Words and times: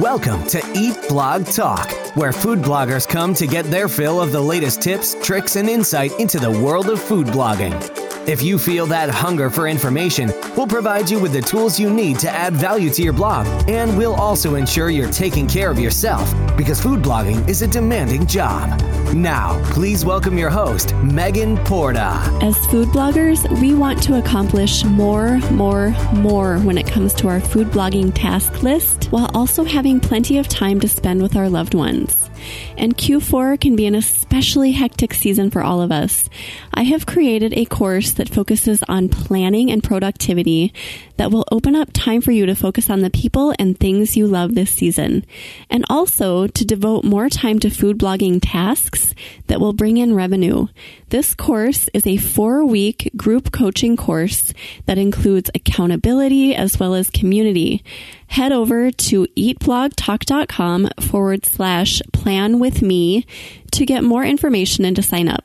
Welcome 0.00 0.46
to 0.48 0.62
Eat 0.74 0.94
Blog 1.08 1.46
Talk, 1.46 1.90
where 2.16 2.30
food 2.30 2.58
bloggers 2.58 3.08
come 3.08 3.32
to 3.32 3.46
get 3.46 3.64
their 3.70 3.88
fill 3.88 4.20
of 4.20 4.30
the 4.30 4.42
latest 4.42 4.82
tips, 4.82 5.16
tricks, 5.22 5.56
and 5.56 5.70
insight 5.70 6.12
into 6.20 6.38
the 6.38 6.50
world 6.50 6.90
of 6.90 7.00
food 7.00 7.28
blogging. 7.28 8.05
If 8.26 8.42
you 8.42 8.58
feel 8.58 8.86
that 8.86 9.08
hunger 9.08 9.48
for 9.48 9.68
information, 9.68 10.32
we'll 10.56 10.66
provide 10.66 11.08
you 11.08 11.20
with 11.20 11.32
the 11.32 11.40
tools 11.40 11.78
you 11.78 11.88
need 11.88 12.18
to 12.18 12.28
add 12.28 12.54
value 12.54 12.90
to 12.90 13.00
your 13.00 13.12
blog, 13.12 13.46
and 13.68 13.96
we'll 13.96 14.16
also 14.16 14.56
ensure 14.56 14.90
you're 14.90 15.12
taking 15.12 15.46
care 15.46 15.70
of 15.70 15.78
yourself 15.78 16.34
because 16.56 16.80
food 16.80 17.00
blogging 17.00 17.48
is 17.48 17.62
a 17.62 17.68
demanding 17.68 18.26
job. 18.26 18.80
Now, 19.14 19.62
please 19.70 20.04
welcome 20.04 20.36
your 20.36 20.50
host, 20.50 20.92
Megan 20.96 21.56
Porta. 21.58 22.18
As 22.42 22.56
food 22.66 22.88
bloggers, 22.88 23.48
we 23.60 23.74
want 23.74 24.02
to 24.02 24.18
accomplish 24.18 24.84
more, 24.84 25.38
more, 25.52 25.90
more 26.12 26.58
when 26.58 26.78
it 26.78 26.88
comes 26.88 27.14
to 27.14 27.28
our 27.28 27.38
food 27.38 27.68
blogging 27.68 28.12
task 28.12 28.64
list 28.64 29.04
while 29.12 29.30
also 29.34 29.62
having 29.62 30.00
plenty 30.00 30.36
of 30.38 30.48
time 30.48 30.80
to 30.80 30.88
spend 30.88 31.22
with 31.22 31.36
our 31.36 31.48
loved 31.48 31.74
ones 31.74 32.28
and 32.76 32.96
Q4 32.96 33.60
can 33.60 33.76
be 33.76 33.86
an 33.86 33.94
especially 33.94 34.72
hectic 34.72 35.14
season 35.14 35.50
for 35.50 35.62
all 35.62 35.80
of 35.80 35.92
us. 35.92 36.28
I 36.74 36.82
have 36.82 37.06
created 37.06 37.54
a 37.54 37.64
course 37.64 38.12
that 38.12 38.28
focuses 38.28 38.82
on 38.88 39.08
planning 39.08 39.70
and 39.70 39.82
productivity 39.82 40.72
that 41.16 41.30
will 41.30 41.46
open 41.50 41.74
up 41.74 41.90
time 41.92 42.20
for 42.20 42.32
you 42.32 42.46
to 42.46 42.54
focus 42.54 42.90
on 42.90 43.00
the 43.00 43.10
people 43.10 43.54
and 43.58 43.78
things 43.78 44.16
you 44.16 44.26
love 44.26 44.54
this 44.54 44.70
season, 44.70 45.24
and 45.70 45.84
also 45.88 46.46
to 46.46 46.64
devote 46.64 47.04
more 47.04 47.28
time 47.28 47.58
to 47.60 47.70
food 47.70 47.98
blogging 47.98 48.38
tasks 48.42 49.14
that 49.46 49.60
will 49.60 49.72
bring 49.72 49.96
in 49.96 50.14
revenue. 50.14 50.66
This 51.08 51.34
course 51.34 51.88
is 51.94 52.06
a 52.06 52.16
four 52.16 52.64
week 52.64 53.10
group 53.16 53.52
coaching 53.52 53.96
course 53.96 54.52
that 54.86 54.98
includes 54.98 55.50
accountability 55.54 56.54
as 56.54 56.78
well 56.78 56.94
as 56.94 57.10
community. 57.10 57.82
Head 58.28 58.52
over 58.52 58.90
to 58.90 59.26
eatblogtalk.com 59.36 60.90
forward 61.00 61.46
slash 61.46 62.02
plan 62.12 62.58
with 62.58 62.82
me 62.82 63.26
to 63.72 63.86
get 63.86 64.04
more 64.04 64.24
information 64.24 64.84
and 64.84 64.96
to 64.96 65.02
sign 65.02 65.28
up. 65.28 65.44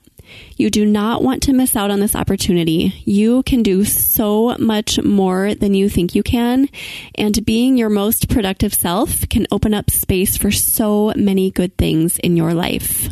You 0.56 0.70
do 0.70 0.86
not 0.86 1.24
want 1.24 1.44
to 1.44 1.54
miss 1.54 1.76
out 1.76 1.92
on 1.92 2.00
this 2.00 2.16
opportunity. 2.16 3.02
You 3.06 3.44
can 3.44 3.64
do 3.64 3.84
so 3.84 4.56
much 4.58 5.02
more 5.02 5.54
than 5.56 5.74
you 5.74 5.90
think 5.90 6.16
you 6.16 6.24
can, 6.24 6.70
and 7.16 7.46
being 7.46 7.78
your 7.78 7.90
most 7.90 8.30
productive 8.30 8.74
self 8.74 9.28
can 9.30 9.48
open 9.52 9.74
up 9.74 9.90
space 9.90 10.38
for 10.38 10.52
so 10.52 11.14
many 11.16 11.52
good 11.52 11.78
things 11.78 12.18
in 12.20 12.38
your 12.38 12.54
life. 12.54 13.10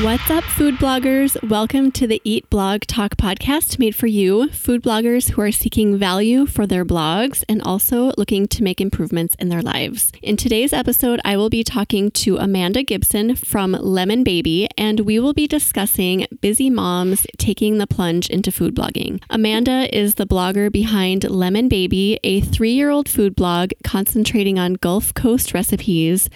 What's 0.00 0.30
up, 0.30 0.42
food 0.42 0.76
bloggers? 0.76 1.36
Welcome 1.48 1.92
to 1.92 2.06
the 2.06 2.20
Eat 2.24 2.48
Blog 2.48 2.80
Talk 2.86 3.16
podcast 3.16 3.78
made 3.78 3.94
for 3.94 4.06
you, 4.06 4.48
food 4.48 4.82
bloggers 4.82 5.30
who 5.30 5.42
are 5.42 5.52
seeking 5.52 5.96
value 5.96 6.46
for 6.46 6.66
their 6.66 6.84
blogs 6.84 7.44
and 7.48 7.62
also 7.62 8.12
looking 8.16 8.48
to 8.48 8.64
make 8.64 8.80
improvements 8.80 9.36
in 9.38 9.48
their 9.50 9.60
lives. 9.60 10.10
In 10.22 10.36
today's 10.36 10.72
episode, 10.72 11.20
I 11.24 11.36
will 11.36 11.50
be 11.50 11.62
talking 11.62 12.10
to 12.12 12.38
Amanda 12.38 12.82
Gibson 12.82 13.36
from 13.36 13.72
Lemon 13.72 14.24
Baby, 14.24 14.66
and 14.76 15.00
we 15.00 15.20
will 15.20 15.34
be 15.34 15.46
discussing 15.46 16.26
busy 16.40 16.70
moms 16.70 17.26
taking 17.36 17.78
the 17.78 17.86
plunge 17.86 18.28
into 18.30 18.50
food 18.50 18.74
blogging. 18.74 19.22
Amanda 19.30 19.94
is 19.96 20.14
the 20.14 20.26
blogger 20.26 20.72
behind 20.72 21.28
Lemon 21.28 21.68
Baby, 21.68 22.18
a 22.24 22.40
three 22.40 22.72
year 22.72 22.88
old 22.88 23.08
food 23.10 23.36
blog 23.36 23.70
concentrating 23.84 24.58
on 24.58 24.74
Gulf 24.74 25.12
Coast 25.14 25.54
recipes 25.54 26.30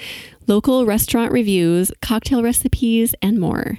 local 0.47 0.87
restaurant 0.87 1.33
reviews, 1.33 1.91
cocktail 2.01 2.43
recipes, 2.43 3.15
and 3.23 3.39
more. 3.39 3.79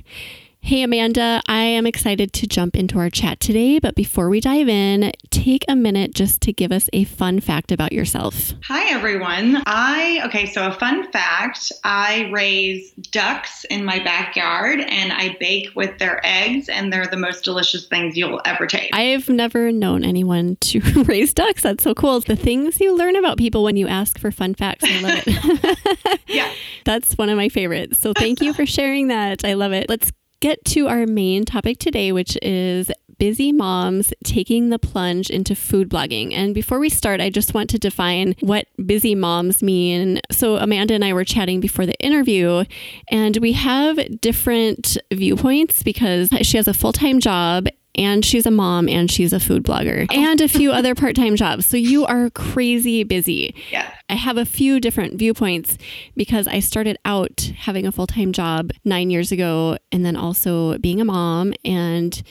Hey, 0.68 0.84
Amanda, 0.84 1.42
I 1.48 1.62
am 1.62 1.88
excited 1.88 2.34
to 2.34 2.46
jump 2.46 2.76
into 2.76 3.00
our 3.00 3.10
chat 3.10 3.40
today, 3.40 3.80
but 3.80 3.96
before 3.96 4.28
we 4.28 4.42
dive 4.42 4.68
in, 4.68 5.14
take 5.30 5.64
a 5.70 5.78
minute 5.78 6.14
just 6.14 6.42
to 6.42 6.52
give 6.52 6.74
us 6.74 6.90
a 6.92 7.06
fun 7.06 7.40
fact 7.40 7.72
about 7.72 7.94
yourself. 7.94 8.52
Hi, 8.66 8.94
everyone. 8.94 9.64
I, 9.66 10.22
okay, 10.26 10.46
so 10.46 10.68
a 10.68 10.74
fun 10.74 11.10
fact 11.10 11.72
I 11.86 12.30
raise 12.34 12.92
ducks 12.92 13.64
in 13.70 13.86
my 13.86 14.00
backyard 14.00 14.82
and 14.82 15.14
I 15.14 15.38
bake 15.40 15.70
with 15.74 16.00
their 16.00 16.20
eggs, 16.26 16.68
and 16.68 16.92
they're 16.92 17.08
the 17.08 17.16
most 17.16 17.46
delicious 17.46 17.88
things 17.88 18.18
you'll 18.18 18.42
ever 18.44 18.68
taste. 18.68 18.94
I've 18.94 19.30
never 19.30 19.72
known 19.72 20.04
anyone 20.04 20.58
to 20.58 20.82
raise 21.06 21.34
ducks. 21.34 21.64
That's 21.64 21.86
so 21.86 21.94
cool. 21.94 22.18
It's 22.18 22.28
the 22.28 22.36
things 22.36 22.82
you 22.82 22.94
learn 22.94 23.16
about 23.16 23.38
people 23.38 23.64
when 23.64 23.78
you 23.78 23.88
ask 23.88 24.20
for 24.20 24.32
fun 24.32 24.54
facts, 24.54 24.84
I 24.86 25.00
love 25.00 25.24
it. 25.26 26.20
yeah. 26.28 26.52
That's 26.84 27.14
one 27.14 27.30
of 27.30 27.38
my 27.38 27.48
favorites. 27.48 28.00
So 28.00 28.12
thank 28.12 28.42
you 28.42 28.54
for 28.54 28.66
sharing 28.66 29.08
that. 29.08 29.46
I 29.46 29.54
love 29.54 29.72
it. 29.72 29.88
Let's 29.88 30.12
get 30.40 30.64
to 30.66 30.88
our 30.88 31.06
main 31.06 31.46
topic 31.46 31.80
today, 31.80 32.12
which 32.12 32.38
is 32.42 32.92
busy 33.18 33.52
moms 33.52 34.14
taking 34.24 34.70
the 34.70 34.80
plunge 34.80 35.30
into 35.30 35.56
food 35.56 35.90
blogging. 35.90 36.34
And 36.34 36.54
before 36.54 36.80
we 36.80 36.90
start, 36.90 37.20
I 37.20 37.30
just 37.30 37.54
want 37.54 37.70
to 37.72 37.80
define 37.80 38.36
what 38.42 38.68
busy 38.86 39.16
moms 39.16 39.64
mean. 39.64 40.22
So, 40.32 40.58
Amanda 40.58 40.94
and 40.94 41.04
I 41.04 41.14
were 41.14 41.24
chatting 41.24 41.60
before 41.60 41.86
the 41.86 42.00
interview, 42.00 42.64
and 43.10 43.38
we 43.38 43.54
have 43.54 44.22
different 44.22 44.98
viewpoints 45.12 45.84
because 45.84 46.30
she 46.42 46.58
has 46.58 46.68
a 46.68 46.74
full 46.74 46.94
time 46.94 47.20
job 47.20 47.68
and 47.98 48.24
she's 48.24 48.46
a 48.46 48.52
mom 48.52 48.88
and 48.88 49.10
she's 49.10 49.34
a 49.34 49.40
food 49.40 49.64
blogger 49.64 50.06
and 50.14 50.42
a 50.42 50.48
few 50.48 50.72
other 50.72 50.96
part-time 50.96 51.36
jobs. 51.36 51.66
So 51.66 51.78
you 51.78 52.06
are 52.06 52.30
crazy 52.30 53.04
busy. 53.04 53.56
Yeah. 53.72 53.92
I 54.10 54.16
have 54.16 54.38
a 54.38 54.46
few 54.46 54.80
different 54.80 55.16
viewpoints 55.16 55.78
because 56.16 56.48
I 56.48 56.60
started 56.60 56.98
out 57.06 57.52
having 57.58 57.86
a 57.86 57.92
full-time 57.92 58.32
job 58.32 58.72
9 58.86 59.10
years 59.10 59.32
ago 59.32 59.78
and 59.92 60.06
then 60.06 60.16
also 60.16 60.78
being 60.78 61.02
a 61.02 61.06
mom 61.06 61.54
and 61.66 62.22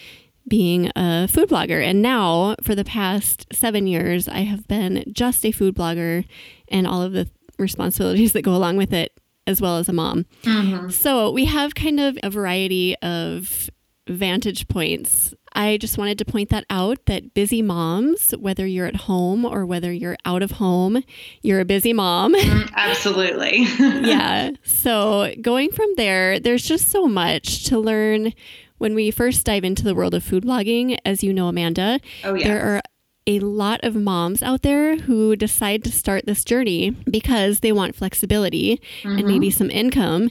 being 0.49 0.91
a 0.95 1.27
food 1.27 1.49
blogger. 1.49 1.85
And 1.85 2.03
now, 2.03 2.55
for 2.63 2.75
the 2.75 2.85
past 2.85 3.47
seven 3.53 3.87
years, 3.87 4.29
I 4.29 4.41
have 4.41 4.69
been 4.69 5.05
just 5.13 5.45
a 5.45 5.51
food 5.51 5.75
blogger 5.75 6.25
and 6.69 6.87
all 6.87 7.03
of 7.03 7.13
the 7.13 7.29
responsibilities 7.59 8.33
that 8.33 8.43
go 8.43 8.55
along 8.55 8.77
with 8.77 8.93
it, 8.93 9.13
as 9.47 9.61
well 9.61 9.79
as 9.79 9.89
a 9.89 9.93
mom. 9.93 10.25
Mm-hmm. 10.45 10.91
So, 10.91 11.33
we 11.33 11.47
have 11.47 11.75
kind 11.75 11.99
of 11.99 12.17
a 12.23 12.31
variety 12.31 12.97
of 13.03 13.69
vantage 14.09 14.69
points 14.69 15.35
I 15.57 15.79
just 15.79 15.97
wanted 15.97 16.19
to 16.19 16.25
point 16.27 16.51
that 16.51 16.67
out 16.69 17.07
that 17.07 17.33
busy 17.33 17.63
moms, 17.63 18.33
whether 18.33 18.67
you're 18.67 18.87
at 18.87 18.97
home 18.97 19.45
or 19.47 19.65
whether 19.65 19.91
you're 19.91 20.19
out 20.27 20.43
of 20.43 20.53
home, 20.53 21.03
you're 21.41 21.61
a 21.61 21.65
busy 21.65 21.95
mom. 21.95 22.35
Mm, 22.35 22.73
absolutely. 22.77 23.63
yeah. 24.07 24.51
So 24.65 25.35
going 25.41 25.73
from 25.73 25.89
there, 25.97 26.39
there's 26.39 26.63
just 26.63 26.91
so 26.91 27.07
much 27.07 27.65
to 27.65 27.79
learn 27.79 28.35
when 28.77 28.95
we 28.95 29.11
first 29.11 29.47
dive 29.47 29.65
into 29.65 29.83
the 29.83 29.95
world 29.95 30.13
of 30.13 30.23
food 30.23 30.45
blogging. 30.45 30.99
As 31.07 31.25
you 31.25 31.33
know, 31.33 31.49
Amanda, 31.49 32.01
oh, 32.23 32.35
yes. 32.35 32.47
there 32.47 32.63
are 32.63 32.83
a 33.27 33.41
lot 33.41 33.83
of 33.83 33.97
moms 33.97 34.43
out 34.43 34.63
there 34.63 34.97
who 34.97 35.35
decide 35.37 35.83
to 35.85 35.91
start 35.91 36.27
this 36.27 36.45
journey 36.45 36.91
because 37.11 37.61
they 37.61 37.73
want 37.73 37.97
flexibility 37.97 38.81
mm-hmm. 39.03 39.19
and 39.19 39.27
maybe 39.27 39.51
some 39.51 39.71
income. 39.71 40.31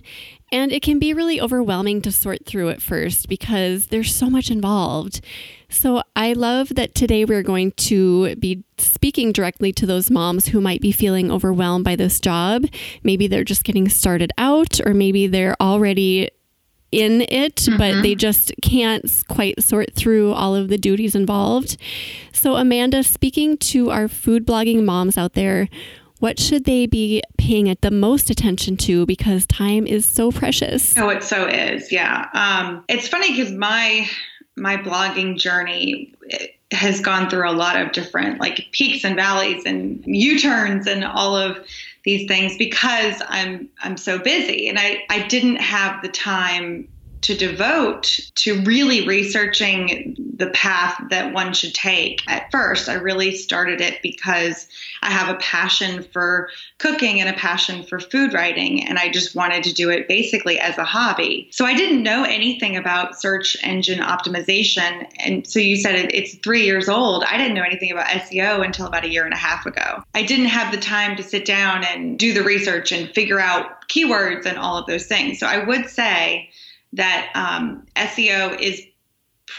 And 0.51 0.71
it 0.71 0.81
can 0.81 0.99
be 0.99 1.13
really 1.13 1.41
overwhelming 1.41 2.01
to 2.03 2.11
sort 2.11 2.45
through 2.45 2.69
at 2.69 2.81
first 2.81 3.27
because 3.27 3.87
there's 3.87 4.13
so 4.13 4.29
much 4.29 4.51
involved. 4.51 5.21
So 5.69 6.03
I 6.15 6.33
love 6.33 6.69
that 6.75 6.93
today 6.95 7.25
we're 7.25 7.43
going 7.43 7.71
to 7.71 8.35
be 8.35 8.63
speaking 8.77 9.31
directly 9.31 9.73
to 9.73 9.85
those 9.85 10.11
moms 10.11 10.47
who 10.47 10.61
might 10.61 10.81
be 10.81 10.91
feeling 10.91 11.31
overwhelmed 11.31 11.83
by 11.83 11.95
this 11.95 12.19
job. 12.19 12.65
Maybe 13.03 13.27
they're 13.27 13.43
just 13.43 13.63
getting 13.63 13.89
started 13.89 14.31
out, 14.37 14.79
or 14.85 14.93
maybe 14.93 15.27
they're 15.27 15.55
already 15.59 16.29
in 16.91 17.21
it, 17.23 17.55
mm-hmm. 17.55 17.77
but 17.77 18.01
they 18.03 18.15
just 18.15 18.53
can't 18.61 19.23
quite 19.27 19.61
sort 19.61 19.93
through 19.93 20.31
all 20.31 20.55
of 20.55 20.69
the 20.69 20.77
duties 20.77 21.15
involved. 21.15 21.77
So, 22.31 22.55
Amanda, 22.55 23.03
speaking 23.03 23.57
to 23.57 23.89
our 23.91 24.07
food 24.07 24.45
blogging 24.45 24.85
moms 24.85 25.17
out 25.17 25.33
there, 25.33 25.67
what 26.19 26.39
should 26.39 26.65
they 26.65 26.85
be 26.85 27.21
paying 27.37 27.75
the 27.81 27.91
most 27.91 28.29
attention 28.29 28.77
to 28.77 29.05
because 29.05 29.45
time 29.45 29.85
is 29.85 30.05
so 30.05 30.31
precious? 30.31 30.97
Oh, 30.97 31.09
it 31.09 31.23
so 31.23 31.45
is. 31.47 31.91
Yeah. 31.91 32.29
Um, 32.33 32.83
it's 32.87 33.07
funny 33.07 33.35
because 33.35 33.51
my 33.51 34.07
my 34.55 34.77
blogging 34.77 35.37
journey 35.37 36.13
has 36.71 37.01
gone 37.01 37.29
through 37.29 37.49
a 37.49 37.51
lot 37.51 37.79
of 37.79 37.91
different 37.91 38.39
like 38.39 38.67
peaks 38.71 39.03
and 39.03 39.15
valleys 39.15 39.63
and 39.65 40.03
U-turns 40.05 40.87
and 40.87 41.03
all 41.03 41.35
of 41.35 41.57
these 42.03 42.27
things 42.27 42.57
because 42.57 43.21
I'm 43.27 43.69
I'm 43.81 43.97
so 43.97 44.17
busy 44.17 44.69
and 44.69 44.79
I 44.79 45.03
I 45.09 45.27
didn't 45.27 45.57
have 45.57 46.01
the 46.01 46.09
time 46.09 46.87
to 47.25 47.35
devote 47.35 48.19
to 48.35 48.61
really 48.61 49.07
researching 49.07 50.15
the 50.37 50.51
path 50.51 51.01
that 51.09 51.33
one 51.33 51.53
should 51.53 51.73
take. 51.73 52.21
At 52.27 52.51
first, 52.51 52.87
I 52.87 52.93
really 52.93 53.35
started 53.35 53.81
it 53.81 53.99
because 54.03 54.67
I 55.01 55.09
have 55.09 55.33
a 55.33 55.39
passion 55.39 56.03
for 56.03 56.49
cooking 56.77 57.19
and 57.19 57.27
a 57.27 57.33
passion 57.33 57.81
for 57.81 57.99
food 57.99 58.31
writing, 58.31 58.85
and 58.85 58.99
I 58.99 59.09
just 59.09 59.33
wanted 59.33 59.63
to 59.63 59.73
do 59.73 59.89
it 59.89 60.07
basically 60.07 60.59
as 60.59 60.77
a 60.77 60.83
hobby. 60.83 61.47
So 61.51 61.65
I 61.65 61.73
didn't 61.73 62.03
know 62.03 62.25
anything 62.25 62.77
about 62.77 63.19
search 63.19 63.57
engine 63.63 64.01
optimization. 64.01 65.09
And 65.17 65.47
so 65.47 65.57
you 65.57 65.77
said 65.77 65.95
it's 66.13 66.35
three 66.35 66.63
years 66.63 66.87
old. 66.87 67.23
I 67.23 67.37
didn't 67.37 67.55
know 67.55 67.63
anything 67.63 67.91
about 67.91 68.05
SEO 68.05 68.63
until 68.63 68.85
about 68.85 69.03
a 69.03 69.09
year 69.09 69.25
and 69.25 69.33
a 69.33 69.37
half 69.37 69.65
ago. 69.65 70.03
I 70.13 70.21
didn't 70.21 70.45
have 70.45 70.71
the 70.71 70.79
time 70.79 71.15
to 71.17 71.23
sit 71.23 71.45
down 71.45 71.83
and 71.85 72.19
do 72.19 72.33
the 72.33 72.43
research 72.43 72.91
and 72.91 73.09
figure 73.15 73.39
out 73.39 73.89
keywords 73.89 74.45
and 74.45 74.59
all 74.59 74.77
of 74.77 74.85
those 74.85 75.07
things. 75.07 75.39
So 75.39 75.47
I 75.47 75.63
would 75.63 75.89
say, 75.89 76.51
that 76.95 77.31
um, 77.35 77.85
SEO 77.95 78.59
is 78.59 78.81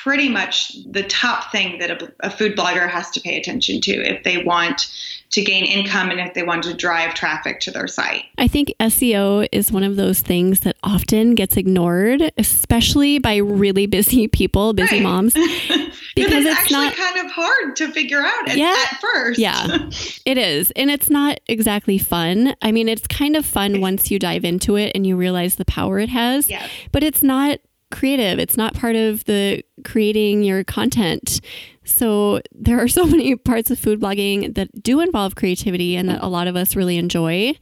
pretty 0.03 0.29
much 0.29 0.77
the 0.91 1.03
top 1.03 1.51
thing 1.51 1.79
that 1.79 1.91
a, 1.91 2.13
a, 2.21 2.31
food 2.31 2.57
blogger 2.57 2.89
has 2.89 3.11
to 3.11 3.21
pay 3.21 3.39
attention 3.39 3.81
to 3.81 3.93
if 3.93 4.23
they 4.25 4.43
want 4.43 4.93
to 5.31 5.43
gain 5.43 5.65
income 5.65 6.11
and 6.11 6.21
if 6.21 6.35
they 6.35 6.43
want 6.43 6.63
to 6.63 6.73
drive 6.75 7.15
traffic 7.15 7.61
to 7.61 7.71
their 7.71 7.89
site. 7.89 8.25
I 8.39 8.49
think 8.49 8.73
SEO 8.81 9.49
is 9.53 9.73
one 9.73 9.83
of 9.83 9.97
those 9.97 10.21
things 10.21 10.61
that 10.61 10.77
often 10.83 11.35
gets 11.35 11.57
ignored, 11.57 12.33
especially 12.39 13.19
by 13.19 13.37
really 13.37 13.87
busy 13.87 14.29
people, 14.29 14.73
busy 14.73 14.97
right. 14.97 15.03
moms. 15.03 15.35
because 16.15 16.45
it's, 16.45 16.61
it's 16.63 16.71
not 16.71 16.95
kind 16.95 17.25
of 17.25 17.31
hard 17.31 17.77
to 17.77 17.91
figure 17.93 18.21
out 18.21 18.49
at, 18.49 18.57
yeah, 18.57 18.75
at 18.91 19.01
first. 19.01 19.39
yeah, 19.39 19.67
it 20.25 20.39
is. 20.39 20.71
And 20.73 20.91
it's 20.91 21.11
not 21.11 21.41
exactly 21.47 21.99
fun. 21.99 22.55
I 22.63 22.73
mean, 22.73 22.89
it's 22.89 23.07
kind 23.07 23.37
of 23.37 23.45
fun 23.45 23.81
once 23.81 24.11
you 24.11 24.19
dive 24.19 24.45
into 24.45 24.77
it 24.77 24.93
and 24.95 25.07
you 25.07 25.17
realize 25.17 25.57
the 25.57 25.65
power 25.65 25.99
it 25.99 26.09
has, 26.09 26.49
yes. 26.49 26.71
but 26.93 27.03
it's 27.03 27.23
not 27.23 27.59
creative. 27.91 28.39
It's 28.39 28.57
not 28.57 28.75
part 28.75 28.97
of 28.97 29.25
the 29.25 29.63
creating 29.85 30.43
your 30.43 30.65
content. 30.65 31.41
So 31.85 32.41
there 32.53 32.81
are 32.81 32.89
so 32.99 33.07
many 33.07 33.37
parts 33.37 33.71
of 33.71 33.79
food 33.79 34.01
blogging 34.01 34.55
that 34.55 34.83
do 34.83 35.01
involve 35.01 35.35
creativity 35.35 35.97
and 35.97 36.09
that 36.09 36.23
a 36.23 36.29
lot 36.29 36.49
of 36.49 36.57
us 36.57 36.77
really 36.77 36.99
enjoy. 36.99 37.55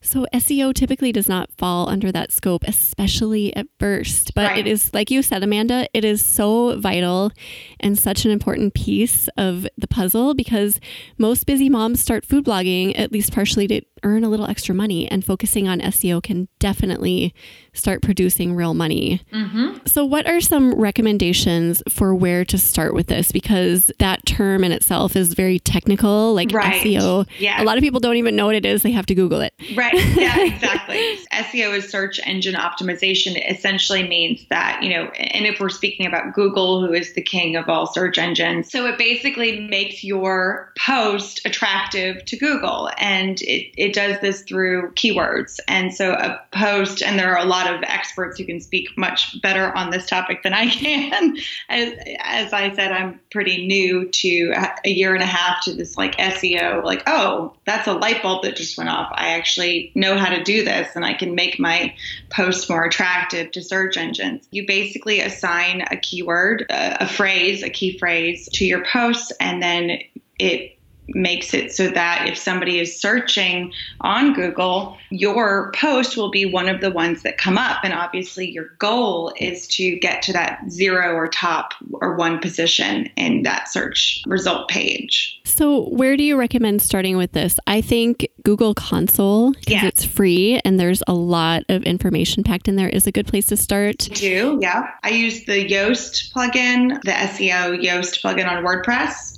So 0.00 0.26
SEO 0.32 0.72
typically 0.74 1.12
does 1.12 1.28
not 1.28 1.50
fall 1.58 1.88
under 1.88 2.12
that 2.12 2.32
scope, 2.32 2.64
especially 2.66 3.54
at 3.56 3.66
first. 3.78 4.32
But 4.34 4.50
right. 4.50 4.58
it 4.58 4.66
is, 4.66 4.94
like 4.94 5.10
you 5.10 5.22
said, 5.22 5.42
Amanda, 5.42 5.88
it 5.92 6.04
is 6.04 6.24
so 6.24 6.78
vital 6.78 7.32
and 7.80 7.98
such 7.98 8.24
an 8.24 8.30
important 8.30 8.74
piece 8.74 9.28
of 9.36 9.66
the 9.76 9.88
puzzle 9.88 10.34
because 10.34 10.80
most 11.18 11.46
busy 11.46 11.68
moms 11.68 12.00
start 12.00 12.24
food 12.24 12.44
blogging, 12.44 12.98
at 12.98 13.12
least 13.12 13.32
partially 13.32 13.66
to 13.68 13.80
earn 14.02 14.24
a 14.24 14.28
little 14.28 14.46
extra 14.46 14.74
money. 14.74 15.08
And 15.10 15.24
focusing 15.24 15.68
on 15.68 15.80
SEO 15.80 16.22
can 16.22 16.48
definitely 16.58 17.34
start 17.72 18.02
producing 18.02 18.54
real 18.54 18.74
money. 18.74 19.22
Mm-hmm. 19.32 19.86
So, 19.86 20.04
what 20.04 20.26
are 20.26 20.40
some 20.40 20.74
recommendations 20.74 21.82
for 21.88 22.14
where 22.14 22.44
to 22.44 22.58
start 22.58 22.94
with 22.94 23.06
this? 23.06 23.32
Because 23.32 23.90
that 23.98 24.26
term 24.26 24.64
in 24.64 24.72
itself 24.72 25.16
is 25.16 25.34
very 25.34 25.58
technical, 25.58 26.34
like 26.34 26.52
right. 26.52 26.82
SEO. 26.82 27.26
Yeah. 27.38 27.62
A 27.62 27.64
lot 27.64 27.78
of 27.78 27.82
people 27.82 28.00
don't 28.00 28.16
even 28.16 28.36
know 28.36 28.46
what 28.46 28.54
it 28.54 28.66
is, 28.66 28.82
they 28.82 28.90
have 28.92 29.06
to 29.06 29.14
Google 29.14 29.40
it. 29.40 29.54
Right. 29.74 29.94
Yeah, 30.16 30.38
exactly. 30.44 31.18
SEO 31.32 31.76
is 31.76 31.88
search 31.88 32.20
engine 32.24 32.54
optimization. 32.54 33.36
It 33.36 33.56
essentially 33.56 34.06
means 34.06 34.44
that, 34.50 34.82
you 34.82 34.90
know, 34.90 35.04
and 35.10 35.46
if 35.46 35.60
we're 35.60 35.68
speaking 35.68 36.06
about 36.06 36.34
Google, 36.34 36.86
who 36.86 36.92
is 36.92 37.14
the 37.14 37.22
king 37.22 37.56
of 37.56 37.68
all 37.68 37.86
search 37.86 38.18
engines, 38.18 38.70
so 38.70 38.86
it 38.86 38.98
basically 38.98 39.60
makes 39.60 40.04
your 40.04 40.72
post 40.78 41.40
attractive 41.44 42.24
to 42.24 42.36
Google. 42.36 42.90
And 42.98 43.40
it, 43.42 43.72
it 43.76 43.87
does 43.92 44.20
this 44.20 44.42
through 44.42 44.92
keywords. 44.92 45.60
And 45.68 45.94
so 45.94 46.12
a 46.12 46.40
post, 46.52 47.02
and 47.02 47.18
there 47.18 47.32
are 47.34 47.44
a 47.44 47.48
lot 47.48 47.72
of 47.72 47.82
experts 47.82 48.38
who 48.38 48.44
can 48.44 48.60
speak 48.60 48.96
much 48.96 49.40
better 49.42 49.74
on 49.76 49.90
this 49.90 50.06
topic 50.06 50.42
than 50.42 50.54
I 50.54 50.66
can. 50.68 51.36
as, 51.68 51.92
as 52.20 52.52
I 52.52 52.74
said, 52.74 52.92
I'm 52.92 53.20
pretty 53.30 53.66
new 53.66 54.08
to 54.08 54.54
a 54.84 54.88
year 54.88 55.14
and 55.14 55.22
a 55.22 55.26
half 55.26 55.62
to 55.64 55.74
this 55.74 55.96
like 55.96 56.16
SEO, 56.16 56.82
like, 56.84 57.02
oh, 57.06 57.54
that's 57.66 57.86
a 57.86 57.92
light 57.92 58.22
bulb 58.22 58.44
that 58.44 58.56
just 58.56 58.78
went 58.78 58.90
off. 58.90 59.10
I 59.12 59.30
actually 59.30 59.92
know 59.94 60.16
how 60.16 60.30
to 60.30 60.42
do 60.42 60.64
this 60.64 60.94
and 60.94 61.04
I 61.04 61.14
can 61.14 61.34
make 61.34 61.58
my 61.58 61.94
post 62.30 62.68
more 62.70 62.84
attractive 62.84 63.50
to 63.52 63.62
search 63.62 63.96
engines. 63.96 64.46
You 64.50 64.66
basically 64.66 65.20
assign 65.20 65.82
a 65.90 65.96
keyword, 65.96 66.66
a, 66.70 67.04
a 67.04 67.06
phrase, 67.06 67.62
a 67.62 67.70
key 67.70 67.98
phrase 67.98 68.48
to 68.54 68.64
your 68.64 68.84
post, 68.84 69.32
and 69.40 69.62
then 69.62 69.98
it 70.38 70.77
makes 71.08 71.54
it 71.54 71.72
so 71.72 71.88
that 71.88 72.28
if 72.28 72.36
somebody 72.36 72.78
is 72.78 72.98
searching 72.98 73.72
on 74.00 74.34
Google, 74.34 74.96
your 75.10 75.72
post 75.72 76.16
will 76.16 76.30
be 76.30 76.44
one 76.44 76.68
of 76.68 76.80
the 76.80 76.90
ones 76.90 77.22
that 77.22 77.38
come 77.38 77.56
up. 77.56 77.78
And 77.82 77.92
obviously, 77.92 78.50
your 78.50 78.70
goal 78.78 79.32
is 79.38 79.66
to 79.68 79.98
get 79.98 80.22
to 80.22 80.32
that 80.32 80.70
zero 80.70 81.14
or 81.14 81.28
top 81.28 81.74
or 81.94 82.16
one 82.16 82.38
position 82.38 83.08
in 83.16 83.42
that 83.42 83.68
search 83.68 84.22
result 84.26 84.68
page. 84.68 85.40
So, 85.44 85.88
where 85.88 86.16
do 86.16 86.22
you 86.22 86.36
recommend 86.36 86.82
starting 86.82 87.16
with 87.16 87.32
this? 87.32 87.58
I 87.66 87.80
think 87.80 88.28
Google 88.44 88.74
Console, 88.74 89.52
because 89.52 89.72
yeah. 89.72 89.86
it's 89.86 90.04
free 90.04 90.60
and 90.64 90.78
there's 90.78 91.02
a 91.06 91.14
lot 91.14 91.64
of 91.68 91.82
information 91.84 92.44
packed 92.44 92.68
in 92.68 92.76
there, 92.76 92.88
is 92.88 93.06
a 93.06 93.12
good 93.12 93.26
place 93.26 93.46
to 93.46 93.56
start. 93.56 94.08
I 94.10 94.14
do, 94.14 94.58
yeah. 94.60 94.90
I 95.02 95.10
use 95.10 95.44
the 95.44 95.66
Yoast 95.66 96.32
plugin, 96.32 97.00
the 97.02 97.12
SEO 97.12 97.82
Yoast 97.82 98.22
plugin 98.22 98.48
on 98.48 98.64
WordPress. 98.64 99.37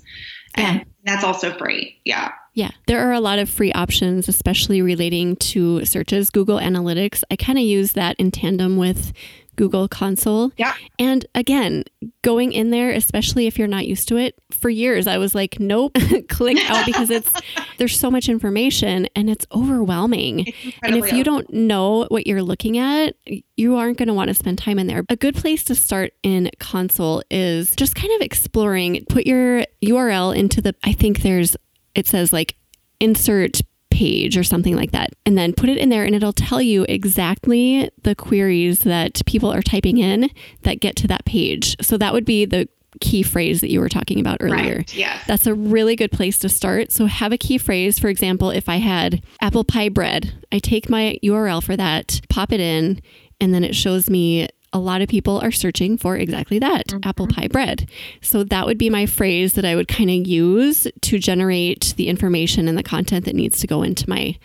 And 0.54 0.84
that's 1.04 1.24
also 1.24 1.52
free. 1.56 2.00
Yeah. 2.04 2.32
Yeah, 2.52 2.70
there 2.86 3.08
are 3.08 3.12
a 3.12 3.20
lot 3.20 3.38
of 3.38 3.48
free 3.48 3.72
options, 3.72 4.28
especially 4.28 4.82
relating 4.82 5.36
to 5.36 5.84
searches. 5.84 6.30
Google 6.30 6.58
Analytics, 6.58 7.22
I 7.30 7.36
kind 7.36 7.58
of 7.58 7.64
use 7.64 7.92
that 7.92 8.16
in 8.18 8.32
tandem 8.32 8.76
with 8.76 9.12
Google 9.60 9.88
Console. 9.88 10.52
Yeah. 10.56 10.74
And 10.98 11.26
again, 11.34 11.84
going 12.22 12.52
in 12.52 12.70
there, 12.70 12.92
especially 12.92 13.46
if 13.46 13.58
you're 13.58 13.68
not 13.68 13.86
used 13.86 14.08
to 14.08 14.16
it, 14.16 14.34
for 14.50 14.70
years 14.70 15.06
I 15.06 15.18
was 15.18 15.34
like, 15.34 15.60
nope, 15.60 15.94
click 16.30 16.56
out 16.70 16.86
because 16.86 17.10
it's 17.10 17.30
there's 17.76 18.00
so 18.00 18.10
much 18.10 18.30
information 18.30 19.06
and 19.14 19.28
it's 19.28 19.46
overwhelming. 19.52 20.46
It's 20.46 20.78
and 20.82 20.96
if 20.96 21.12
you 21.12 21.22
don't 21.22 21.52
know 21.52 22.06
what 22.08 22.26
you're 22.26 22.42
looking 22.42 22.78
at, 22.78 23.16
you 23.58 23.76
aren't 23.76 23.98
going 23.98 24.08
to 24.08 24.14
want 24.14 24.28
to 24.28 24.34
spend 24.34 24.56
time 24.56 24.78
in 24.78 24.86
there. 24.86 25.04
A 25.10 25.16
good 25.16 25.34
place 25.34 25.62
to 25.64 25.74
start 25.74 26.14
in 26.22 26.50
Console 26.58 27.22
is 27.30 27.76
just 27.76 27.94
kind 27.94 28.14
of 28.14 28.22
exploring. 28.22 29.04
Put 29.10 29.26
your 29.26 29.66
URL 29.82 30.34
into 30.34 30.62
the 30.62 30.74
I 30.84 30.94
think 30.94 31.20
there's 31.20 31.54
it 31.94 32.06
says 32.06 32.32
like 32.32 32.56
insert 32.98 33.60
page 34.00 34.38
or 34.38 34.42
something 34.42 34.74
like 34.74 34.92
that. 34.92 35.10
And 35.26 35.36
then 35.36 35.52
put 35.52 35.68
it 35.68 35.76
in 35.76 35.90
there 35.90 36.04
and 36.04 36.14
it'll 36.14 36.32
tell 36.32 36.62
you 36.62 36.86
exactly 36.88 37.90
the 38.02 38.14
queries 38.14 38.78
that 38.80 39.20
people 39.26 39.52
are 39.52 39.60
typing 39.60 39.98
in 39.98 40.30
that 40.62 40.80
get 40.80 40.96
to 40.96 41.08
that 41.08 41.26
page. 41.26 41.76
So 41.82 41.98
that 41.98 42.14
would 42.14 42.24
be 42.24 42.46
the 42.46 42.66
key 43.02 43.22
phrase 43.22 43.60
that 43.60 43.70
you 43.70 43.78
were 43.78 43.90
talking 43.90 44.18
about 44.18 44.38
earlier. 44.40 44.78
Right. 44.78 44.94
Yeah. 44.94 45.20
That's 45.26 45.46
a 45.46 45.52
really 45.52 45.96
good 45.96 46.12
place 46.12 46.38
to 46.38 46.48
start. 46.48 46.92
So 46.92 47.04
have 47.04 47.30
a 47.30 47.36
key 47.36 47.58
phrase. 47.58 47.98
For 47.98 48.08
example, 48.08 48.50
if 48.50 48.70
I 48.70 48.76
had 48.76 49.22
apple 49.42 49.64
pie 49.64 49.90
bread, 49.90 50.32
I 50.50 50.60
take 50.60 50.88
my 50.88 51.18
URL 51.22 51.62
for 51.62 51.76
that, 51.76 52.22
pop 52.30 52.52
it 52.52 52.60
in, 52.60 53.02
and 53.38 53.52
then 53.52 53.64
it 53.64 53.74
shows 53.76 54.08
me 54.08 54.48
a 54.72 54.78
lot 54.78 55.02
of 55.02 55.08
people 55.08 55.38
are 55.40 55.50
searching 55.50 55.98
for 55.98 56.16
exactly 56.16 56.58
that 56.58 56.86
mm-hmm. 56.88 57.08
apple 57.08 57.26
pie 57.26 57.48
bread. 57.48 57.88
So 58.20 58.44
that 58.44 58.66
would 58.66 58.78
be 58.78 58.90
my 58.90 59.06
phrase 59.06 59.54
that 59.54 59.64
I 59.64 59.74
would 59.74 59.88
kind 59.88 60.10
of 60.10 60.26
use 60.26 60.86
to 61.00 61.18
generate 61.18 61.94
the 61.96 62.08
information 62.08 62.68
and 62.68 62.78
the 62.78 62.82
content 62.82 63.24
that 63.24 63.34
needs 63.34 63.60
to 63.60 63.66
go 63.66 63.82
into 63.82 64.08
my 64.08 64.38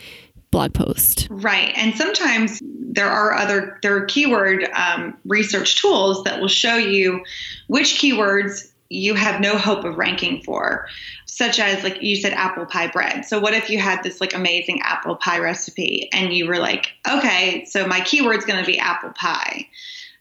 blog 0.52 0.74
post. 0.74 1.28
Right. 1.30 1.74
And 1.76 1.96
sometimes 1.96 2.62
there 2.64 3.10
are 3.10 3.34
other, 3.34 3.78
there 3.82 3.96
are 3.96 4.06
keyword 4.06 4.70
um, 4.74 5.18
research 5.26 5.82
tools 5.82 6.24
that 6.24 6.40
will 6.40 6.48
show 6.48 6.76
you 6.76 7.24
which 7.68 8.00
keywords 8.00 8.72
you 8.90 9.16
have 9.16 9.42
no 9.42 9.58
hope 9.58 9.84
of 9.84 9.98
ranking 9.98 10.42
for 10.44 10.88
such 11.26 11.60
as 11.60 11.84
like 11.84 12.02
you 12.04 12.16
said 12.16 12.34
apple 12.34 12.68
pie 12.68 12.88
bread 12.88 13.26
so 13.26 13.40
what 13.40 13.54
if 13.54 13.68
you 13.70 13.80
had 13.80 14.02
this 14.04 14.22
like 14.22 14.34
amazing 14.36 14.80
apple 14.84 15.16
pie 15.16 15.40
recipe 15.40 16.08
and 16.14 16.34
you 16.34 16.48
were 16.48 16.60
like 16.60 16.94
okay 17.12 17.66
so 17.66 17.88
my 17.88 18.00
keyword's 18.02 18.46
going 18.46 18.64
to 18.64 18.66
be 18.66 18.78
apple 18.78 19.10
pie 19.10 19.68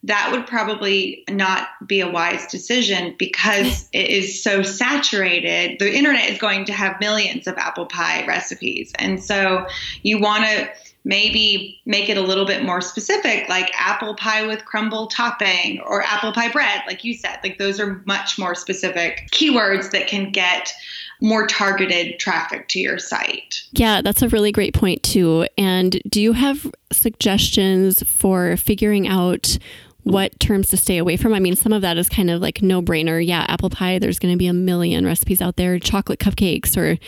that 0.04 0.30
would 0.30 0.46
probably 0.46 1.24
not 1.30 1.68
be 1.86 2.00
a 2.00 2.08
wise 2.08 2.46
decision 2.46 3.14
because 3.18 3.88
it 3.92 4.10
is 4.10 4.42
so 4.42 4.62
saturated. 4.62 5.78
The 5.78 5.96
internet 5.96 6.30
is 6.30 6.38
going 6.38 6.66
to 6.66 6.72
have 6.72 7.00
millions 7.00 7.46
of 7.46 7.56
apple 7.56 7.86
pie 7.86 8.24
recipes. 8.26 8.92
And 8.98 9.22
so 9.22 9.66
you 10.02 10.20
want 10.20 10.44
to 10.44 10.70
maybe 11.06 11.80
make 11.84 12.08
it 12.08 12.16
a 12.16 12.22
little 12.22 12.46
bit 12.46 12.64
more 12.64 12.80
specific, 12.80 13.48
like 13.48 13.70
apple 13.78 14.14
pie 14.14 14.46
with 14.46 14.64
crumble 14.64 15.06
topping 15.06 15.80
or 15.80 16.02
apple 16.02 16.32
pie 16.32 16.50
bread, 16.50 16.82
like 16.86 17.04
you 17.04 17.14
said. 17.14 17.38
Like 17.42 17.58
those 17.58 17.80
are 17.80 18.02
much 18.06 18.38
more 18.38 18.54
specific 18.54 19.28
keywords 19.30 19.90
that 19.90 20.06
can 20.06 20.30
get 20.32 20.72
more 21.20 21.46
targeted 21.46 22.18
traffic 22.18 22.68
to 22.68 22.78
your 22.78 22.98
site. 22.98 23.62
Yeah, 23.72 24.02
that's 24.02 24.22
a 24.22 24.28
really 24.28 24.52
great 24.52 24.74
point, 24.74 25.02
too. 25.02 25.46
And 25.56 26.00
do 26.08 26.20
you 26.20 26.32
have 26.32 26.70
suggestions 26.92 28.02
for 28.02 28.56
figuring 28.56 29.06
out 29.06 29.58
what 30.04 30.38
terms 30.38 30.68
to 30.68 30.76
stay 30.76 30.98
away 30.98 31.16
from. 31.16 31.34
I 31.34 31.40
mean, 31.40 31.56
some 31.56 31.72
of 31.72 31.82
that 31.82 31.98
is 31.98 32.08
kind 32.08 32.30
of 32.30 32.40
like 32.40 32.62
no 32.62 32.80
brainer. 32.80 33.24
Yeah, 33.24 33.44
apple 33.48 33.70
pie, 33.70 33.98
there's 33.98 34.18
going 34.18 34.32
to 34.32 34.38
be 34.38 34.46
a 34.46 34.52
million 34.52 35.04
recipes 35.04 35.42
out 35.42 35.56
there, 35.56 35.78
chocolate 35.78 36.20
cupcakes 36.20 36.76
or 36.76 36.98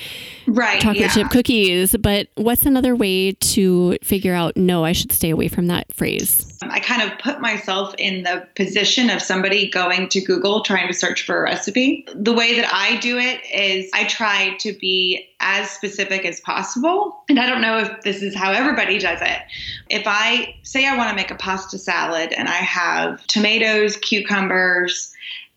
right, 0.47 0.81
chocolate 0.81 1.01
yeah. 1.01 1.09
chip 1.09 1.31
cookies. 1.31 1.97
But 1.97 2.29
what's 2.35 2.67
another 2.67 2.97
way 2.97 3.33
to 3.33 3.99
figure 4.03 4.35
out, 4.35 4.57
no, 4.57 4.85
I 4.85 4.93
should 4.93 5.13
stay 5.13 5.31
away 5.31 5.49
from 5.49 5.67
that 5.69 5.93
phrase? 5.93 6.56
I 6.63 6.81
kind 6.81 7.03
of 7.03 7.19
put 7.19 7.41
myself 7.41 7.95
in 7.99 8.23
the 8.23 8.47
position 8.55 9.11
of 9.11 9.23
somebody 9.23 9.71
going 9.71 10.09
to 10.11 10.21
Google 10.21 10.63
trying 10.63 10.89
to 10.89 10.95
search 10.95 11.25
for 11.25 11.39
a 11.39 11.43
recipe. 11.43 12.07
The 12.15 12.33
way 12.33 12.57
that 12.61 12.71
I 12.73 12.97
do 12.99 13.19
it 13.19 13.41
is 13.53 13.91
I 13.93 14.05
try 14.05 14.57
to 14.61 14.73
be 14.73 15.29
as 15.41 15.71
specific 15.71 16.25
as 16.25 16.41
possible. 16.41 17.23
And 17.29 17.39
I 17.39 17.49
don't 17.49 17.61
know 17.61 17.79
if 17.79 18.03
this 18.03 18.23
is 18.23 18.35
how 18.35 18.53
everybody 18.53 18.99
does 18.99 19.21
it. 19.21 19.43
If 19.89 20.05
I 20.07 20.55
say 20.63 20.87
I 20.87 20.97
want 20.97 21.11
to 21.11 21.17
make 21.17 21.31
a 21.31 21.37
pasta 21.37 21.79
salad 21.79 22.33
and 22.33 22.49
I 22.49 22.53
have 22.53 23.27
tomatoes, 23.27 23.97
cucumbers, 23.97 25.13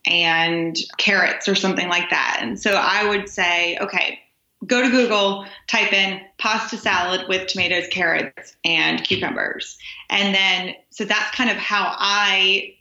and 0.06 0.78
carrots 0.98 1.48
or 1.48 1.56
something 1.56 1.88
like 1.88 2.10
that. 2.10 2.40
And 2.42 2.60
so 2.60 2.72
I 2.72 3.08
would 3.08 3.30
say, 3.30 3.78
okay, 3.80 4.20
go 4.66 4.82
to 4.82 4.90
Google, 4.90 5.46
type 5.68 5.94
in 5.94 6.22
pasta 6.38 6.78
salad 6.78 7.28
with 7.28 7.48
tomatoes, 7.48 7.88
carrots, 7.90 8.56
and 8.66 9.04
cucumbers. 9.04 9.78
And 10.10 10.36
then, 10.36 10.76
so 10.90 11.06
that's 11.06 11.36
kind 11.36 11.50
of 11.50 11.58
how 11.58 11.96
I 11.98 12.76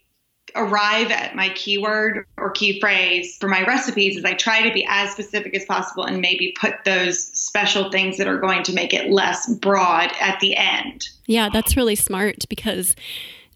arrive 0.54 1.10
at 1.10 1.36
my 1.36 1.50
keyword 1.50 2.26
or 2.36 2.50
key 2.50 2.80
phrase 2.80 3.36
for 3.38 3.48
my 3.48 3.64
recipes 3.64 4.16
is 4.16 4.24
I 4.24 4.32
try 4.34 4.66
to 4.66 4.72
be 4.72 4.86
as 4.88 5.10
specific 5.10 5.54
as 5.54 5.64
possible 5.64 6.04
and 6.04 6.20
maybe 6.20 6.54
put 6.58 6.84
those 6.84 7.22
special 7.38 7.90
things 7.90 8.16
that 8.16 8.26
are 8.26 8.38
going 8.38 8.62
to 8.64 8.72
make 8.72 8.94
it 8.94 9.10
less 9.10 9.52
broad 9.54 10.10
at 10.20 10.40
the 10.40 10.56
end. 10.56 11.08
Yeah, 11.26 11.48
that's 11.52 11.76
really 11.76 11.94
smart 11.94 12.46
because 12.48 12.96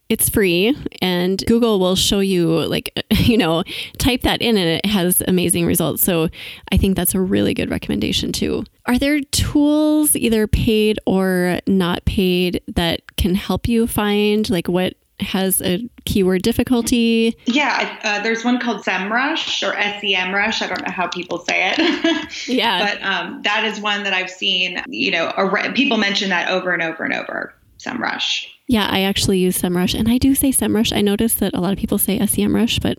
it's 0.09 0.29
free 0.29 0.77
and 1.01 1.43
Google 1.47 1.81
will 1.81 1.97
show 1.97 2.21
you 2.21 2.67
like 2.67 2.93
you 3.11 3.37
know 3.37 3.65
type 3.99 4.23
that 4.23 4.43
in 4.43 4.57
and 4.57 4.69
it 4.69 4.87
has 4.87 5.23
amazing 5.27 5.67
results. 5.67 6.03
So 6.03 6.29
I 6.71 6.77
think 6.77 6.97
that's 6.97 7.15
a 7.15 7.21
really 7.21 7.55
good 7.55 7.71
recommendation 7.71 8.33
too. 8.33 8.65
Are 8.87 8.99
there 8.99 9.21
tools 9.21 10.17
either 10.17 10.47
paid 10.47 10.99
or 11.07 11.61
not 11.67 12.05
paid 12.05 12.63
that 12.69 13.17
can 13.17 13.35
help 13.35 13.69
you 13.69 13.87
find 13.87 14.49
like 14.51 14.69
what 14.69 14.95
has 15.23 15.61
a 15.63 15.89
keyword 16.05 16.43
difficulty? 16.43 17.37
Yeah, 17.47 17.99
uh, 18.03 18.23
there's 18.23 18.45
one 18.45 18.59
called 18.61 18.85
SEMrush 18.85 19.67
or 19.67 19.75
SEMrush. 19.75 20.63
I 20.63 20.67
don't 20.67 20.87
know 20.87 20.93
how 20.93 21.07
people 21.07 21.39
say 21.39 21.73
it. 21.77 22.49
yeah. 22.49 22.85
But 22.85 23.03
um, 23.03 23.43
that 23.43 23.65
is 23.65 23.81
one 23.81 24.03
that 24.05 24.13
I've 24.13 24.31
seen, 24.31 24.83
you 24.89 25.11
know, 25.11 25.33
people 25.75 25.97
mention 25.97 26.29
that 26.31 26.51
over 26.51 26.73
and 26.73 26.83
over 26.83 27.05
and 27.05 27.15
over. 27.15 27.55
SEMrush. 27.79 28.47
Yeah, 28.73 28.89
I 28.91 29.03
actually 29.03 29.37
use 29.37 29.61
SEMrush, 29.61 29.93
and 29.99 30.09
I 30.09 30.17
do 30.17 30.35
say 30.35 30.49
SEMrush. 30.49 30.97
I 30.97 31.03
notice 31.03 31.35
that 31.35 31.53
a 31.53 31.61
lot 31.61 31.75
of 31.75 31.79
people 31.79 31.99
say 31.99 32.19
SEMrush, 32.19 32.81
but 32.81 32.97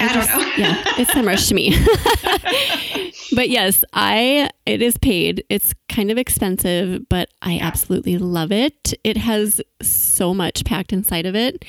I, 0.00 0.08
I 0.08 0.14
don't 0.14 0.26
know. 0.26 0.52
yeah, 0.56 0.82
it's 0.96 1.10
SEMrush 1.10 1.48
to 1.48 1.54
me. 1.54 1.76
but 3.36 3.50
yes, 3.50 3.84
I 3.92 4.48
it 4.64 4.80
is 4.80 4.96
paid. 4.96 5.44
It's 5.50 5.74
kind 5.90 6.10
of 6.10 6.16
expensive, 6.16 7.06
but 7.10 7.28
I 7.42 7.58
absolutely 7.58 8.16
love 8.16 8.52
it. 8.52 8.94
It 9.04 9.18
has 9.18 9.60
so 9.82 10.32
much 10.32 10.64
packed 10.64 10.94
inside 10.94 11.26
of 11.26 11.36
it. 11.36 11.62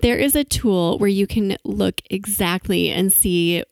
There 0.00 0.16
is 0.16 0.34
a 0.34 0.42
tool 0.42 0.98
where 0.98 1.08
you 1.08 1.28
can 1.28 1.56
look 1.64 2.00
exactly 2.10 2.90
and 2.90 3.12
see 3.12 3.62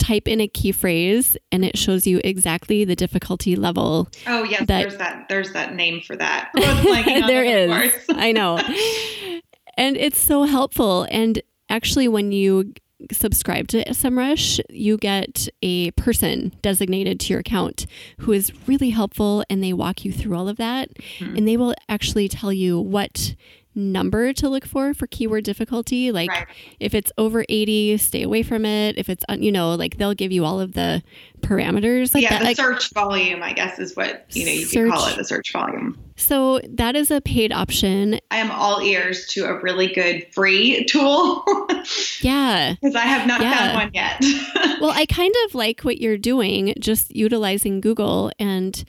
type 0.00 0.26
in 0.26 0.40
a 0.40 0.48
key 0.48 0.72
phrase 0.72 1.36
and 1.52 1.64
it 1.64 1.78
shows 1.78 2.06
you 2.06 2.20
exactly 2.24 2.84
the 2.84 2.96
difficulty 2.96 3.54
level. 3.54 4.08
Oh 4.26 4.42
yes, 4.42 4.60
that, 4.60 4.66
there's 4.66 4.96
that 4.96 5.28
there's 5.28 5.52
that 5.52 5.74
name 5.74 6.00
for 6.00 6.16
that. 6.16 6.50
there 6.54 7.44
is. 7.44 7.92
I 8.10 8.32
know. 8.32 8.58
And 9.76 9.96
it's 9.96 10.20
so 10.20 10.42
helpful. 10.42 11.06
And 11.10 11.40
actually 11.70 12.06
when 12.06 12.32
you 12.32 12.74
subscribe 13.12 13.68
to 13.68 13.84
SEMrush, 13.84 14.60
you 14.68 14.98
get 14.98 15.48
a 15.62 15.90
person 15.92 16.52
designated 16.60 17.18
to 17.20 17.32
your 17.32 17.40
account 17.40 17.86
who 18.18 18.32
is 18.32 18.52
really 18.68 18.90
helpful 18.90 19.42
and 19.48 19.62
they 19.62 19.72
walk 19.72 20.04
you 20.04 20.12
through 20.12 20.36
all 20.36 20.48
of 20.48 20.58
that. 20.58 20.90
Mm-hmm. 21.18 21.36
And 21.36 21.48
they 21.48 21.56
will 21.56 21.74
actually 21.88 22.28
tell 22.28 22.52
you 22.52 22.78
what 22.78 23.34
number 23.74 24.32
to 24.32 24.48
look 24.48 24.64
for 24.64 24.94
for 24.94 25.06
keyword 25.06 25.44
difficulty. 25.44 26.10
Like 26.10 26.30
right. 26.30 26.46
if 26.80 26.94
it's 26.94 27.12
over 27.18 27.44
80, 27.48 27.96
stay 27.98 28.22
away 28.22 28.42
from 28.42 28.64
it. 28.64 28.98
If 28.98 29.08
it's, 29.08 29.24
you 29.38 29.52
know, 29.52 29.74
like 29.74 29.96
they'll 29.96 30.14
give 30.14 30.32
you 30.32 30.44
all 30.44 30.60
of 30.60 30.72
the 30.72 31.02
parameters. 31.40 32.14
Like 32.14 32.24
yeah, 32.24 32.30
that. 32.30 32.38
the 32.40 32.44
like, 32.46 32.56
search 32.56 32.92
volume, 32.92 33.42
I 33.42 33.52
guess, 33.52 33.78
is 33.78 33.96
what, 33.96 34.26
you 34.30 34.44
know, 34.44 34.52
you 34.52 34.64
search, 34.64 34.90
could 34.90 34.98
call 34.98 35.08
it 35.08 35.16
the 35.16 35.24
search 35.24 35.52
volume. 35.52 35.98
So 36.16 36.60
that 36.68 36.96
is 36.96 37.10
a 37.10 37.20
paid 37.20 37.52
option. 37.52 38.20
I 38.30 38.38
am 38.38 38.50
all 38.50 38.82
ears 38.82 39.26
to 39.28 39.46
a 39.46 39.60
really 39.60 39.92
good 39.92 40.26
free 40.32 40.84
tool. 40.84 41.44
yeah. 42.20 42.74
Because 42.74 42.94
I 42.94 43.02
have 43.02 43.26
not 43.26 43.40
yeah. 43.40 43.56
found 43.56 43.74
one 43.74 43.90
yet. 43.94 44.20
well, 44.80 44.90
I 44.90 45.06
kind 45.06 45.34
of 45.46 45.54
like 45.54 45.80
what 45.80 46.00
you're 46.00 46.18
doing, 46.18 46.74
just 46.78 47.14
utilizing 47.14 47.80
Google 47.80 48.32
and 48.38 48.84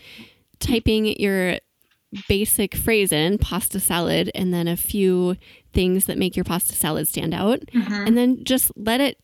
typing 0.59 1.07
your 1.19 1.57
basic 2.27 2.75
phrase 2.75 3.11
in 3.11 3.37
pasta 3.37 3.79
salad 3.79 4.29
and 4.35 4.53
then 4.53 4.67
a 4.67 4.75
few 4.75 5.37
things 5.73 6.05
that 6.05 6.17
make 6.17 6.35
your 6.35 6.43
pasta 6.43 6.73
salad 6.73 7.07
stand 7.07 7.33
out 7.33 7.59
mm-hmm. 7.73 7.93
and 7.93 8.17
then 8.17 8.43
just 8.43 8.71
let 8.75 8.99
it 8.99 9.17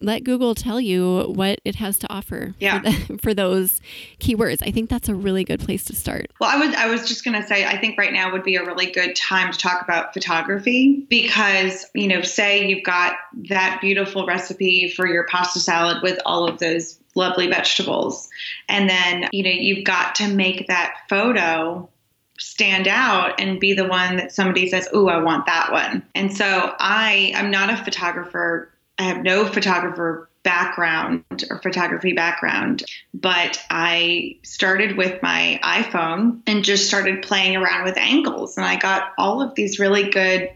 let 0.00 0.24
Google 0.24 0.54
tell 0.54 0.80
you 0.80 1.32
what 1.34 1.60
it 1.64 1.76
has 1.76 1.98
to 1.98 2.12
offer 2.12 2.54
yeah. 2.58 2.80
for, 2.80 2.90
the, 2.90 3.18
for, 3.22 3.34
those 3.34 3.80
keywords. 4.18 4.62
I 4.66 4.70
think 4.70 4.90
that's 4.90 5.08
a 5.08 5.14
really 5.14 5.44
good 5.44 5.60
place 5.60 5.84
to 5.84 5.96
start. 5.96 6.32
Well, 6.40 6.50
I 6.50 6.64
was 6.64 6.74
I 6.74 6.86
was 6.86 7.08
just 7.08 7.24
going 7.24 7.40
to 7.40 7.46
say 7.46 7.64
I 7.64 7.78
think 7.78 7.96
right 7.96 8.12
now 8.12 8.32
would 8.32 8.42
be 8.42 8.56
a 8.56 8.64
really 8.64 8.90
good 8.90 9.16
time 9.16 9.52
to 9.52 9.58
talk 9.58 9.82
about 9.82 10.12
photography 10.12 11.06
because, 11.08 11.86
you 11.94 12.08
know, 12.08 12.22
say 12.22 12.66
you've 12.66 12.84
got 12.84 13.14
that 13.48 13.78
beautiful 13.80 14.26
recipe 14.26 14.90
for 14.90 15.06
your 15.06 15.24
pasta 15.24 15.60
salad 15.60 16.02
with 16.02 16.20
all 16.26 16.48
of 16.48 16.58
those 16.58 16.98
lovely 17.14 17.46
vegetables 17.46 18.28
and 18.68 18.90
then, 18.90 19.28
you 19.32 19.44
know, 19.44 19.50
you've 19.50 19.84
got 19.84 20.16
to 20.16 20.28
make 20.28 20.66
that 20.66 20.96
photo 21.08 21.88
stand 22.38 22.88
out 22.88 23.40
and 23.40 23.60
be 23.60 23.74
the 23.74 23.86
one 23.86 24.16
that 24.16 24.32
somebody 24.32 24.68
says, 24.68 24.88
"Oh, 24.92 25.08
I 25.08 25.18
want 25.22 25.46
that 25.46 25.70
one." 25.72 26.02
And 26.14 26.36
so 26.36 26.74
I 26.78 27.32
I'm 27.36 27.50
not 27.50 27.70
a 27.70 27.76
photographer. 27.76 28.70
I 28.98 29.04
have 29.04 29.22
no 29.22 29.46
photographer 29.46 30.28
background 30.44 31.24
or 31.50 31.58
photography 31.62 32.12
background, 32.12 32.84
but 33.14 33.60
I 33.70 34.36
started 34.42 34.96
with 34.96 35.22
my 35.22 35.58
iPhone 35.62 36.42
and 36.46 36.62
just 36.62 36.86
started 36.86 37.22
playing 37.22 37.56
around 37.56 37.84
with 37.84 37.96
angles 37.96 38.56
and 38.56 38.66
I 38.66 38.76
got 38.76 39.12
all 39.18 39.40
of 39.40 39.54
these 39.54 39.78
really 39.78 40.10
good 40.10 40.50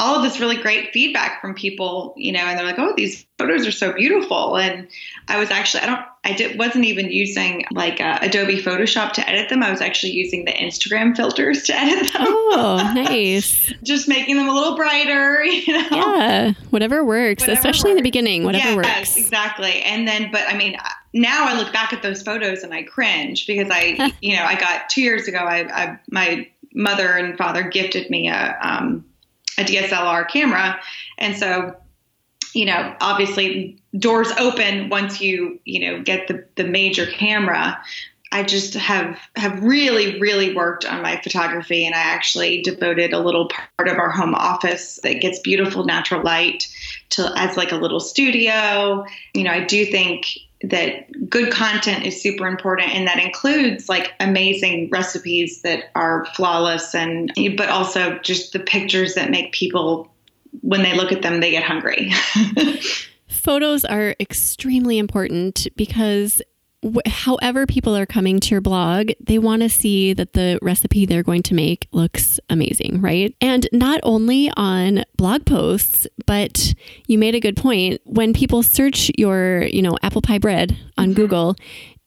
all 0.00 0.16
of 0.16 0.22
this 0.22 0.40
really 0.40 0.56
great 0.56 0.92
feedback 0.92 1.40
from 1.40 1.54
people, 1.54 2.14
you 2.16 2.32
know, 2.32 2.40
and 2.40 2.58
they're 2.58 2.66
like, 2.66 2.78
"Oh, 2.78 2.94
these 2.96 3.26
photos 3.38 3.66
are 3.66 3.72
so 3.72 3.92
beautiful." 3.92 4.56
And 4.56 4.88
I 5.28 5.38
was 5.38 5.50
actually, 5.50 5.82
I 5.82 5.86
don't, 5.86 6.00
I 6.24 6.32
did, 6.32 6.58
wasn't 6.58 6.86
even 6.86 7.10
using 7.10 7.64
like 7.70 8.00
uh, 8.00 8.18
Adobe 8.22 8.62
Photoshop 8.62 9.12
to 9.12 9.28
edit 9.28 9.50
them. 9.50 9.62
I 9.62 9.70
was 9.70 9.82
actually 9.82 10.12
using 10.12 10.46
the 10.46 10.52
Instagram 10.52 11.14
filters 11.14 11.64
to 11.64 11.74
edit 11.78 12.12
them. 12.12 12.22
Oh, 12.26 12.92
nice! 12.94 13.72
Just 13.82 14.08
making 14.08 14.36
them 14.36 14.48
a 14.48 14.54
little 14.54 14.74
brighter, 14.74 15.44
you 15.44 15.72
know. 15.72 15.88
Yeah, 15.90 16.52
whatever 16.70 17.04
works, 17.04 17.42
whatever 17.42 17.58
especially 17.58 17.90
works. 17.90 17.92
in 17.92 17.96
the 17.96 18.02
beginning. 18.02 18.44
Whatever 18.44 18.82
yes, 18.82 19.10
works. 19.10 19.16
exactly. 19.18 19.82
And 19.82 20.08
then, 20.08 20.30
but 20.32 20.42
I 20.48 20.56
mean, 20.56 20.76
now 21.12 21.46
I 21.46 21.58
look 21.58 21.72
back 21.74 21.92
at 21.92 22.02
those 22.02 22.22
photos 22.22 22.62
and 22.62 22.72
I 22.72 22.84
cringe 22.84 23.46
because 23.46 23.68
I, 23.70 24.12
you 24.22 24.34
know, 24.34 24.44
I 24.44 24.58
got 24.58 24.88
two 24.88 25.02
years 25.02 25.28
ago. 25.28 25.38
I, 25.38 25.68
I 25.68 26.00
my 26.10 26.48
mother 26.72 27.12
and 27.12 27.36
father 27.36 27.64
gifted 27.64 28.08
me 28.10 28.28
a 28.28 28.56
um, 28.62 29.04
a 29.60 29.64
DSLR 29.64 30.28
camera. 30.28 30.80
And 31.18 31.36
so, 31.36 31.76
you 32.54 32.64
know, 32.64 32.94
obviously 33.00 33.78
doors 33.96 34.30
open 34.38 34.88
once 34.88 35.20
you, 35.20 35.60
you 35.64 35.80
know, 35.80 36.02
get 36.02 36.28
the, 36.28 36.44
the 36.56 36.64
major 36.64 37.06
camera. 37.06 37.80
I 38.32 38.44
just 38.44 38.74
have 38.74 39.18
have 39.34 39.60
really 39.60 40.20
really 40.20 40.54
worked 40.54 40.84
on 40.84 41.02
my 41.02 41.20
photography 41.20 41.84
and 41.84 41.96
I 41.96 41.98
actually 41.98 42.62
devoted 42.62 43.12
a 43.12 43.18
little 43.18 43.48
part 43.48 43.88
of 43.88 43.98
our 43.98 44.10
home 44.10 44.36
office 44.36 45.00
that 45.02 45.14
gets 45.20 45.40
beautiful 45.40 45.84
natural 45.84 46.22
light 46.22 46.68
to 47.10 47.32
as 47.36 47.56
like 47.56 47.72
a 47.72 47.76
little 47.76 47.98
studio. 47.98 49.04
You 49.34 49.42
know, 49.42 49.50
I 49.50 49.64
do 49.64 49.84
think 49.84 50.28
that 50.62 51.28
good 51.28 51.52
content 51.52 52.04
is 52.04 52.20
super 52.20 52.46
important 52.46 52.94
and 52.94 53.06
that 53.06 53.18
includes 53.18 53.88
like 53.88 54.12
amazing 54.20 54.90
recipes 54.90 55.62
that 55.62 55.84
are 55.94 56.26
flawless 56.34 56.94
and 56.94 57.32
but 57.56 57.70
also 57.70 58.18
just 58.18 58.52
the 58.52 58.58
pictures 58.58 59.14
that 59.14 59.30
make 59.30 59.52
people 59.52 60.12
when 60.60 60.82
they 60.82 60.94
look 60.94 61.12
at 61.12 61.22
them 61.22 61.40
they 61.40 61.50
get 61.50 61.62
hungry. 61.62 62.12
Photos 63.28 63.84
are 63.84 64.14
extremely 64.20 64.98
important 64.98 65.66
because 65.76 66.42
however 67.06 67.66
people 67.66 67.94
are 67.94 68.06
coming 68.06 68.40
to 68.40 68.50
your 68.50 68.60
blog, 68.60 69.10
they 69.20 69.38
want 69.38 69.62
to 69.62 69.68
see 69.68 70.14
that 70.14 70.32
the 70.32 70.58
recipe 70.62 71.04
they're 71.04 71.22
going 71.22 71.42
to 71.42 71.54
make 71.54 71.86
looks 71.92 72.40
amazing, 72.48 73.00
right? 73.00 73.34
And 73.40 73.68
not 73.72 74.00
only 74.02 74.50
on 74.56 75.04
blog 75.16 75.44
posts, 75.44 76.06
but 76.26 76.74
you 77.06 77.18
made 77.18 77.34
a 77.34 77.40
good 77.40 77.56
point. 77.56 78.00
When 78.04 78.32
people 78.32 78.62
search 78.62 79.10
your, 79.18 79.64
you 79.64 79.82
know, 79.82 79.98
apple 80.02 80.22
pie 80.22 80.38
bread 80.38 80.76
on 80.96 81.06
mm-hmm. 81.06 81.14
Google, 81.14 81.56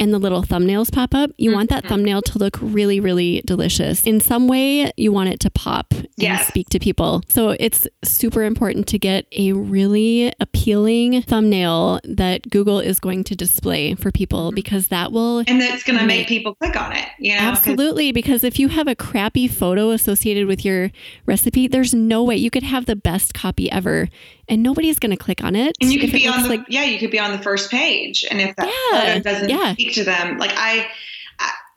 and 0.04 0.14
the 0.14 0.20
little 0.20 0.44
thumbnails 0.44 0.92
pop 0.92 1.16
up, 1.16 1.32
you 1.38 1.50
mm-hmm. 1.50 1.58
want 1.58 1.70
that 1.70 1.84
mm-hmm. 1.84 1.94
thumbnail 1.94 2.22
to 2.22 2.38
look 2.38 2.58
really, 2.62 3.00
really 3.00 3.42
delicious. 3.46 4.06
In 4.06 4.20
some 4.20 4.48
way, 4.48 4.92
you 4.98 5.14
want 5.14 5.30
it 5.30 5.40
to 5.40 5.50
pop 5.50 5.94
yes. 6.18 6.40
and 6.40 6.48
speak 6.48 6.70
to 6.70 6.80
people. 6.80 7.24
So 7.30 7.56
it's 7.60 7.88
super 8.04 8.44
important 8.44 8.88
to 8.90 9.00
get 9.00 9.26
a 9.32 9.54
really 9.54 10.34
appealing 10.42 11.22
thumbnail 11.22 12.02
that 12.04 12.50
Google 12.50 12.80
is 12.82 13.00
going 13.00 13.24
to 13.26 13.36
display 13.36 13.96
for 13.96 14.12
people 14.12 14.48
mm-hmm. 14.48 14.56
because 14.56 14.88
that 14.88 15.14
will 15.14 15.40
and 15.48 15.62
that's 15.62 15.84
going 15.84 15.98
to 15.98 16.06
make 16.06 16.28
people 16.28 16.54
click 16.56 16.76
on 16.76 16.92
it. 16.92 17.08
You 17.18 17.36
know, 17.36 17.42
absolutely. 17.42 18.12
Because 18.12 18.44
if 18.44 18.60
you 18.60 18.68
have 18.68 18.88
a 18.88 18.96
crappy 18.96 19.48
photo 19.48 19.92
associated 19.92 20.48
with 20.48 20.66
your 20.66 20.92
recipe, 21.26 21.68
there's 21.68 21.94
no 21.94 22.24
way 22.24 22.36
you 22.36 22.52
could 22.52 22.64
have 22.64 22.86
the 22.86 22.96
best 22.98 23.34
copy 23.34 23.72
ever 23.72 24.10
and 24.50 24.64
nobody's 24.64 25.00
going 25.00 25.12
to 25.12 25.18
click 25.18 25.44
on 25.44 25.56
it. 25.56 25.76
And 25.82 25.92
you 25.92 26.00
could 26.00 26.12
be 26.12 26.28
on 26.28 26.44
the 26.44 26.50
like, 26.50 26.66
yeah, 26.68 26.84
you 26.84 27.00
could 27.00 27.12
be 27.12 27.20
on 27.20 27.32
the 27.32 27.40
first 27.40 27.72
page, 27.72 28.26
and 28.30 28.42
if 28.42 28.56
that 28.56 28.72
yeah, 28.92 29.20
doesn't 29.20 29.50
yeah. 29.50 29.74
speak 29.74 29.94
to 29.96 30.04
them, 30.04 30.38
like 30.38 30.52
I, 30.56 30.88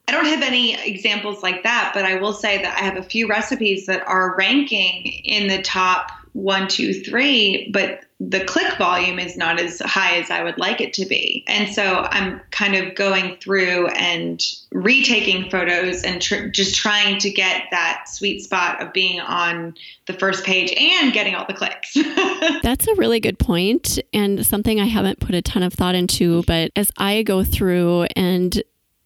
I 0.08 0.12
don't 0.12 0.26
have 0.26 0.42
any 0.42 0.75
examples 0.75 1.42
like 1.42 1.64
that, 1.64 1.90
but 1.92 2.04
I 2.04 2.16
will 2.16 2.32
say 2.32 2.62
that 2.62 2.78
I 2.78 2.85
have 2.85 2.96
a 2.96 3.02
few 3.02 3.28
recipes 3.28 3.87
that 3.87 4.06
are 4.06 4.37
ranking 4.37 5.06
in 5.25 5.49
the 5.49 5.61
top 5.62 6.12
one, 6.32 6.68
two, 6.68 6.92
three, 6.92 7.70
but 7.73 8.02
the 8.18 8.44
click 8.44 8.78
volume 8.78 9.18
is 9.18 9.37
not 9.37 9.61
as 9.61 9.80
high 9.80 10.16
as 10.16 10.30
I 10.30 10.42
would 10.42 10.56
like 10.56 10.80
it 10.80 10.94
to 10.94 11.04
be. 11.04 11.44
And 11.46 11.73
so 11.73 12.06
I'm 12.11 12.40
kind 12.50 12.75
of 12.75 12.94
going 12.94 13.37
through 13.42 13.88
and 13.88 14.42
retaking 14.73 15.50
photos 15.50 16.02
and 16.02 16.23
tr- 16.23 16.46
just 16.46 16.75
trying 16.75 17.18
to 17.18 17.30
get 17.30 17.64
that 17.73 18.04
sweet 18.08 18.42
spot 18.42 18.80
of 18.80 18.94
being 18.94 19.20
on 19.20 19.75
the 20.06 20.14
first 20.14 20.44
page 20.44 20.73
and 20.78 21.12
getting 21.12 21.35
all 21.35 21.44
the 21.46 21.52
clicks. 21.52 21.94
That's 22.62 22.88
a 22.88 22.94
really 22.94 23.20
good 23.20 23.38
point 23.38 23.99
and 24.14 24.46
something 24.46 24.80
I 24.80 24.87
haven't 24.87 25.20
put 25.20 25.35
a 25.35 25.42
ton 25.42 25.62
of 25.62 25.75
thought 25.75 25.94
into. 25.94 26.42
But 26.44 26.70
as 26.75 26.90
I 26.96 27.23
go 27.23 27.44
through 27.44 28.04
and 28.16 28.62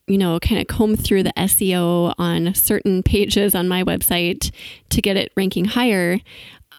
you 0.06 0.18
know, 0.18 0.40
kind 0.40 0.60
of 0.60 0.66
comb 0.66 0.96
through 0.96 1.22
the 1.22 1.32
SEO 1.36 2.14
on 2.18 2.52
certain 2.52 3.00
pages 3.00 3.54
on 3.54 3.68
my 3.68 3.84
website 3.84 4.50
to 4.88 5.00
get 5.00 5.16
it 5.16 5.30
ranking 5.36 5.66
higher. 5.66 6.18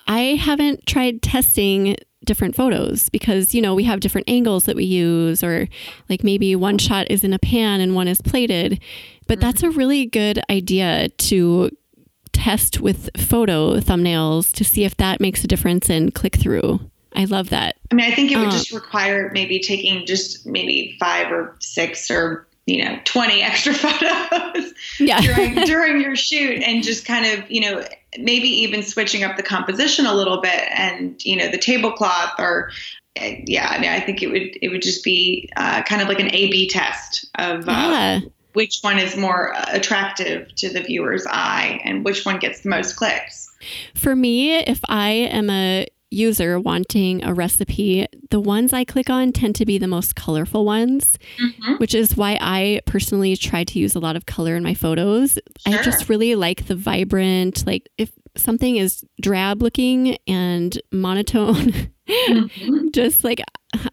I 0.06 0.36
haven't 0.36 0.86
tried 0.86 1.22
testing 1.22 1.96
different 2.26 2.56
photos 2.56 3.10
because 3.10 3.56
you 3.56 3.62
know 3.62 3.74
we 3.74 3.84
have 3.84 4.00
different 4.00 4.30
angles 4.30 4.66
that 4.66 4.76
we 4.76 4.84
use 4.84 5.44
or 5.44 5.68
like 6.10 6.24
maybe 6.24 6.56
one 6.56 6.78
shot 6.78 7.10
is 7.10 7.24
in 7.24 7.34
a 7.34 7.40
pan 7.40 7.82
and 7.82 7.96
one 7.96 8.08
is 8.08 8.22
plated. 8.22 8.82
But 9.28 9.40
mm-hmm. 9.40 9.48
that's 9.48 9.64
a 9.64 9.70
really 9.70 10.06
good 10.06 10.42
idea 10.50 11.10
to 11.10 11.72
test 12.34 12.80
with 12.80 13.10
photo 13.18 13.80
thumbnails 13.80 14.52
to 14.54 14.64
see 14.64 14.84
if 14.84 14.96
that 14.98 15.20
makes 15.20 15.44
a 15.44 15.48
difference 15.48 15.90
in 15.90 16.12
click 16.12 16.38
through 16.38 16.80
i 17.14 17.26
love 17.26 17.50
that. 17.50 17.76
I 17.92 17.96
mean 17.96 18.10
i 18.10 18.16
think 18.16 18.32
it 18.32 18.38
would 18.38 18.48
uh, 18.48 18.52
just 18.52 18.72
require 18.72 19.30
maybe 19.34 19.60
taking 19.60 20.06
just 20.06 20.46
maybe 20.46 20.96
five 21.00 21.32
or 21.32 21.56
six 21.60 22.10
or 22.10 22.48
you 22.72 22.84
know 22.84 23.00
20 23.04 23.42
extra 23.42 23.74
photos 23.74 24.74
yeah. 25.00 25.20
during, 25.22 25.56
during 25.66 26.02
your 26.02 26.16
shoot 26.16 26.64
and 26.64 26.84
just 26.84 27.06
kind 27.06 27.26
of 27.26 27.50
you 27.52 27.62
know 27.62 27.86
maybe 28.18 28.48
even 28.48 28.84
switching 28.84 29.24
up 29.24 29.38
the 29.38 29.44
composition 29.44 30.06
a 30.06 30.14
little 30.14 30.42
bit 30.42 30.68
and 30.74 31.24
you 31.24 31.36
know 31.36 31.50
the 31.50 31.58
tablecloth 31.58 32.34
or 32.40 32.72
yeah 33.16 33.68
I, 33.70 33.80
mean, 33.80 33.90
I 33.90 34.00
think 34.00 34.24
it 34.24 34.28
would 34.28 34.58
it 34.62 34.70
would 34.70 34.82
just 34.82 35.04
be 35.04 35.50
uh, 35.58 35.84
kind 35.84 36.02
of 36.02 36.08
like 36.08 36.20
an 36.20 36.34
A 36.34 36.50
B 36.50 36.70
test 36.70 37.26
of 37.36 37.68
uh, 37.68 37.72
yeah. 37.72 38.20
which 38.54 38.80
one 38.82 39.00
is 39.00 39.18
more 39.18 39.54
attractive 39.68 40.54
to 40.56 40.70
the 40.70 40.82
viewer's 40.82 41.26
eye 41.28 41.82
and 41.84 42.06
which 42.06 42.26
one 42.26 42.40
gets 42.40 42.62
the 42.62 42.70
most 42.70 42.96
clicks. 42.96 43.50
For 43.96 44.16
me, 44.16 44.56
if 44.60 44.80
I 44.88 45.10
am 45.10 45.50
a 45.50 45.88
user 46.12 46.60
wanting 46.60 47.24
a 47.24 47.34
recipe, 47.34 48.06
the 48.30 48.40
ones 48.40 48.74
I 48.74 48.84
click 48.84 49.10
on 49.10 49.32
tend 49.32 49.56
to 49.56 49.66
be 49.66 49.78
the 49.78 49.88
most 49.88 50.16
colorful 50.16 50.66
ones, 50.66 51.18
mm-hmm. 51.40 51.76
which 51.76 51.96
is 51.96 52.16
why 52.16 52.38
I 52.40 52.82
personally 52.86 53.36
try 53.36 53.64
to 53.64 53.80
use 53.80 53.96
a 53.96 54.00
lot 54.00 54.16
of 54.16 54.26
color 54.26 54.56
in 54.56 54.64
my 54.64 54.74
photos. 54.74 55.40
Sure. 55.60 55.80
I 55.80 55.82
just 55.82 56.10
really 56.10 56.36
like 56.36 56.68
the 56.68 56.76
vibrant, 56.76 57.66
like 57.66 57.90
if 57.98 58.12
something 58.36 58.76
is 58.76 59.04
drab 59.22 59.62
looking 59.62 60.18
and 60.28 60.80
monotone, 60.92 61.90
mm-hmm. 62.08 62.90
just 62.94 63.24
like 63.24 63.42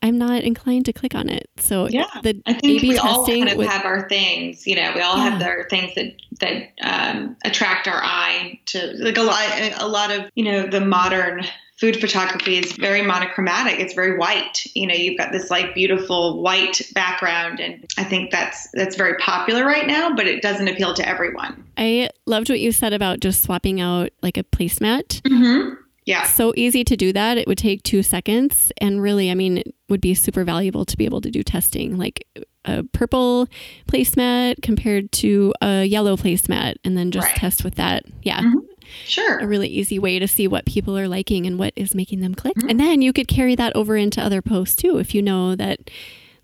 I'm 0.02 0.18
not 0.18 0.42
inclined 0.42 0.87
to 0.87 0.92
click 0.92 1.14
on 1.14 1.28
it. 1.28 1.48
So 1.58 1.88
yeah, 1.88 2.08
the 2.22 2.40
I 2.46 2.54
think 2.54 2.78
A/B 2.78 2.88
we 2.88 2.98
all 2.98 3.25
kind 3.25 3.48
of 3.48 3.56
with, 3.56 3.68
have 3.68 3.84
our 3.84 4.08
things. 4.08 4.66
You 4.66 4.75
know, 4.75 4.92
we 4.94 5.00
all 5.00 5.16
yeah. 5.16 5.30
have 5.30 5.42
our 5.42 5.68
things 5.68 5.94
that 5.94 6.14
that 6.40 6.72
um, 6.82 7.37
attract 7.44 7.87
our 7.87 8.02
eye 8.02 8.58
to 8.66 8.92
like 8.98 9.16
a 9.16 9.22
lot. 9.22 9.44
A 9.80 9.87
lot 9.87 10.10
of 10.10 10.30
you 10.34 10.44
know 10.44 10.66
the 10.66 10.80
modern 10.80 11.44
food 11.78 12.00
photography 12.00 12.58
is 12.58 12.73
very 12.73 13.02
monochromatic. 13.02 13.78
It's 13.78 13.94
very 13.94 14.18
white. 14.18 14.66
You 14.75 14.87
know, 14.87 14.94
you've 14.94 15.16
got 15.16 15.32
this 15.32 15.50
like 15.50 15.75
beautiful 15.75 16.42
white 16.42 16.82
background 16.92 17.61
and 17.61 17.85
I 17.97 18.04
think 18.04 18.30
that's 18.30 18.68
that's 18.75 18.97
very 18.97 19.16
popular 19.18 19.64
right 19.64 19.87
now, 19.87 20.14
but 20.14 20.26
it 20.26 20.42
doesn't 20.42 20.66
appeal 20.68 20.94
to 20.94 21.08
everyone. 21.08 21.64
I 21.76 22.11
loved 22.26 22.49
what 22.49 22.61
you 22.61 22.73
said 22.73 22.92
about 22.92 23.20
just 23.20 23.42
swapping 23.42 23.80
out 23.80 24.11
like 24.23 24.37
a 24.37 24.42
placemat. 24.42 25.23
Mm-hmm. 25.23 25.75
Yeah. 26.04 26.25
So 26.25 26.54
easy 26.56 26.85
to 26.85 26.97
do 26.97 27.12
that. 27.12 27.37
It 27.37 27.47
would 27.47 27.58
take 27.58 27.82
2 27.82 28.02
seconds 28.02 28.73
and 28.78 29.02
really, 29.02 29.30
I 29.30 29.35
mean, 29.35 29.58
it 29.58 29.75
would 29.90 30.00
be 30.00 30.14
super 30.14 30.42
valuable 30.42 30.87
to 30.87 30.97
be 30.97 31.04
able 31.04 31.20
to 31.20 31.30
do 31.30 31.42
testing 31.42 31.99
like 31.99 32.26
a 32.64 32.82
purple 32.82 33.47
placemat 33.87 34.62
compared 34.62 35.12
to 35.12 35.52
a 35.61 35.85
yellow 35.85 36.16
placemat 36.16 36.76
and 36.82 36.97
then 36.97 37.11
just 37.11 37.26
right. 37.26 37.37
test 37.37 37.62
with 37.62 37.75
that. 37.75 38.04
Yeah. 38.23 38.40
Mm-hmm. 38.40 38.58
Sure. 39.04 39.38
A 39.38 39.47
really 39.47 39.68
easy 39.68 39.99
way 39.99 40.18
to 40.18 40.28
see 40.28 40.47
what 40.47 40.66
people 40.66 40.99
are 40.99 41.09
liking 41.09 41.47
and 41.47 41.59
what 41.59 41.73
is 41.76 41.95
making 41.95 42.21
them 42.21 42.35
click. 42.35 42.57
Mm-hmm. 42.57 42.71
And 42.71 42.80
then 42.80 43.02
you 43.02 43.12
could 43.12 43.28
carry 43.28 43.54
that 43.54 43.75
over 43.76 43.97
into 43.97 44.23
other 44.23 44.42
posts 44.42 44.76
too. 44.76 44.99
If 44.99 45.14
you 45.14 45.23
know 45.23 45.54
that 45.57 45.90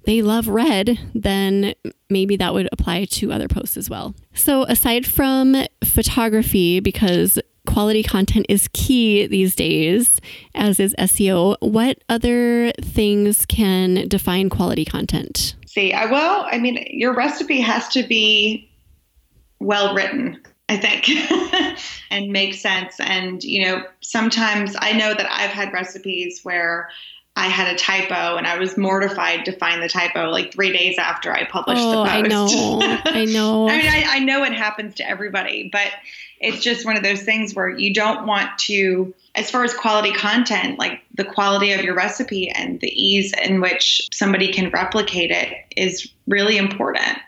they 0.04 0.22
love 0.22 0.48
red, 0.48 0.98
then 1.14 1.74
maybe 2.10 2.36
that 2.36 2.52
would 2.52 2.68
apply 2.72 3.06
to 3.06 3.32
other 3.32 3.48
posts 3.48 3.76
as 3.76 3.88
well. 3.88 4.14
So, 4.34 4.64
aside 4.64 5.06
from 5.06 5.56
photography, 5.82 6.80
because 6.80 7.38
quality 7.66 8.02
content 8.02 8.46
is 8.48 8.68
key 8.72 9.26
these 9.26 9.54
days, 9.54 10.20
as 10.54 10.78
is 10.78 10.94
SEO, 10.98 11.56
what 11.60 11.98
other 12.08 12.72
things 12.82 13.46
can 13.46 14.06
define 14.08 14.50
quality 14.50 14.84
content? 14.84 15.56
See, 15.66 15.92
I, 15.92 16.06
well, 16.06 16.46
I 16.50 16.58
mean, 16.58 16.86
your 16.90 17.14
recipe 17.14 17.60
has 17.60 17.88
to 17.88 18.02
be 18.02 18.70
well 19.58 19.94
written. 19.94 20.40
I 20.68 20.76
think, 20.78 21.04
and 22.14 22.32
make 22.32 22.54
sense. 22.54 23.00
And, 23.00 23.42
you 23.42 23.66
know, 23.66 23.84
sometimes 24.00 24.76
I 24.78 24.92
know 24.92 25.12
that 25.14 25.26
I've 25.30 25.50
had 25.50 25.72
recipes 25.72 26.40
where 26.44 26.88
I 27.36 27.48
had 27.48 27.74
a 27.74 27.76
typo 27.76 28.36
and 28.36 28.46
I 28.46 28.56
was 28.58 28.78
mortified 28.78 29.44
to 29.46 29.52
find 29.52 29.82
the 29.82 29.88
typo 29.88 30.30
like 30.30 30.52
three 30.52 30.72
days 30.72 30.96
after 30.96 31.32
I 31.32 31.44
published 31.44 31.82
oh, 31.82 31.90
the 31.90 32.10
post. 32.10 32.12
I 32.12 32.20
know. 32.20 32.78
I 33.04 33.24
know. 33.24 33.68
I 33.68 33.76
mean, 33.76 33.90
I, 33.90 34.04
I 34.08 34.18
know 34.20 34.44
it 34.44 34.52
happens 34.52 34.94
to 34.96 35.08
everybody, 35.08 35.68
but 35.72 35.90
it's 36.38 36.62
just 36.62 36.86
one 36.86 36.96
of 36.96 37.02
those 37.02 37.22
things 37.22 37.54
where 37.54 37.68
you 37.68 37.92
don't 37.92 38.26
want 38.26 38.56
to, 38.60 39.12
as 39.34 39.50
far 39.50 39.64
as 39.64 39.74
quality 39.74 40.12
content, 40.12 40.78
like 40.78 41.00
the 41.14 41.24
quality 41.24 41.72
of 41.72 41.82
your 41.82 41.96
recipe 41.96 42.48
and 42.48 42.80
the 42.80 42.88
ease 42.88 43.34
in 43.42 43.60
which 43.60 44.08
somebody 44.12 44.52
can 44.52 44.70
replicate 44.70 45.32
it 45.32 45.52
is 45.76 46.12
really 46.28 46.56
important 46.56 47.18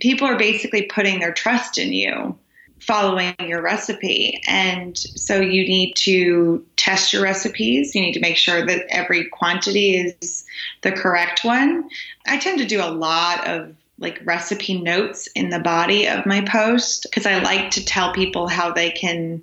people 0.00 0.26
are 0.26 0.38
basically 0.38 0.82
putting 0.82 1.20
their 1.20 1.32
trust 1.32 1.78
in 1.78 1.92
you 1.92 2.36
following 2.80 3.34
your 3.40 3.62
recipe. 3.62 4.40
And 4.46 4.96
so 4.96 5.40
you 5.40 5.64
need 5.64 5.94
to 5.96 6.64
test 6.76 7.12
your 7.12 7.22
recipes. 7.22 7.94
You 7.94 8.00
need 8.00 8.14
to 8.14 8.20
make 8.20 8.36
sure 8.36 8.64
that 8.66 8.86
every 8.88 9.28
quantity 9.28 9.96
is 9.96 10.44
the 10.82 10.92
correct 10.92 11.44
one. 11.44 11.88
I 12.26 12.38
tend 12.38 12.58
to 12.58 12.66
do 12.66 12.82
a 12.82 12.90
lot 12.90 13.46
of 13.46 13.74
like 13.98 14.20
recipe 14.24 14.80
notes 14.80 15.26
in 15.34 15.50
the 15.50 15.58
body 15.58 16.08
of 16.08 16.24
my 16.24 16.40
post 16.40 17.02
because 17.02 17.26
I 17.26 17.38
like 17.40 17.70
to 17.72 17.84
tell 17.84 18.14
people 18.14 18.48
how 18.48 18.72
they 18.72 18.90
can 18.90 19.42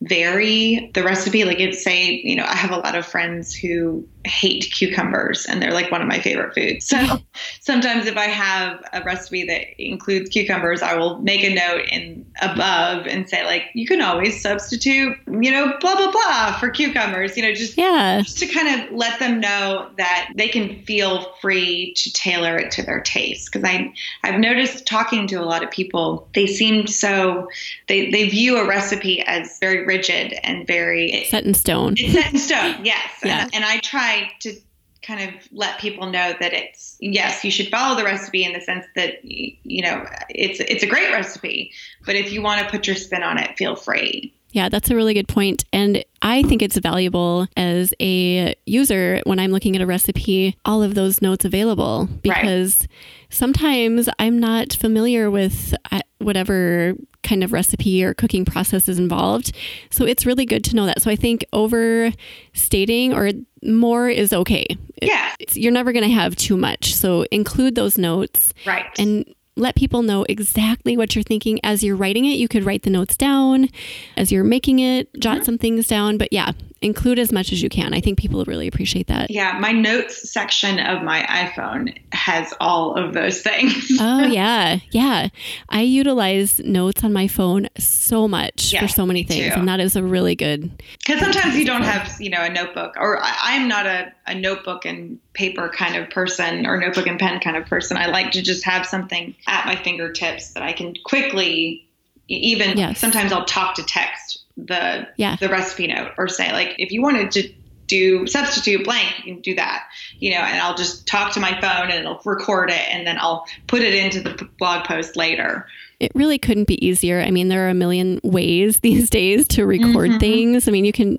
vary 0.00 0.90
the 0.94 1.02
recipe. 1.02 1.44
Like, 1.44 1.58
it 1.58 1.74
say, 1.74 2.12
you 2.12 2.36
know, 2.36 2.44
I 2.44 2.54
have 2.54 2.70
a 2.70 2.76
lot 2.76 2.94
of 2.94 3.04
friends 3.04 3.52
who 3.52 4.06
hate 4.28 4.70
cucumbers 4.72 5.46
and 5.46 5.60
they're 5.60 5.72
like 5.72 5.90
one 5.90 6.02
of 6.02 6.08
my 6.08 6.20
favorite 6.20 6.54
foods. 6.54 6.86
So 6.86 7.18
sometimes 7.60 8.06
if 8.06 8.16
I 8.16 8.26
have 8.26 8.82
a 8.92 9.02
recipe 9.02 9.44
that 9.44 9.82
includes 9.82 10.30
cucumbers, 10.30 10.82
I 10.82 10.94
will 10.94 11.18
make 11.18 11.42
a 11.42 11.54
note 11.54 11.86
in 11.90 12.26
above 12.40 13.06
and 13.06 13.28
say 13.28 13.44
like 13.44 13.64
you 13.74 13.86
can 13.86 14.00
always 14.00 14.40
substitute, 14.40 15.16
you 15.26 15.50
know, 15.50 15.74
blah 15.80 15.96
blah 15.96 16.10
blah 16.10 16.58
for 16.58 16.70
cucumbers, 16.70 17.36
you 17.36 17.42
know, 17.42 17.52
just 17.52 17.76
yeah. 17.76 18.20
just 18.22 18.38
to 18.38 18.46
kind 18.46 18.80
of 18.80 18.92
let 18.96 19.18
them 19.18 19.40
know 19.40 19.90
that 19.96 20.32
they 20.36 20.48
can 20.48 20.82
feel 20.84 21.32
free 21.40 21.94
to 21.96 22.12
tailor 22.12 22.56
it 22.56 22.70
to 22.72 22.82
their 22.82 23.00
taste 23.00 23.50
because 23.52 23.68
I 23.68 23.92
I've 24.22 24.40
noticed 24.40 24.86
talking 24.86 25.26
to 25.28 25.36
a 25.36 25.44
lot 25.44 25.62
of 25.62 25.70
people, 25.70 26.28
they 26.34 26.46
seem 26.46 26.86
so 26.86 27.48
they 27.88 28.10
they 28.10 28.28
view 28.28 28.58
a 28.58 28.66
recipe 28.66 29.22
as 29.22 29.58
very 29.58 29.84
rigid 29.84 30.34
and 30.42 30.66
very 30.66 31.24
set 31.28 31.44
in 31.44 31.54
stone. 31.54 31.94
It's 31.96 32.12
set 32.12 32.32
in 32.32 32.38
stone. 32.38 32.74
Yes. 32.88 33.20
Yeah. 33.22 33.42
And, 33.42 33.56
and 33.56 33.64
I 33.64 33.78
try 33.80 34.17
to 34.40 34.54
kind 35.02 35.28
of 35.28 35.48
let 35.52 35.78
people 35.78 36.06
know 36.06 36.34
that 36.40 36.52
it's 36.52 36.96
yes 37.00 37.44
you 37.44 37.50
should 37.50 37.68
follow 37.68 37.96
the 37.96 38.04
recipe 38.04 38.44
in 38.44 38.52
the 38.52 38.60
sense 38.60 38.84
that 38.96 39.24
you 39.24 39.80
know 39.80 40.04
it's 40.28 40.58
it's 40.60 40.82
a 40.82 40.86
great 40.86 41.12
recipe 41.12 41.70
but 42.04 42.16
if 42.16 42.32
you 42.32 42.42
want 42.42 42.60
to 42.60 42.68
put 42.68 42.86
your 42.86 42.96
spin 42.96 43.22
on 43.22 43.38
it 43.38 43.56
feel 43.56 43.76
free 43.76 44.34
yeah, 44.52 44.68
that's 44.68 44.90
a 44.90 44.96
really 44.96 45.14
good 45.14 45.28
point. 45.28 45.64
And 45.72 46.04
I 46.22 46.42
think 46.42 46.62
it's 46.62 46.76
valuable 46.78 47.46
as 47.56 47.92
a 48.00 48.54
user 48.64 49.20
when 49.24 49.38
I'm 49.38 49.50
looking 49.50 49.76
at 49.76 49.82
a 49.82 49.86
recipe, 49.86 50.56
all 50.64 50.82
of 50.82 50.94
those 50.94 51.20
notes 51.20 51.44
available 51.44 52.08
because 52.22 52.80
right. 52.80 52.88
sometimes 53.28 54.08
I'm 54.18 54.38
not 54.38 54.72
familiar 54.72 55.30
with 55.30 55.74
uh, 55.92 56.00
whatever 56.18 56.94
kind 57.22 57.44
of 57.44 57.52
recipe 57.52 58.02
or 58.04 58.14
cooking 58.14 58.44
process 58.44 58.88
is 58.88 58.98
involved. 58.98 59.54
So 59.90 60.04
it's 60.04 60.26
really 60.26 60.46
good 60.46 60.64
to 60.64 60.76
know 60.76 60.86
that. 60.86 61.02
So 61.02 61.10
I 61.10 61.16
think 61.16 61.44
overstating 61.52 63.12
or 63.12 63.30
more 63.62 64.08
is 64.08 64.32
okay. 64.32 64.66
Yeah. 65.00 65.34
It's, 65.38 65.56
you're 65.56 65.72
never 65.72 65.92
going 65.92 66.04
to 66.04 66.14
have 66.14 66.36
too 66.36 66.56
much. 66.56 66.94
So 66.94 67.24
include 67.30 67.74
those 67.74 67.98
notes. 67.98 68.52
Right. 68.66 68.86
And 68.98 69.32
let 69.56 69.74
people 69.74 70.02
know 70.02 70.24
exactly 70.28 70.96
what 70.96 71.14
you're 71.14 71.24
thinking 71.24 71.58
as 71.64 71.82
you're 71.82 71.96
writing 71.96 72.24
it. 72.24 72.38
You 72.38 72.48
could 72.48 72.64
write 72.64 72.84
the 72.84 72.90
notes 72.90 73.16
down 73.16 73.68
as 74.16 74.30
you're 74.30 74.44
making 74.44 74.78
it, 74.78 75.12
jot 75.18 75.38
mm-hmm. 75.38 75.44
some 75.44 75.58
things 75.58 75.88
down. 75.88 76.16
But 76.16 76.32
yeah, 76.32 76.52
include 76.80 77.18
as 77.18 77.32
much 77.32 77.52
as 77.52 77.62
you 77.62 77.68
can. 77.68 77.92
I 77.92 78.00
think 78.00 78.18
people 78.18 78.44
really 78.44 78.68
appreciate 78.68 79.08
that. 79.08 79.30
Yeah, 79.30 79.58
my 79.58 79.72
notes 79.72 80.30
section 80.30 80.78
of 80.78 81.02
my 81.02 81.22
iPhone 81.22 81.98
has 82.12 82.54
all 82.60 82.94
of 82.94 83.14
those 83.14 83.40
things. 83.42 83.96
oh, 84.00 84.26
yeah. 84.26 84.78
Yeah. 84.90 85.28
I 85.68 85.82
utilize 85.82 86.60
notes 86.60 87.02
on 87.02 87.12
my 87.12 87.26
phone 87.26 87.68
so 87.78 88.28
much 88.28 88.72
yeah, 88.72 88.80
for 88.80 88.88
so 88.88 89.04
many 89.04 89.24
things. 89.24 89.54
Too. 89.54 89.60
And 89.60 89.68
that 89.68 89.80
is 89.80 89.96
a 89.96 90.02
really 90.02 90.34
good. 90.34 90.70
Because 90.98 91.20
sometimes 91.20 91.56
you 91.56 91.64
don't 91.64 91.82
have, 91.82 92.20
you 92.20 92.30
know, 92.30 92.42
a 92.42 92.48
notebook, 92.48 92.94
or 92.98 93.18
I, 93.20 93.54
am 93.54 93.68
not 93.68 93.86
a, 93.86 94.12
a 94.26 94.34
notebook 94.34 94.84
and 94.84 95.18
paper 95.32 95.68
kind 95.68 95.96
of 95.96 96.10
person 96.10 96.66
or 96.66 96.76
notebook 96.76 97.06
and 97.06 97.18
pen 97.18 97.40
kind 97.40 97.56
of 97.56 97.66
person. 97.66 97.96
I 97.96 98.06
like 98.06 98.32
to 98.32 98.42
just 98.42 98.64
have 98.64 98.86
something 98.86 99.34
at 99.46 99.66
my 99.66 99.76
fingertips 99.76 100.52
that 100.52 100.62
I 100.62 100.72
can 100.72 100.94
quickly 101.04 101.84
even 102.28 102.76
yes. 102.76 102.98
sometimes 102.98 103.32
I'll 103.32 103.46
talk 103.46 103.74
to 103.76 103.82
text 103.82 104.37
the 104.66 105.08
yeah. 105.16 105.36
the 105.36 105.48
recipe 105.48 105.86
note 105.86 106.12
or 106.18 106.28
say 106.28 106.52
like 106.52 106.74
if 106.78 106.90
you 106.90 107.00
wanted 107.00 107.30
to 107.30 107.52
do 107.86 108.26
substitute 108.26 108.84
blank 108.84 109.14
you 109.24 109.34
can 109.34 109.42
do 109.42 109.54
that 109.54 109.88
you 110.18 110.30
know 110.30 110.40
and 110.40 110.60
i'll 110.60 110.74
just 110.74 111.06
talk 111.06 111.32
to 111.32 111.40
my 111.40 111.58
phone 111.60 111.90
and 111.90 112.00
it'll 112.00 112.20
record 112.24 112.70
it 112.70 112.82
and 112.92 113.06
then 113.06 113.16
i'll 113.18 113.46
put 113.66 113.80
it 113.82 113.94
into 113.94 114.20
the 114.20 114.48
blog 114.58 114.84
post 114.84 115.16
later 115.16 115.66
it 116.00 116.12
really 116.14 116.38
couldn't 116.38 116.66
be 116.66 116.84
easier 116.86 117.20
i 117.20 117.30
mean 117.30 117.48
there 117.48 117.66
are 117.66 117.70
a 117.70 117.74
million 117.74 118.20
ways 118.22 118.80
these 118.80 119.08
days 119.08 119.48
to 119.48 119.64
record 119.64 120.10
mm-hmm. 120.10 120.18
things 120.18 120.68
i 120.68 120.70
mean 120.70 120.84
you 120.84 120.92
can 120.92 121.16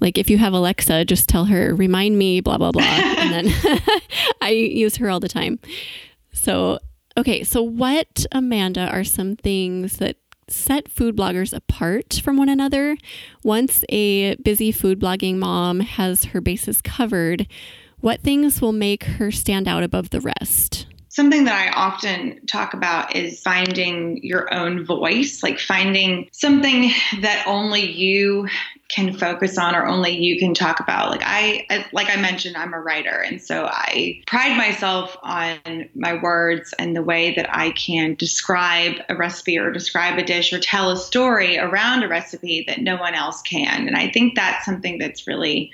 like 0.00 0.16
if 0.16 0.30
you 0.30 0.38
have 0.38 0.52
alexa 0.52 1.04
just 1.04 1.28
tell 1.28 1.46
her 1.46 1.74
remind 1.74 2.16
me 2.16 2.40
blah 2.40 2.58
blah 2.58 2.70
blah 2.70 2.82
and 2.82 3.48
then 3.48 3.80
i 4.40 4.50
use 4.50 4.96
her 4.96 5.10
all 5.10 5.18
the 5.18 5.28
time 5.28 5.58
so 6.32 6.78
okay 7.16 7.42
so 7.42 7.62
what 7.62 8.26
amanda 8.30 8.86
are 8.88 9.04
some 9.04 9.34
things 9.34 9.96
that 9.96 10.16
set 10.52 10.88
food 10.88 11.16
bloggers 11.16 11.52
apart 11.52 12.20
from 12.22 12.36
one 12.36 12.48
another. 12.48 12.96
Once 13.42 13.84
a 13.88 14.36
busy 14.36 14.70
food 14.70 15.00
blogging 15.00 15.36
mom 15.36 15.80
has 15.80 16.26
her 16.26 16.40
bases 16.40 16.80
covered, 16.82 17.46
what 18.00 18.20
things 18.20 18.60
will 18.60 18.72
make 18.72 19.04
her 19.04 19.30
stand 19.30 19.68
out 19.68 19.82
above 19.82 20.10
the 20.10 20.20
rest? 20.20 20.86
Something 21.12 21.44
that 21.44 21.54
I 21.54 21.70
often 21.78 22.40
talk 22.46 22.72
about 22.72 23.14
is 23.14 23.42
finding 23.42 24.18
your 24.22 24.52
own 24.52 24.86
voice, 24.86 25.42
like 25.42 25.60
finding 25.60 26.26
something 26.32 26.90
that 27.20 27.44
only 27.46 27.84
you 27.84 28.48
can 28.88 29.12
focus 29.18 29.58
on 29.58 29.74
or 29.74 29.86
only 29.86 30.16
you 30.16 30.38
can 30.38 30.54
talk 30.54 30.80
about. 30.80 31.10
Like 31.10 31.20
I 31.22 31.86
like 31.92 32.08
I 32.08 32.16
mentioned 32.16 32.56
I'm 32.56 32.72
a 32.72 32.80
writer 32.80 33.20
and 33.20 33.42
so 33.42 33.66
I 33.70 34.22
pride 34.26 34.56
myself 34.56 35.14
on 35.22 35.90
my 35.94 36.18
words 36.22 36.72
and 36.78 36.96
the 36.96 37.02
way 37.02 37.34
that 37.34 37.54
I 37.54 37.72
can 37.72 38.14
describe 38.14 38.94
a 39.10 39.14
recipe 39.14 39.58
or 39.58 39.70
describe 39.70 40.18
a 40.18 40.24
dish 40.24 40.50
or 40.50 40.60
tell 40.60 40.90
a 40.90 40.96
story 40.96 41.58
around 41.58 42.04
a 42.04 42.08
recipe 42.08 42.64
that 42.68 42.80
no 42.80 42.96
one 42.96 43.14
else 43.14 43.42
can. 43.42 43.86
And 43.86 43.96
I 43.96 44.10
think 44.10 44.34
that's 44.34 44.64
something 44.64 44.96
that's 44.96 45.26
really 45.26 45.72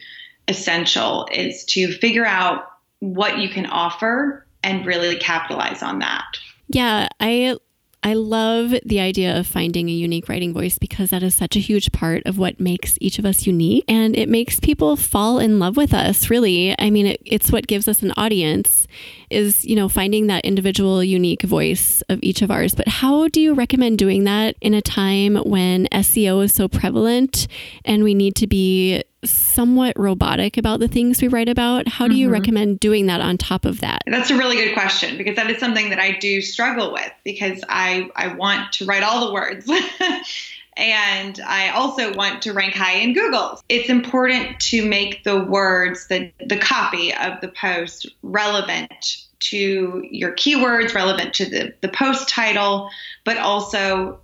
essential 0.48 1.29
is 1.31 1.64
to 1.66 1.92
figure 1.92 2.27
out 2.27 2.72
what 2.98 3.38
you 3.38 3.48
can 3.48 3.66
offer 3.66 4.44
and 4.62 4.85
really 4.87 5.16
capitalize 5.16 5.83
on 5.83 5.99
that. 6.01 6.25
Yeah, 6.68 7.09
I 7.21 7.57
I 8.03 8.14
love 8.14 8.75
the 8.85 9.01
idea 9.01 9.37
of 9.38 9.47
finding 9.47 9.88
a 9.88 9.92
unique 9.92 10.29
writing 10.29 10.55
voice 10.55 10.79
because 10.79 11.11
that 11.11 11.25
is 11.25 11.35
such 11.35 11.57
a 11.57 11.61
huge 11.61 11.90
part 11.90 12.23
of 12.27 12.38
what 12.38 12.61
makes 12.61 12.97
each 13.01 13.18
of 13.18 13.27
us 13.27 13.47
unique. 13.47 13.85
And 13.88 14.16
it 14.16 14.29
makes 14.29 14.61
people 14.61 14.94
fall 14.94 15.40
in 15.40 15.59
love 15.59 15.77
with 15.77 15.92
us, 15.92 16.31
really. 16.31 16.77
I 16.79 16.90
mean, 16.90 17.07
it, 17.07 17.21
it's 17.25 17.51
what 17.51 17.66
gives 17.66 17.88
us 17.88 18.03
an 18.03 18.12
audience 18.16 18.87
is, 19.31 19.64
you 19.64 19.77
know, 19.77 19.88
finding 19.88 20.27
that 20.29 20.45
individual 20.45 21.03
unique 21.03 21.43
voice 21.43 22.03
of 22.09 22.19
each 22.23 22.43
of 22.43 22.51
ours. 22.51 22.75
But 22.75 22.88
how 22.88 23.29
do 23.29 23.41
you 23.41 23.55
recommend 23.55 23.99
doing 23.99 24.25
that 24.25 24.57
in 24.61 24.75
a 24.75 24.83
time 24.83 25.37
when 25.37 25.87
SEO 25.93 26.45
is 26.45 26.55
so 26.55 26.69
prevalent 26.69 27.47
and 27.85 28.05
we 28.05 28.14
need 28.14 28.35
to 28.37 28.47
be 28.47 29.03
somewhat 29.25 29.99
robotic 29.99 30.57
about 30.57 30.81
the 30.81 30.88
things 30.88 31.21
we 31.21 31.29
write 31.29 31.49
about. 31.49 31.88
How 31.88 32.07
do 32.07 32.14
you 32.14 32.27
mm-hmm. 32.27 32.35
recommend 32.35 32.81
doing 32.81 33.07
that 33.07 33.21
on 33.21 33.37
top 33.37 33.64
of 33.64 33.81
that? 33.81 34.03
That's 34.07 34.31
a 34.31 34.38
really 34.38 34.57
good 34.57 34.75
question 34.75 35.17
because 35.19 35.37
that 35.37 35.51
is 35.51 35.59
something 35.59 35.91
that 35.91 35.99
I 35.99 36.12
do 36.12 36.41
struggle 36.41 36.93
with 36.93 37.11
because 37.25 37.64
I, 37.69 38.11
I 38.14 38.35
want 38.35 38.73
to 38.75 38.85
write 38.85 39.03
all 39.03 39.27
the 39.27 39.33
words. 39.33 39.69
and 40.79 41.41
I 41.45 41.71
also 41.71 42.14
want 42.14 42.41
to 42.43 42.53
rank 42.53 42.75
high 42.75 42.99
in 42.99 43.12
Google. 43.12 43.61
It's 43.69 43.91
important 43.91 44.61
to 44.61 44.88
make 44.88 45.25
the 45.25 45.45
words, 45.45 46.07
the, 46.07 46.33
the 46.47 46.57
copy 46.57 47.12
of 47.12 47.41
the 47.41 47.49
post 47.49 48.09
relevant 48.23 49.25
to 49.41 50.07
your 50.09 50.33
keywords, 50.33 50.95
relevant 50.95 51.35
to 51.35 51.47
the, 51.47 51.75
the 51.81 51.88
post 51.88 52.29
title, 52.29 52.91
but 53.25 53.38
also, 53.38 54.21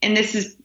and 0.00 0.16
this 0.16 0.34
is 0.36 0.56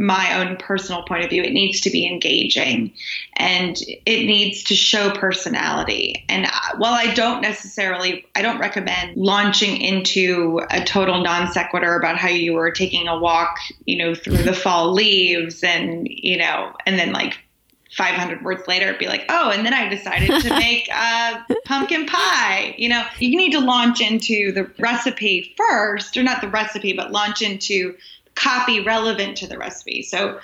my 0.00 0.40
own 0.40 0.56
personal 0.56 1.02
point 1.02 1.24
of 1.24 1.30
view, 1.30 1.42
it 1.42 1.52
needs 1.52 1.82
to 1.82 1.90
be 1.90 2.06
engaging 2.06 2.90
and 3.34 3.76
it 4.06 4.24
needs 4.24 4.62
to 4.64 4.74
show 4.74 5.10
personality. 5.10 6.24
And 6.26 6.46
while 6.78 6.94
I 6.94 7.12
don't 7.12 7.42
necessarily, 7.42 8.24
I 8.34 8.40
don't 8.40 8.58
recommend 8.58 9.18
launching 9.18 9.78
into 9.78 10.62
a 10.70 10.82
total 10.82 11.22
non 11.22 11.52
sequitur 11.52 11.96
about 11.96 12.16
how 12.16 12.30
you 12.30 12.54
were 12.54 12.70
taking 12.70 13.08
a 13.08 13.18
walk, 13.18 13.58
you 13.84 13.98
know, 13.98 14.14
through 14.14 14.38
the 14.38 14.54
fall 14.54 14.90
leaves 14.90 15.62
and, 15.62 16.08
you 16.08 16.38
know, 16.38 16.74
and 16.86 16.98
then 16.98 17.12
like 17.12 17.36
500 17.96 18.42
words 18.42 18.68
later 18.68 18.86
it'd 18.86 19.00
be 19.00 19.08
like 19.08 19.24
oh 19.28 19.50
and 19.50 19.66
then 19.66 19.74
i 19.74 19.88
decided 19.88 20.40
to 20.42 20.48
make 20.60 20.88
a 20.90 21.44
pumpkin 21.64 22.06
pie 22.06 22.72
you 22.78 22.88
know 22.88 23.04
you 23.18 23.36
need 23.36 23.50
to 23.50 23.58
launch 23.58 24.00
into 24.00 24.52
the 24.52 24.62
recipe 24.78 25.52
first 25.56 26.16
or 26.16 26.22
not 26.22 26.40
the 26.40 26.46
recipe 26.46 26.92
but 26.92 27.10
launch 27.10 27.42
into 27.42 27.96
copy 28.34 28.80
relevant 28.80 29.36
to 29.38 29.46
the 29.46 29.58
recipe. 29.58 30.02
So, 30.02 30.40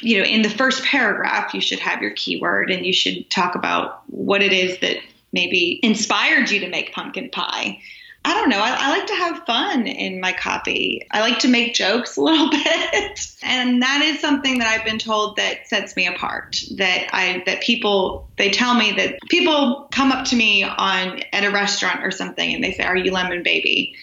you 0.00 0.18
know, 0.18 0.24
in 0.24 0.42
the 0.42 0.50
first 0.50 0.84
paragraph, 0.84 1.54
you 1.54 1.60
should 1.60 1.80
have 1.80 2.02
your 2.02 2.12
keyword 2.12 2.70
and 2.70 2.86
you 2.86 2.92
should 2.92 3.28
talk 3.30 3.54
about 3.54 4.02
what 4.06 4.42
it 4.42 4.52
is 4.52 4.78
that 4.80 4.96
maybe 5.32 5.80
inspired 5.82 6.50
you 6.50 6.60
to 6.60 6.68
make 6.68 6.92
pumpkin 6.92 7.30
pie. 7.30 7.80
I 8.22 8.34
don't 8.34 8.50
know. 8.50 8.60
I, 8.60 8.76
I, 8.78 8.90
like 8.90 9.06
to 9.06 9.14
have 9.14 9.46
fun 9.46 9.86
in 9.86 10.20
my 10.20 10.32
copy. 10.32 11.06
I 11.10 11.20
like 11.20 11.38
to 11.38 11.48
make 11.48 11.72
jokes 11.72 12.18
a 12.18 12.20
little 12.20 12.50
bit, 12.50 13.36
and 13.42 13.80
that 13.80 14.02
is 14.02 14.20
something 14.20 14.58
that 14.58 14.68
I've 14.68 14.84
been 14.84 14.98
told 14.98 15.36
that 15.36 15.66
sets 15.66 15.96
me 15.96 16.06
apart. 16.06 16.62
That 16.76 17.08
I 17.14 17.42
that 17.46 17.62
people 17.62 18.28
they 18.36 18.50
tell 18.50 18.74
me 18.74 18.92
that 18.92 19.18
people 19.30 19.88
come 19.90 20.12
up 20.12 20.26
to 20.26 20.36
me 20.36 20.64
on 20.64 21.22
at 21.32 21.44
a 21.44 21.50
restaurant 21.50 22.04
or 22.04 22.10
something 22.10 22.54
and 22.54 22.62
they 22.62 22.72
say, 22.72 22.84
"Are 22.84 22.96
you 22.96 23.10
Lemon 23.10 23.42
Baby?" 23.42 23.96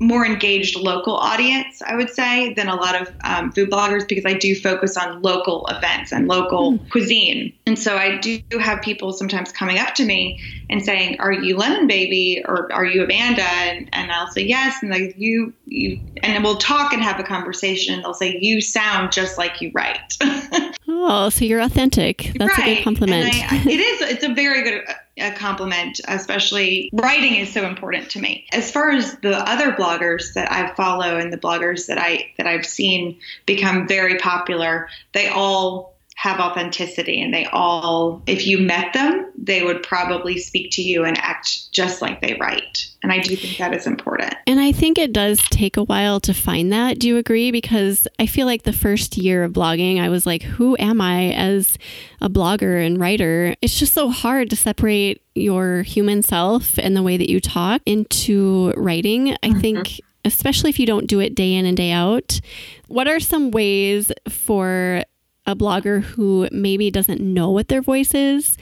More 0.00 0.26
engaged 0.26 0.76
local 0.76 1.14
audience, 1.16 1.80
I 1.82 1.94
would 1.94 2.10
say, 2.10 2.52
than 2.54 2.68
a 2.68 2.74
lot 2.74 3.00
of 3.00 3.12
um, 3.22 3.52
food 3.52 3.70
bloggers 3.70 4.08
because 4.08 4.24
I 4.24 4.34
do 4.34 4.54
focus 4.54 4.96
on 4.96 5.22
local 5.22 5.66
events 5.68 6.12
and 6.12 6.26
local 6.26 6.78
mm. 6.78 6.90
cuisine. 6.90 7.52
And 7.66 7.78
so 7.78 7.96
I 7.96 8.18
do 8.18 8.40
have 8.60 8.82
people 8.82 9.12
sometimes 9.12 9.52
coming 9.52 9.78
up 9.78 9.94
to 9.94 10.04
me 10.04 10.40
and 10.68 10.84
saying, 10.84 11.20
"Are 11.20 11.32
you 11.32 11.56
Lemon 11.56 11.86
Baby 11.86 12.42
or 12.44 12.72
are 12.72 12.84
you 12.84 13.04
Amanda?" 13.04 13.42
And, 13.42 13.88
and 13.92 14.10
I'll 14.10 14.28
say 14.28 14.42
yes, 14.42 14.82
and 14.82 14.90
like 14.90 15.14
you, 15.16 15.52
you, 15.66 16.00
and 16.22 16.34
then 16.34 16.42
we'll 16.42 16.58
talk 16.58 16.92
and 16.92 17.02
have 17.02 17.20
a 17.20 17.24
conversation. 17.24 17.94
And 17.94 18.02
they'll 18.02 18.14
say, 18.14 18.36
"You 18.40 18.60
sound 18.60 19.12
just 19.12 19.38
like 19.38 19.60
you 19.60 19.70
write." 19.74 20.16
oh, 20.88 21.28
so 21.30 21.44
you're 21.44 21.60
authentic. 21.60 22.32
That's 22.36 22.58
right. 22.58 22.68
a 22.68 22.74
good 22.76 22.84
compliment. 22.84 23.32
I, 23.32 23.62
it 23.64 23.80
is. 23.80 24.00
It's 24.02 24.24
a 24.24 24.34
very 24.34 24.62
good 24.64 24.82
a 25.20 25.32
compliment, 25.32 26.00
especially 26.06 26.90
writing 26.92 27.36
is 27.36 27.52
so 27.52 27.66
important 27.66 28.10
to 28.10 28.20
me. 28.20 28.46
As 28.52 28.70
far 28.70 28.90
as 28.90 29.16
the 29.18 29.36
other 29.36 29.72
bloggers 29.72 30.34
that 30.34 30.50
I 30.50 30.74
follow 30.74 31.16
and 31.16 31.32
the 31.32 31.38
bloggers 31.38 31.86
that 31.86 31.98
I 31.98 32.32
that 32.38 32.46
I've 32.46 32.66
seen 32.66 33.18
become 33.46 33.88
very 33.88 34.18
popular, 34.18 34.88
they 35.12 35.28
all 35.28 35.98
have 36.18 36.40
authenticity 36.40 37.22
and 37.22 37.32
they 37.32 37.46
all 37.46 38.22
if 38.26 38.44
you 38.44 38.58
met 38.58 38.92
them 38.92 39.30
they 39.38 39.62
would 39.62 39.84
probably 39.84 40.36
speak 40.36 40.72
to 40.72 40.82
you 40.82 41.04
and 41.04 41.16
act 41.18 41.70
just 41.70 42.02
like 42.02 42.20
they 42.20 42.34
write 42.34 42.87
and 43.02 43.12
i 43.12 43.18
do 43.18 43.36
think 43.36 43.58
that 43.58 43.74
is 43.74 43.86
important. 43.86 44.34
And 44.46 44.60
i 44.60 44.72
think 44.72 44.98
it 44.98 45.12
does 45.12 45.38
take 45.50 45.76
a 45.76 45.84
while 45.84 46.20
to 46.20 46.34
find 46.34 46.72
that. 46.72 46.98
Do 46.98 47.08
you 47.08 47.16
agree? 47.16 47.50
Because 47.50 48.08
i 48.18 48.26
feel 48.26 48.46
like 48.46 48.62
the 48.62 48.72
first 48.72 49.16
year 49.16 49.44
of 49.44 49.52
blogging 49.52 50.00
i 50.00 50.08
was 50.08 50.26
like 50.26 50.42
who 50.42 50.76
am 50.78 51.00
i 51.00 51.32
as 51.32 51.78
a 52.20 52.28
blogger 52.28 52.84
and 52.84 52.98
writer? 52.98 53.54
It's 53.62 53.78
just 53.78 53.94
so 53.94 54.10
hard 54.10 54.50
to 54.50 54.56
separate 54.56 55.22
your 55.34 55.82
human 55.82 56.22
self 56.22 56.78
and 56.78 56.96
the 56.96 57.02
way 57.02 57.16
that 57.16 57.30
you 57.30 57.40
talk 57.40 57.80
into 57.86 58.72
writing. 58.76 59.36
I 59.42 59.50
mm-hmm. 59.50 59.60
think 59.60 60.00
especially 60.24 60.70
if 60.70 60.78
you 60.78 60.86
don't 60.86 61.06
do 61.06 61.20
it 61.20 61.34
day 61.34 61.54
in 61.54 61.64
and 61.64 61.76
day 61.76 61.92
out 61.92 62.40
what 62.88 63.06
are 63.06 63.20
some 63.20 63.50
ways 63.50 64.12
for 64.28 65.02
a 65.46 65.56
blogger 65.56 66.02
who 66.02 66.48
maybe 66.52 66.90
doesn't 66.90 67.20
know 67.20 67.50
what 67.50 67.68
their 67.68 67.80
voice 67.80 68.14
is 68.14 68.56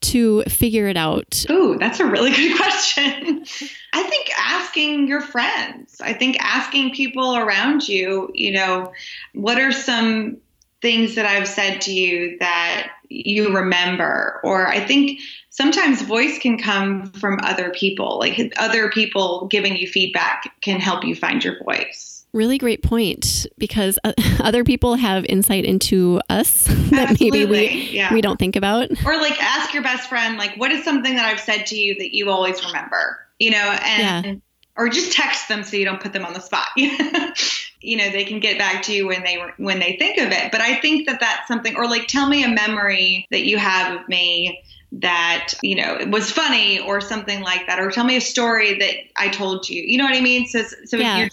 to 0.00 0.42
figure 0.44 0.88
it 0.88 0.96
out? 0.96 1.44
Ooh, 1.50 1.76
that's 1.78 2.00
a 2.00 2.06
really 2.06 2.30
good 2.36 2.56
question. 2.56 3.44
I 3.92 4.02
think 4.02 4.30
asking 4.38 5.08
your 5.08 5.20
friends, 5.20 6.00
I 6.00 6.12
think 6.12 6.36
asking 6.40 6.94
people 6.94 7.36
around 7.36 7.88
you, 7.88 8.30
you 8.34 8.52
know, 8.52 8.92
what 9.34 9.58
are 9.58 9.72
some 9.72 10.38
things 10.80 11.16
that 11.16 11.26
I've 11.26 11.48
said 11.48 11.80
to 11.82 11.92
you 11.92 12.38
that 12.38 12.90
you 13.08 13.56
remember? 13.56 14.40
Or 14.44 14.66
I 14.66 14.84
think 14.84 15.20
sometimes 15.50 16.02
voice 16.02 16.38
can 16.38 16.58
come 16.58 17.10
from 17.12 17.40
other 17.42 17.70
people, 17.70 18.18
like 18.18 18.52
other 18.56 18.90
people 18.90 19.48
giving 19.50 19.76
you 19.76 19.88
feedback 19.88 20.52
can 20.60 20.78
help 20.80 21.04
you 21.04 21.14
find 21.14 21.42
your 21.42 21.62
voice. 21.64 22.07
Really 22.32 22.58
great 22.58 22.82
point 22.82 23.46
because 23.56 23.98
uh, 24.04 24.12
other 24.40 24.62
people 24.64 24.94
have 24.96 25.24
insight 25.24 25.64
into 25.64 26.20
us 26.28 26.64
that 26.90 27.16
maybe 27.20 27.44
we 27.46 27.68
yeah. 27.90 28.12
we 28.12 28.20
don't 28.20 28.38
think 28.38 28.54
about. 28.56 28.90
Or 29.04 29.16
like 29.16 29.42
ask 29.42 29.72
your 29.72 29.82
best 29.82 30.08
friend 30.08 30.36
like 30.36 30.56
what 30.56 30.70
is 30.70 30.84
something 30.84 31.14
that 31.16 31.24
I've 31.24 31.40
said 31.40 31.66
to 31.66 31.76
you 31.76 31.94
that 31.96 32.14
you 32.14 32.30
always 32.30 32.64
remember? 32.64 33.18
You 33.38 33.52
know, 33.52 33.78
and 33.82 34.26
Yeah. 34.26 34.34
or 34.76 34.88
just 34.88 35.12
text 35.12 35.48
them 35.48 35.62
so 35.64 35.76
you 35.76 35.84
don't 35.84 36.00
put 36.00 36.12
them 36.12 36.24
on 36.24 36.34
the 36.34 36.40
spot. 36.40 36.68
you 36.76 37.96
know, 37.96 38.10
they 38.10 38.24
can 38.24 38.40
get 38.40 38.58
back 38.58 38.82
to 38.84 38.92
you 38.92 39.06
when 39.06 39.22
they 39.24 39.42
when 39.56 39.78
they 39.78 39.96
think 39.98 40.18
of 40.18 40.30
it. 40.30 40.52
But 40.52 40.60
I 40.60 40.80
think 40.80 41.06
that 41.08 41.20
that's 41.20 41.48
something 41.48 41.76
or 41.76 41.86
like 41.88 42.08
tell 42.08 42.28
me 42.28 42.44
a 42.44 42.48
memory 42.48 43.26
that 43.30 43.44
you 43.44 43.56
have 43.58 44.00
of 44.00 44.08
me 44.08 44.62
that 44.92 45.52
you 45.62 45.74
know 45.76 45.98
was 46.08 46.30
funny 46.30 46.80
or 46.80 47.00
something 47.00 47.42
like 47.42 47.66
that 47.66 47.78
or 47.78 47.90
tell 47.90 48.04
me 48.04 48.16
a 48.16 48.22
story 48.22 48.78
that 48.78 48.94
i 49.16 49.28
told 49.28 49.68
you 49.68 49.82
you 49.82 49.98
know 49.98 50.04
what 50.04 50.14
i 50.16 50.20
mean 50.22 50.46
so 50.46 50.62
so 50.86 50.96
Yeah. 50.96 51.18
you're 51.18 51.28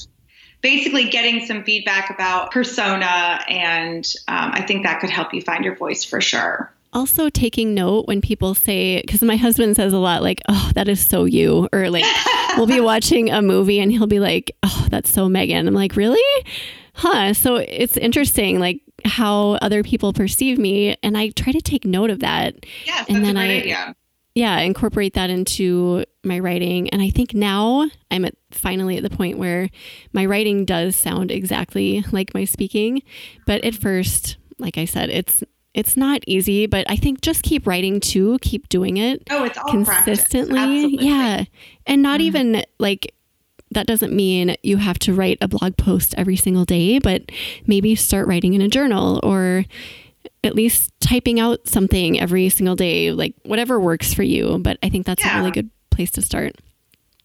basically 0.65 1.05
getting 1.09 1.45
some 1.45 1.63
feedback 1.63 2.09
about 2.09 2.49
persona 2.51 3.39
and 3.47 4.03
um, 4.27 4.49
i 4.53 4.61
think 4.67 4.83
that 4.83 4.99
could 4.99 5.11
help 5.11 5.33
you 5.33 5.41
find 5.41 5.63
your 5.63 5.75
voice 5.75 6.03
for 6.03 6.19
sure 6.21 6.71
Also, 6.93 7.27
taking 7.29 7.73
note 7.75 8.07
when 8.07 8.21
people 8.21 8.55
say, 8.55 9.01
because 9.01 9.21
my 9.21 9.35
husband 9.35 9.75
says 9.75 9.91
a 9.91 9.97
lot, 9.97 10.23
like, 10.23 10.39
oh, 10.47 10.71
that 10.75 10.87
is 10.87 11.05
so 11.05 11.25
you. 11.25 11.67
Or 11.73 11.89
like, 11.89 12.05
we'll 12.57 12.67
be 12.67 12.79
watching 12.79 13.29
a 13.29 13.41
movie 13.41 13.81
and 13.81 13.91
he'll 13.91 14.07
be 14.07 14.21
like, 14.21 14.55
oh, 14.63 14.87
that's 14.89 15.11
so 15.11 15.27
Megan. 15.27 15.67
I'm 15.67 15.73
like, 15.73 15.97
really? 15.97 16.23
Huh. 16.93 17.33
So 17.33 17.57
it's 17.57 17.97
interesting, 17.97 18.59
like, 18.59 18.79
how 19.03 19.57
other 19.61 19.83
people 19.83 20.13
perceive 20.13 20.57
me. 20.57 20.95
And 21.03 21.17
I 21.17 21.31
try 21.31 21.51
to 21.51 21.59
take 21.59 21.83
note 21.83 22.11
of 22.11 22.19
that. 22.21 22.65
yes 22.85 23.05
And 23.09 23.17
that's 23.17 23.25
then 23.27 23.35
a 23.35 23.39
great 23.41 23.57
I- 23.57 23.61
idea 23.63 23.95
Yeah, 24.35 24.59
incorporate 24.59 25.13
that 25.13 25.29
into 25.29 26.03
my 26.25 26.39
writing. 26.39 26.89
And 26.89 27.01
I 27.01 27.09
think 27.09 27.33
now 27.33 27.89
I'm 28.11 28.25
at 28.25 28.35
finally 28.51 28.97
at 28.97 29.03
the 29.03 29.09
point 29.09 29.37
where 29.37 29.69
my 30.11 30.25
writing 30.25 30.65
does 30.65 30.97
sound 30.97 31.31
exactly 31.31 32.03
like 32.11 32.33
my 32.33 32.43
speaking. 32.43 33.01
But 33.47 33.63
at 33.63 33.75
first, 33.75 34.35
like 34.59 34.77
I 34.77 34.83
said, 34.85 35.09
it's 35.09 35.41
it's 35.73 35.95
not 35.97 36.21
easy, 36.27 36.67
but 36.67 36.85
I 36.89 36.95
think 36.97 37.21
just 37.21 37.43
keep 37.43 37.65
writing 37.65 37.99
too, 38.01 38.37
keep 38.41 38.67
doing 38.69 38.97
it 38.97 39.23
oh 39.29 39.45
it's 39.45 39.57
all 39.57 39.69
consistently. 39.71 40.95
Yeah. 40.99 41.45
And 41.87 42.01
not 42.01 42.19
Mhm. 42.19 42.23
even 42.23 42.63
like 42.77 43.13
that 43.71 43.87
doesn't 43.87 44.13
mean 44.13 44.55
you 44.63 44.77
have 44.77 44.99
to 44.99 45.13
write 45.13 45.37
a 45.41 45.47
blog 45.47 45.75
post 45.77 46.13
every 46.17 46.35
single 46.35 46.65
day, 46.65 46.99
but 46.99 47.23
maybe 47.67 47.95
start 47.95 48.27
writing 48.27 48.53
in 48.53 48.61
a 48.61 48.67
journal 48.69 49.19
or 49.23 49.65
at 50.45 50.55
least 50.55 50.91
typing 50.99 51.39
out 51.39 51.67
something 51.67 52.19
every 52.19 52.49
single 52.49 52.75
day, 52.75 53.11
like 53.11 53.33
whatever 53.43 53.79
works 53.79 54.13
for 54.13 54.23
you. 54.23 54.59
But 54.59 54.77
I 54.83 54.89
think 54.89 55.05
that's 55.05 55.23
a 55.25 55.37
really 55.37 55.51
good 55.51 55.69
place 55.91 56.11
to 56.11 56.21
start. 56.21 56.55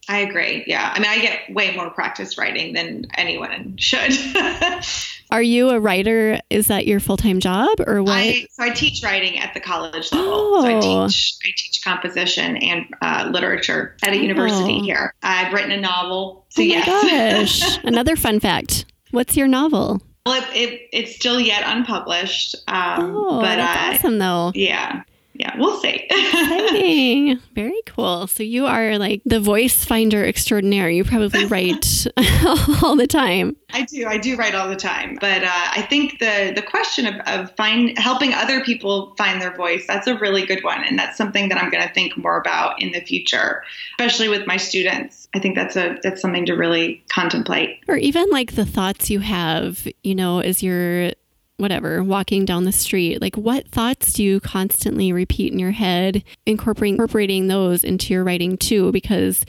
i 0.09 0.19
agree 0.19 0.65
yeah 0.67 0.93
i 0.95 0.99
mean 0.99 1.09
i 1.11 1.19
get 1.21 1.41
way 1.53 1.75
more 1.77 1.91
practice 1.91 2.39
writing 2.39 2.73
than 2.73 3.07
anyone 3.17 3.77
should 3.77 4.13
Are 5.33 5.43
you 5.43 5.71
a 5.71 5.79
writer? 5.79 6.41
Is 6.51 6.67
that 6.67 6.89
your 6.89 6.99
full 6.99 7.17
time 7.17 7.39
job 7.39 7.69
or 7.87 8.03
what? 8.03 8.15
I, 8.17 8.47
so 8.51 8.65
I 8.65 8.71
teach 8.71 9.01
writing 9.05 9.39
at 9.39 9.55
the 9.55 9.61
college 9.61 10.11
level. 10.11 10.63
So 10.63 10.67
I 10.67 10.73
Oh. 10.75 11.07
teach 11.07 11.37
I 11.45 11.51
teach 11.57 11.81
composition 11.85 12.57
and 12.57 12.87
uh, 13.01 13.29
literature 13.33 13.95
at 14.03 14.13
a 14.13 14.17
university 14.17 14.79
Oh. 14.81 14.83
here. 14.83 15.15
I've 15.23 15.53
written 15.53 15.71
a 15.71 15.81
novel. 15.81 16.47
So 16.49 16.63
oh 16.63 16.65
yes, 16.65 17.61
gosh. 17.63 17.79
Another 17.85 18.17
fun 18.17 18.41
fact. 18.41 18.87
What's 19.13 19.37
your 19.37 19.47
novel? 19.47 20.03
Well, 20.31 20.43
it, 20.43 20.57
it, 20.57 20.89
it's 20.93 21.15
still 21.17 21.41
yet 21.41 21.63
unpublished. 21.67 22.55
Um, 22.69 23.15
Oh, 23.17 23.41
but 23.41 23.57
that's 23.57 24.03
uh, 24.05 24.07
awesome 24.07 24.19
though. 24.19 24.53
yeah, 24.55 25.03
yeah, 25.41 25.57
we'll 25.57 25.81
see. 25.81 26.07
Exciting. 26.11 27.39
Very 27.55 27.81
cool. 27.87 28.27
So 28.27 28.43
you 28.43 28.67
are 28.67 28.99
like 28.99 29.23
the 29.25 29.41
voice 29.41 29.87
finder 29.87 30.23
extraordinaire. 30.23 30.91
You 30.91 31.03
probably 31.03 31.47
write 31.47 32.07
all 32.83 32.95
the 32.95 33.07
time. 33.07 33.57
I 33.73 33.87
do. 33.87 34.07
I 34.07 34.19
do 34.19 34.37
write 34.37 34.55
all 34.55 34.69
the 34.69 34.77
time. 34.77 35.17
But 35.19 35.43
uh, 35.43 35.49
I 35.51 35.87
think 35.89 36.19
the 36.19 36.53
the 36.55 36.61
question 36.61 37.07
of, 37.07 37.15
of 37.27 37.57
find 37.57 37.97
helping 37.97 38.35
other 38.35 38.63
people 38.63 39.15
find 39.17 39.41
their 39.41 39.57
voice 39.57 39.87
that's 39.87 40.07
a 40.07 40.19
really 40.19 40.45
good 40.45 40.63
one, 40.63 40.85
and 40.85 40.99
that's 40.99 41.17
something 41.17 41.49
that 41.49 41.57
I'm 41.57 41.71
going 41.71 41.89
to 41.89 41.95
think 41.95 42.19
more 42.19 42.39
about 42.39 42.83
in 42.83 42.93
the 42.93 43.01
future, 43.01 43.65
especially 43.99 44.29
with 44.29 44.47
my 44.47 44.59
students. 44.59 45.27
I 45.35 45.39
think 45.39 45.55
that's 45.55 45.75
a 45.75 45.97
that's 46.03 46.21
something 46.21 46.45
to 46.47 46.53
really 46.53 47.03
contemplate. 47.09 47.79
Or 47.89 47.97
even 47.97 48.29
like 48.29 48.57
the 48.57 48.67
thoughts 48.67 49.09
you 49.09 49.21
have, 49.21 49.89
you 50.05 50.15
know, 50.15 50.41
as 50.41 50.63
you're 50.63 51.13
whatever, 51.61 52.03
walking 52.03 52.45
down 52.45 52.65
the 52.65 52.73
street. 52.73 53.21
Like 53.21 53.37
what 53.37 53.69
thoughts 53.69 54.13
do 54.13 54.25
you 54.25 54.41
constantly 54.41 55.13
repeat 55.13 55.53
in 55.53 55.59
your 55.59 55.73
head, 55.73 56.25
incorporating 56.47 56.95
incorporating 56.95 57.49
those 57.49 57.85
into 57.85 58.13
your 58.13 58.25
writing 58.25 58.57
too 58.57 58.91
because 58.93 59.45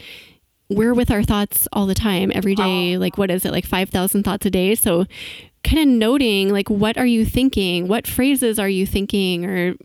we're 0.69 0.93
with 0.93 1.12
our 1.12 1.24
thoughts 1.24 1.67
all 1.74 1.86
the 1.86 1.95
time 1.95 2.32
every 2.34 2.56
day. 2.56 2.95
Oh. 2.95 3.00
Like 3.00 3.17
what 3.17 3.32
is 3.32 3.45
it? 3.45 3.52
Like 3.52 3.65
5,000 3.65 4.24
thoughts 4.24 4.45
a 4.45 4.52
day. 4.52 4.76
So 4.76 5.06
kind 5.63 5.80
of 5.80 5.88
noting 5.88 6.50
like 6.50 6.69
what 6.69 6.97
are 6.97 7.06
you 7.06 7.26
thinking? 7.26 7.88
What 7.88 8.08
phrases 8.08 8.58
are 8.60 8.69
you 8.69 8.86
thinking 8.86 9.45
or 9.45 9.76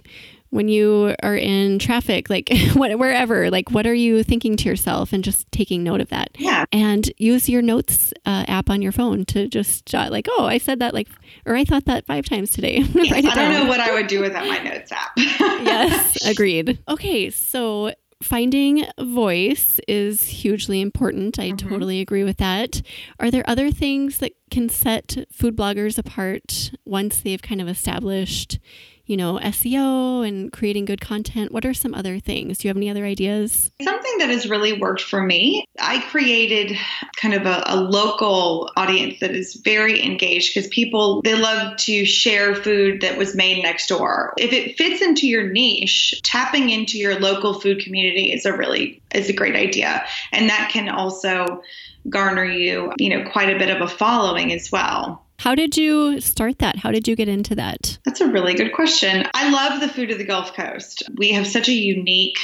when 0.57 0.69
you 0.69 1.14
are 1.23 1.37
in 1.37 1.79
traffic, 1.79 2.29
like 2.31 2.51
what, 2.75 2.99
wherever, 2.99 3.51
like 3.51 3.71
what 3.71 3.87
are 3.87 3.95
you 3.95 4.23
thinking 4.25 4.57
to 4.57 4.69
yourself 4.69 5.12
and 5.12 5.23
just 5.23 5.51
taking 5.53 5.85
note 5.85 6.01
of 6.01 6.09
that 6.09 6.31
Yeah, 6.38 6.64
and 6.73 7.09
use 7.19 7.49
your 7.49 7.62
notes 7.62 8.12
uh, 8.25 8.45
app 8.49 8.69
on 8.71 8.83
your 8.83 8.92
phone 8.92 9.25
to 9.27 9.47
just 9.49 9.87
jot 9.87 10.11
like 10.11 10.27
oh 10.31 10.47
i 10.47 10.59
said 10.59 10.79
that 10.81 10.95
like 10.95 11.09
or 11.45 11.55
i 11.55 11.64
thought 11.64 11.85
that 11.85 12.07
five 12.07 12.25
times 12.25 12.51
today 12.51 12.79
Yes, 12.95 13.12
I 13.12 13.21
don't 13.21 13.35
down. 13.35 13.53
know 13.53 13.66
what 13.69 13.79
I 13.81 13.92
would 13.92 14.07
do 14.09 14.21
without 14.21 14.47
my 14.47 14.59
notes 14.59 14.90
app. 14.90 15.11
yes 15.16 16.27
agreed 16.27 16.79
okay 16.88 17.31
so 17.31 17.92
finding 18.23 18.85
voice 18.99 19.79
is 19.87 20.23
hugely 20.25 20.81
important 20.81 21.38
i 21.38 21.51
Mhm. 21.51 21.59
totally 21.59 22.01
agree 22.01 22.25
with 22.25 22.38
that 22.38 22.81
are 23.21 23.31
there 23.31 23.45
other 23.49 23.71
things 23.71 24.19
that 24.19 24.33
can 24.51 24.69
set 24.69 25.16
food 25.31 25.55
bloggers 25.57 25.99
apart 25.99 26.73
once 26.85 27.21
they've 27.21 27.42
kind 27.42 27.61
of 27.61 27.69
established 27.69 28.59
you 29.07 29.16
know 29.16 29.38
seo 29.42 30.27
and 30.27 30.53
creating 30.53 30.85
good 30.85 31.01
content 31.01 31.53
what 31.53 31.64
are 31.64 31.75
some 31.75 31.95
other 31.95 32.19
things 32.19 32.59
do 32.59 32.69
you 32.69 32.71
have 32.71 32.77
any 32.77 32.90
other 32.90 33.05
ideas 33.05 33.71
Something 33.83 34.19
that 34.19 34.31
has 34.31 34.49
really 34.49 34.73
worked 34.73 35.03
for 35.03 35.23
me, 35.23 35.64
I 35.79 36.01
created 36.11 36.77
kind 37.16 37.35
of 37.35 37.45
a, 37.47 37.62
a 37.66 37.77
local 37.77 38.71
audience 38.77 39.21
that 39.21 39.33
is 39.33 39.55
very 39.55 40.03
engaged 40.03 40.55
because 40.55 40.69
people, 40.69 41.23
they 41.23 41.35
love 41.35 41.77
to 41.79 42.05
share 42.05 42.55
food 42.55 43.03
that 43.03 43.19
was 43.19 43.35
made 43.35 43.62
next 43.62 43.88
door. 43.88 44.33
If 44.38 44.53
it 44.53 44.77
fits 44.79 45.03
into 45.03 45.27
your 45.27 45.49
niche, 45.51 46.21
tapping 46.23 46.71
into 46.71 46.99
your 46.99 47.19
local 47.21 47.61
food 47.61 47.81
community 47.81 48.33
is 48.33 48.47
a 48.47 48.57
really, 48.57 49.03
is 49.14 49.29
a 49.29 49.35
great 49.35 49.57
idea. 49.57 50.07
And 50.33 50.49
that 50.49 50.71
can 50.73 50.88
also 50.88 51.62
garner 52.09 52.45
you, 52.45 52.92
you 52.99 53.11
know, 53.11 53.29
quite 53.31 53.55
a 53.55 53.59
bit 53.59 53.69
of 53.69 53.83
a 53.83 53.88
following 53.88 54.53
as 54.53 54.71
well. 54.73 55.26
How 55.38 55.55
did 55.55 55.77
you 55.77 56.20
start 56.20 56.59
that 56.59 56.77
how 56.77 56.90
did 56.90 57.07
you 57.07 57.16
get 57.16 57.29
into 57.29 57.55
that 57.55 57.99
That's 58.05 58.20
a 58.20 58.29
really 58.29 58.55
good 58.55 58.72
question. 58.72 59.27
I 59.35 59.51
love 59.51 59.81
the 59.81 59.88
food 59.88 60.11
of 60.11 60.18
the 60.18 60.25
Gulf 60.25 60.55
Coast. 60.55 61.03
We 61.16 61.33
have 61.33 61.46
such 61.46 61.68
a 61.68 61.72
unique 61.72 62.38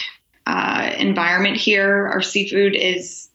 uh, 0.46 0.92
environment 0.98 1.56
here. 1.56 2.08
Our 2.08 2.22
seafood 2.22 2.74
is 2.74 3.28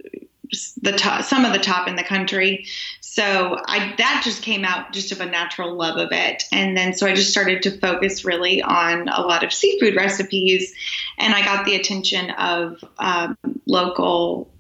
the 0.81 0.93
top, 0.93 1.23
some 1.23 1.45
of 1.45 1.53
the 1.53 1.59
top 1.59 1.87
in 1.87 1.95
the 1.95 2.03
country. 2.03 2.65
So 3.01 3.57
I 3.65 3.95
that 3.97 4.21
just 4.23 4.43
came 4.43 4.63
out 4.63 4.93
just 4.93 5.11
of 5.11 5.21
a 5.21 5.25
natural 5.25 5.75
love 5.75 5.97
of 5.97 6.09
it, 6.11 6.43
and 6.51 6.77
then 6.77 6.93
so 6.93 7.07
I 7.07 7.15
just 7.15 7.31
started 7.31 7.63
to 7.63 7.71
focus 7.71 8.23
really 8.23 8.61
on 8.61 9.07
a 9.09 9.21
lot 9.21 9.43
of 9.43 9.51
seafood 9.51 9.95
recipes, 9.95 10.73
and 11.17 11.33
I 11.33 11.43
got 11.43 11.65
the 11.65 11.75
attention 11.75 12.29
of 12.31 12.83
um, 12.99 13.37
local 13.65 14.51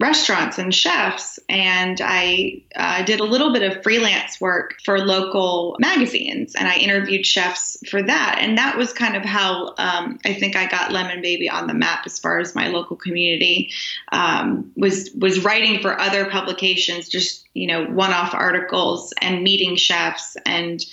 restaurants 0.00 0.58
and 0.58 0.74
chefs 0.74 1.38
and 1.48 2.00
i 2.02 2.60
uh, 2.74 3.04
did 3.04 3.20
a 3.20 3.24
little 3.24 3.52
bit 3.52 3.62
of 3.62 3.82
freelance 3.82 4.40
work 4.40 4.76
for 4.82 4.98
local 4.98 5.76
magazines 5.78 6.54
and 6.54 6.66
i 6.66 6.76
interviewed 6.76 7.24
chefs 7.24 7.76
for 7.88 8.02
that 8.02 8.38
and 8.40 8.56
that 8.56 8.78
was 8.78 8.92
kind 8.94 9.14
of 9.14 9.22
how 9.22 9.74
um, 9.76 10.18
i 10.24 10.32
think 10.32 10.56
i 10.56 10.66
got 10.66 10.90
lemon 10.90 11.20
baby 11.20 11.48
on 11.48 11.66
the 11.66 11.74
map 11.74 12.00
as 12.06 12.18
far 12.18 12.38
as 12.38 12.54
my 12.54 12.68
local 12.68 12.96
community 12.96 13.70
um, 14.12 14.72
was 14.74 15.10
was 15.18 15.44
writing 15.44 15.80
for 15.80 16.00
other 16.00 16.28
publications 16.30 17.08
just 17.08 17.46
you 17.52 17.66
know 17.66 17.84
one-off 17.84 18.32
articles 18.32 19.12
and 19.20 19.42
meeting 19.42 19.76
chefs 19.76 20.36
and 20.46 20.84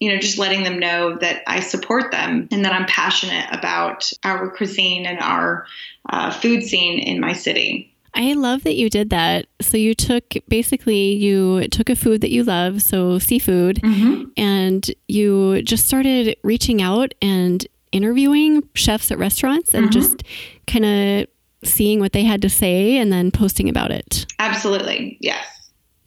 you 0.00 0.12
know, 0.12 0.18
just 0.18 0.38
letting 0.38 0.64
them 0.64 0.80
know 0.80 1.16
that 1.18 1.42
I 1.46 1.60
support 1.60 2.10
them 2.10 2.48
and 2.50 2.64
that 2.64 2.72
I'm 2.72 2.84
passionate 2.86 3.46
about 3.52 4.12
our 4.24 4.50
cuisine 4.50 5.06
and 5.06 5.20
our 5.20 5.66
uh, 6.10 6.32
food 6.32 6.64
scene 6.64 6.98
in 6.98 7.20
my 7.20 7.32
city. 7.32 7.93
I 8.16 8.34
love 8.34 8.62
that 8.64 8.76
you 8.76 8.88
did 8.88 9.10
that. 9.10 9.46
So 9.60 9.76
you 9.76 9.94
took 9.94 10.34
basically 10.48 11.14
you 11.14 11.66
took 11.68 11.90
a 11.90 11.96
food 11.96 12.20
that 12.20 12.30
you 12.30 12.44
love, 12.44 12.80
so 12.82 13.18
seafood, 13.18 13.80
Mm-hmm. 13.82 14.24
and 14.36 14.88
you 15.08 15.62
just 15.62 15.86
started 15.86 16.36
reaching 16.44 16.80
out 16.80 17.12
and 17.20 17.66
interviewing 17.92 18.62
chefs 18.74 19.10
at 19.10 19.18
restaurants 19.18 19.74
and 19.74 19.86
Mhm. 19.88 19.92
just 19.92 20.22
kind 20.66 20.84
of 20.84 21.26
seeing 21.68 21.98
what 22.00 22.12
they 22.12 22.24
had 22.24 22.42
to 22.42 22.48
say 22.50 22.96
and 22.98 23.12
then 23.12 23.30
posting 23.30 23.68
about 23.68 23.90
it. 23.90 24.26
Absolutely. 24.38 25.16
Yes. 25.20 25.44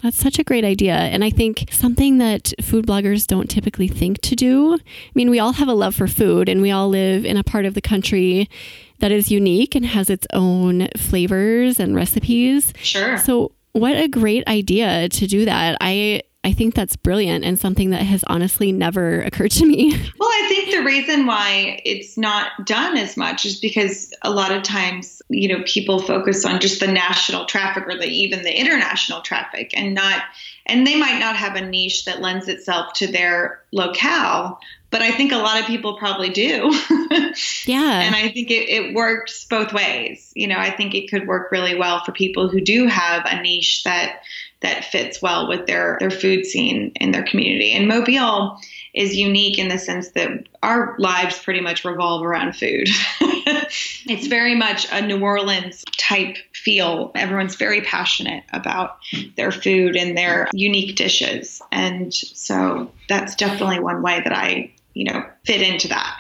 That's 0.04 0.18
such 0.18 0.38
a 0.38 0.44
great 0.44 0.64
idea. 0.64 0.94
And 0.94 1.24
I 1.24 1.32
think 1.32 1.70
something 1.72 2.20
that 2.20 2.54
food 2.62 2.86
bloggers 2.86 3.26
don't 3.26 3.50
typically 3.50 3.88
think 3.88 4.22
to 4.22 4.36
do. 4.36 4.76
I 4.76 4.78
mean, 5.16 5.30
we 5.32 5.40
all 5.40 5.54
have 5.54 5.68
a 5.68 5.74
love 5.74 5.96
for 5.96 6.08
food 6.08 6.48
and 6.50 6.62
we 6.62 6.70
all 6.70 6.88
live 6.90 7.26
in 7.26 7.36
a 7.36 7.44
part 7.44 7.66
of 7.66 7.74
the 7.74 7.82
country 7.82 8.48
that 9.00 9.12
is 9.12 9.32
unique 9.32 9.76
and 9.76 9.86
has 9.86 10.10
its 10.10 10.28
own 10.34 10.88
flavors 10.98 11.80
and 11.80 11.96
recipes. 11.96 12.74
Sure. 12.78 13.18
So, 13.18 13.52
what 13.74 13.96
a 13.96 14.08
great 14.08 14.48
idea 14.48 15.08
to 15.10 15.28
do 15.28 15.46
that. 15.46 15.78
I 15.82 16.24
I 16.48 16.54
think 16.54 16.76
that's 16.76 16.96
brilliant 16.96 17.44
and 17.44 17.60
something 17.60 17.90
that 17.90 18.04
has 18.04 18.24
honestly 18.28 18.72
never 18.72 19.22
occurred 19.24 19.52
to 19.52 19.66
me. 19.66 19.94
Well, 20.18 20.30
I 20.30 20.48
think 20.48 20.72
the 20.72 20.84
reason 20.84 21.26
why 21.26 21.82
it's 21.86 22.18
not 22.18 22.52
done 22.66 22.98
as 22.98 23.18
much 23.18 23.46
is 23.46 23.60
because 23.60 24.14
a 24.24 24.30
lot 24.30 24.52
of 24.52 24.64
times, 24.64 25.22
you 25.30 25.48
know, 25.48 25.64
people 25.66 26.02
focus 26.02 26.46
on 26.46 26.60
just 26.60 26.80
the 26.80 26.88
national 26.88 27.46
traffic 27.46 27.86
or 27.88 27.98
the 27.98 28.08
even 28.08 28.44
the 28.44 28.58
international 28.58 29.22
traffic 29.22 29.72
and 29.76 29.94
not 29.94 30.24
and 30.66 30.88
they 30.88 30.98
might 30.98 31.20
not 31.20 31.36
have 31.36 31.56
a 31.56 31.62
niche 31.62 32.06
that 32.06 32.22
lends 32.22 32.48
itself 32.48 32.94
to 32.94 33.08
their 33.08 33.62
locale 33.72 34.60
but 34.90 35.02
i 35.02 35.12
think 35.12 35.32
a 35.32 35.38
lot 35.38 35.60
of 35.60 35.66
people 35.66 35.98
probably 35.98 36.30
do 36.30 36.72
yeah 37.66 38.00
and 38.02 38.16
i 38.16 38.30
think 38.34 38.52
it, 38.52 38.70
it, 38.70 38.94
works 38.94 39.46
both 39.46 39.74
ways 39.74 40.32
you 40.36 40.48
know 40.48 40.58
i 40.58 40.70
think 40.70 40.96
it 40.96 41.10
could 41.10 41.28
work 41.28 41.52
really 41.52 41.78
well 41.78 42.04
for 42.04 42.12
people 42.12 42.50
who 42.50 42.62
do 42.62 42.88
have 42.88 43.24
a 43.26 43.42
niche 43.42 43.84
that 43.84 44.22
that 44.62 44.86
fits 44.86 45.22
well 45.22 45.48
with 45.48 45.68
their 45.68 45.98
their 46.00 46.10
food 46.10 46.46
scene 46.46 46.92
in 46.96 47.12
their 47.12 47.24
community 47.24 47.72
and 47.74 47.88
Mobile 47.88 48.58
is 48.98 49.16
unique 49.16 49.60
in 49.60 49.68
the 49.68 49.78
sense 49.78 50.10
that 50.10 50.48
our 50.64 50.96
lives 50.98 51.38
pretty 51.38 51.62
much 51.62 51.86
revolve 51.86 52.26
around 52.26 52.56
food. 52.56 52.90
it's 53.22 54.26
very 54.26 54.56
much 54.56 54.88
a 54.92 55.06
New 55.06 55.22
Orleans 55.22 55.86
type 55.98 56.36
feel. 56.52 57.12
Everyone's 57.14 57.56
very 57.56 57.82
passionate 57.82 58.44
about 58.52 58.98
their 59.36 59.52
food 59.52 59.96
and 59.96 60.18
their 60.18 60.48
unique 60.52 60.96
dishes. 60.96 61.62
And 61.72 62.12
so 62.12 62.92
that's 63.08 63.36
definitely 63.36 63.80
one 63.80 64.02
way 64.02 64.20
that 64.24 64.34
I, 64.34 64.72
you 64.98 65.06
know, 65.06 65.24
fit 65.46 65.62
into 65.62 65.88
that. 65.88 66.18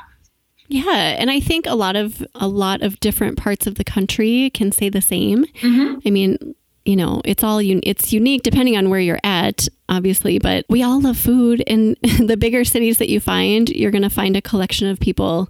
Yeah, 0.69 1.15
and 1.17 1.31
I 1.31 1.39
think 1.39 1.65
a 1.65 1.75
lot 1.75 1.95
of 1.95 2.25
a 2.35 2.47
lot 2.47 2.81
of 2.81 2.99
different 2.99 3.37
parts 3.37 3.67
of 3.67 3.75
the 3.75 3.83
country 3.83 4.49
can 4.51 4.71
say 4.71 4.89
the 4.89 5.01
same. 5.01 5.45
Mm-hmm. 5.45 5.99
I 6.05 6.11
mean, 6.11 6.55
you 6.85 6.95
know, 6.95 7.21
it's 7.25 7.43
all 7.43 7.59
un- 7.59 7.81
it's 7.83 8.13
unique 8.13 8.43
depending 8.43 8.77
on 8.77 8.89
where 8.89 8.99
you're 8.99 9.19
at, 9.23 9.67
obviously, 9.89 10.39
but 10.39 10.65
we 10.69 10.83
all 10.83 11.01
love 11.01 11.17
food 11.17 11.63
and 11.67 11.97
the 12.19 12.37
bigger 12.37 12.63
cities 12.65 12.97
that 12.97 13.09
you 13.09 13.19
find, 13.19 13.69
you're 13.69 13.91
going 13.91 14.03
to 14.03 14.09
find 14.09 14.35
a 14.35 14.41
collection 14.41 14.87
of 14.87 14.99
people 14.99 15.49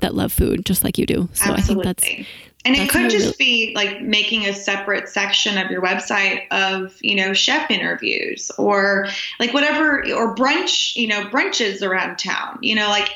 that 0.00 0.14
love 0.14 0.32
food 0.32 0.66
just 0.66 0.82
like 0.82 0.98
you 0.98 1.06
do. 1.06 1.28
So 1.32 1.52
Absolutely. 1.52 1.56
I 1.56 1.60
think 1.60 1.84
that's 1.84 2.28
and 2.64 2.76
it 2.76 2.88
could 2.88 3.10
just 3.10 3.38
really- 3.38 3.72
be 3.72 3.72
like 3.74 4.00
making 4.00 4.46
a 4.46 4.54
separate 4.54 5.08
section 5.08 5.58
of 5.58 5.70
your 5.70 5.82
website 5.82 6.48
of, 6.50 6.96
you 7.00 7.14
know, 7.14 7.32
chef 7.32 7.70
interviews 7.70 8.50
or 8.58 9.06
like 9.38 9.52
whatever 9.52 10.00
or 10.12 10.34
brunch, 10.34 10.96
you 10.96 11.06
know, 11.06 11.24
brunches 11.26 11.82
around 11.82 12.18
town. 12.18 12.58
You 12.62 12.74
know, 12.74 12.88
like 12.88 13.10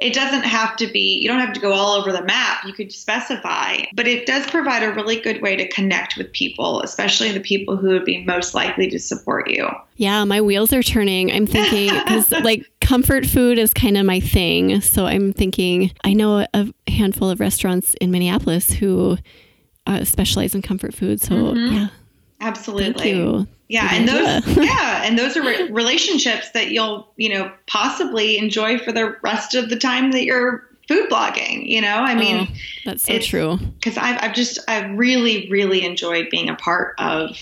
it 0.00 0.14
doesn't 0.14 0.44
have 0.44 0.76
to 0.76 0.86
be, 0.86 1.20
you 1.20 1.28
don't 1.28 1.40
have 1.40 1.52
to 1.52 1.60
go 1.60 1.72
all 1.72 1.92
over 1.92 2.10
the 2.10 2.22
map. 2.24 2.64
You 2.64 2.72
could 2.72 2.90
specify, 2.90 3.76
but 3.94 4.08
it 4.08 4.26
does 4.26 4.46
provide 4.46 4.82
a 4.82 4.92
really 4.92 5.20
good 5.20 5.42
way 5.42 5.56
to 5.56 5.68
connect 5.68 6.16
with 6.16 6.32
people, 6.32 6.80
especially 6.80 7.32
the 7.32 7.40
people 7.40 7.76
who 7.76 7.88
would 7.88 8.06
be 8.06 8.24
most 8.24 8.54
likely 8.54 8.88
to 8.88 8.98
support 8.98 9.50
you. 9.50 9.68
Yeah, 9.96 10.24
my 10.24 10.40
wheels 10.40 10.72
are 10.72 10.82
turning. 10.82 11.30
I'm 11.30 11.46
thinking, 11.46 11.92
because 11.92 12.30
like 12.42 12.64
comfort 12.80 13.26
food 13.26 13.58
is 13.58 13.74
kind 13.74 13.98
of 13.98 14.06
my 14.06 14.20
thing. 14.20 14.80
So 14.80 15.04
I'm 15.04 15.34
thinking, 15.34 15.92
I 16.02 16.14
know 16.14 16.46
a 16.54 16.72
handful 16.88 17.28
of 17.28 17.38
restaurants 17.38 17.94
in 18.00 18.10
Minneapolis 18.10 18.70
who 18.70 19.18
uh, 19.86 20.04
specialize 20.04 20.54
in 20.54 20.62
comfort 20.62 20.94
food. 20.94 21.20
So 21.20 21.34
mm-hmm. 21.34 21.74
yeah. 21.74 21.88
Absolutely. 22.40 22.92
Thank 22.94 23.04
you. 23.04 23.46
Yeah, 23.70 23.88
and 23.92 24.08
those 24.08 24.56
yeah, 24.56 25.02
and 25.04 25.16
those 25.16 25.36
are 25.36 25.42
re- 25.42 25.70
relationships 25.70 26.50
that 26.50 26.72
you'll 26.72 27.08
you 27.16 27.28
know 27.28 27.52
possibly 27.68 28.36
enjoy 28.36 28.80
for 28.80 28.90
the 28.90 29.16
rest 29.22 29.54
of 29.54 29.70
the 29.70 29.76
time 29.76 30.10
that 30.10 30.24
you're 30.24 30.68
food 30.88 31.08
blogging. 31.08 31.68
You 31.68 31.80
know, 31.80 31.98
I 31.98 32.16
mean, 32.16 32.48
oh, 32.50 32.54
that's 32.84 33.04
so 33.04 33.18
true. 33.20 33.58
Because 33.58 33.96
I've 33.96 34.18
I've 34.20 34.34
just 34.34 34.58
I've 34.66 34.98
really 34.98 35.48
really 35.50 35.84
enjoyed 35.84 36.30
being 36.30 36.48
a 36.48 36.56
part 36.56 36.96
of 36.98 37.38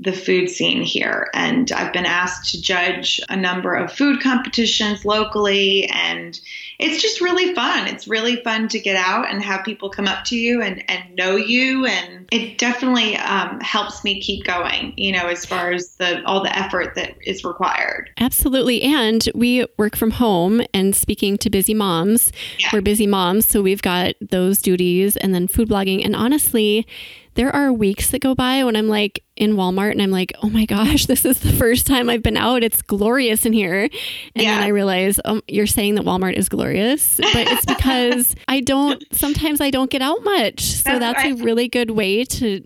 the 0.00 0.12
food 0.12 0.48
scene 0.48 0.82
here. 0.82 1.28
And 1.34 1.70
I've 1.72 1.92
been 1.92 2.06
asked 2.06 2.50
to 2.52 2.60
judge 2.60 3.20
a 3.28 3.36
number 3.36 3.74
of 3.74 3.92
food 3.92 4.22
competitions 4.22 5.04
locally. 5.04 5.84
And 5.92 6.40
it's 6.78 7.02
just 7.02 7.20
really 7.20 7.54
fun. 7.54 7.86
It's 7.86 8.08
really 8.08 8.36
fun 8.36 8.68
to 8.68 8.80
get 8.80 8.96
out 8.96 9.30
and 9.30 9.42
have 9.42 9.62
people 9.62 9.90
come 9.90 10.08
up 10.08 10.24
to 10.26 10.36
you 10.36 10.62
and, 10.62 10.82
and 10.90 11.14
know 11.16 11.36
you. 11.36 11.84
And 11.84 12.26
it 12.32 12.56
definitely 12.56 13.16
um, 13.18 13.60
helps 13.60 14.02
me 14.02 14.20
keep 14.22 14.44
going, 14.44 14.94
you 14.96 15.12
know, 15.12 15.26
as 15.26 15.44
far 15.44 15.70
as 15.70 15.90
the 15.96 16.24
all 16.24 16.42
the 16.42 16.56
effort 16.56 16.94
that 16.94 17.14
is 17.20 17.44
required. 17.44 18.10
Absolutely. 18.18 18.80
And 18.82 19.28
we 19.34 19.66
work 19.76 19.96
from 19.96 20.12
home 20.12 20.62
and 20.72 20.96
speaking 20.96 21.36
to 21.38 21.50
busy 21.50 21.74
moms. 21.74 22.32
Yeah. 22.58 22.70
We're 22.72 22.80
busy 22.80 23.06
moms. 23.06 23.46
So 23.46 23.60
we've 23.60 23.82
got 23.82 24.14
those 24.22 24.62
duties 24.62 25.18
and 25.18 25.34
then 25.34 25.46
food 25.46 25.68
blogging. 25.68 26.02
And 26.02 26.16
honestly, 26.16 26.86
there 27.34 27.54
are 27.54 27.72
weeks 27.72 28.10
that 28.10 28.20
go 28.20 28.34
by 28.34 28.64
when 28.64 28.76
I'm 28.76 28.88
like 28.88 29.22
in 29.36 29.54
Walmart 29.54 29.92
and 29.92 30.02
I'm 30.02 30.10
like, 30.10 30.32
oh 30.42 30.50
my 30.50 30.64
gosh, 30.64 31.06
this 31.06 31.24
is 31.24 31.40
the 31.40 31.52
first 31.52 31.86
time 31.86 32.10
I've 32.10 32.22
been 32.22 32.36
out. 32.36 32.62
It's 32.62 32.82
glorious 32.82 33.46
in 33.46 33.52
here. 33.52 33.82
And 33.82 33.92
yeah. 34.34 34.56
then 34.56 34.64
I 34.64 34.68
realize, 34.68 35.20
oh, 35.24 35.40
you're 35.48 35.66
saying 35.66 35.94
that 35.96 36.04
Walmart 36.04 36.34
is 36.34 36.48
glorious, 36.48 37.16
but 37.16 37.48
it's 37.48 37.64
because 37.74 38.34
I 38.48 38.60
don't, 38.60 39.02
sometimes 39.12 39.60
I 39.60 39.70
don't 39.70 39.90
get 39.90 40.02
out 40.02 40.22
much. 40.24 40.62
So 40.62 40.98
that's, 40.98 41.22
that's 41.22 41.40
a 41.40 41.44
really 41.44 41.68
good 41.68 41.90
way 41.90 42.24
to 42.24 42.64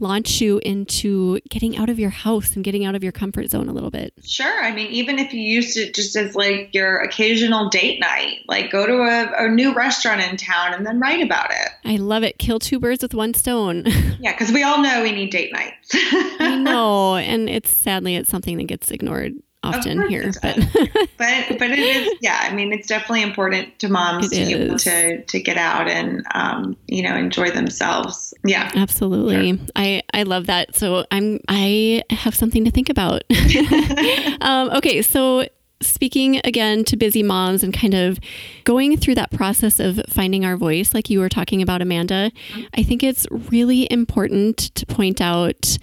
launch 0.00 0.40
you 0.40 0.60
into 0.64 1.40
getting 1.48 1.76
out 1.76 1.88
of 1.88 1.98
your 1.98 2.10
house 2.10 2.54
and 2.54 2.64
getting 2.64 2.84
out 2.84 2.94
of 2.94 3.02
your 3.02 3.12
comfort 3.12 3.50
zone 3.50 3.68
a 3.68 3.72
little 3.72 3.90
bit. 3.90 4.12
Sure. 4.22 4.64
I 4.64 4.72
mean, 4.72 4.90
even 4.90 5.18
if 5.18 5.32
you 5.32 5.40
used 5.40 5.76
it 5.76 5.94
just 5.94 6.16
as 6.16 6.34
like 6.34 6.70
your 6.72 6.98
occasional 6.98 7.68
date 7.68 8.00
night, 8.00 8.40
like 8.48 8.70
go 8.70 8.86
to 8.86 8.94
a, 9.02 9.46
a 9.46 9.48
new 9.48 9.74
restaurant 9.74 10.20
in 10.20 10.36
town 10.36 10.74
and 10.74 10.86
then 10.86 10.98
write 10.98 11.22
about 11.22 11.50
it. 11.50 11.68
I 11.84 11.96
love 11.96 12.22
it. 12.22 12.38
Kill 12.38 12.58
two 12.58 12.80
birds 12.80 13.02
with 13.02 13.14
one 13.14 13.34
stone. 13.34 13.84
yeah, 14.20 14.32
because 14.32 14.52
we 14.52 14.62
all 14.62 14.82
know 14.82 15.02
we 15.02 15.12
need 15.12 15.30
date 15.30 15.52
nights. 15.52 15.90
I 15.94 16.56
know. 16.56 17.16
And 17.16 17.48
it's 17.48 17.74
sadly, 17.74 18.16
it's 18.16 18.30
something 18.30 18.56
that 18.58 18.64
gets 18.64 18.90
ignored 18.90 19.34
often 19.64 20.08
here, 20.08 20.32
but 20.42 20.56
but 21.18 21.58
but 21.58 21.70
it 21.70 21.78
is 21.78 22.12
yeah. 22.20 22.38
I 22.42 22.54
mean, 22.54 22.72
it's 22.72 22.86
definitely 22.86 23.22
important 23.22 23.78
to 23.80 23.88
moms 23.88 24.32
it 24.32 24.38
to 24.38 24.46
be 24.46 24.64
able 24.64 24.78
to 24.78 25.22
to 25.22 25.40
get 25.40 25.56
out 25.56 25.88
and 25.88 26.24
um, 26.34 26.76
you 26.86 27.02
know 27.02 27.16
enjoy 27.16 27.50
themselves. 27.50 28.34
Yeah, 28.44 28.70
absolutely. 28.74 29.56
Sure. 29.56 29.66
I 29.76 30.02
I 30.12 30.22
love 30.24 30.46
that. 30.46 30.76
So 30.76 31.04
I'm 31.10 31.40
I 31.48 32.02
have 32.10 32.34
something 32.34 32.64
to 32.64 32.70
think 32.70 32.88
about. 32.88 33.22
um, 34.40 34.70
okay, 34.70 35.02
so 35.02 35.46
speaking 35.80 36.40
again 36.44 36.84
to 36.84 36.96
busy 36.96 37.22
moms 37.22 37.62
and 37.62 37.72
kind 37.74 37.94
of 37.94 38.18
going 38.64 38.96
through 38.96 39.14
that 39.16 39.30
process 39.30 39.80
of 39.80 40.00
finding 40.08 40.44
our 40.44 40.56
voice, 40.56 40.94
like 40.94 41.10
you 41.10 41.20
were 41.20 41.28
talking 41.28 41.62
about, 41.62 41.82
Amanda, 41.82 42.32
I 42.74 42.82
think 42.82 43.02
it's 43.02 43.26
really 43.30 43.90
important 43.90 44.74
to 44.74 44.86
point 44.86 45.20
out 45.20 45.76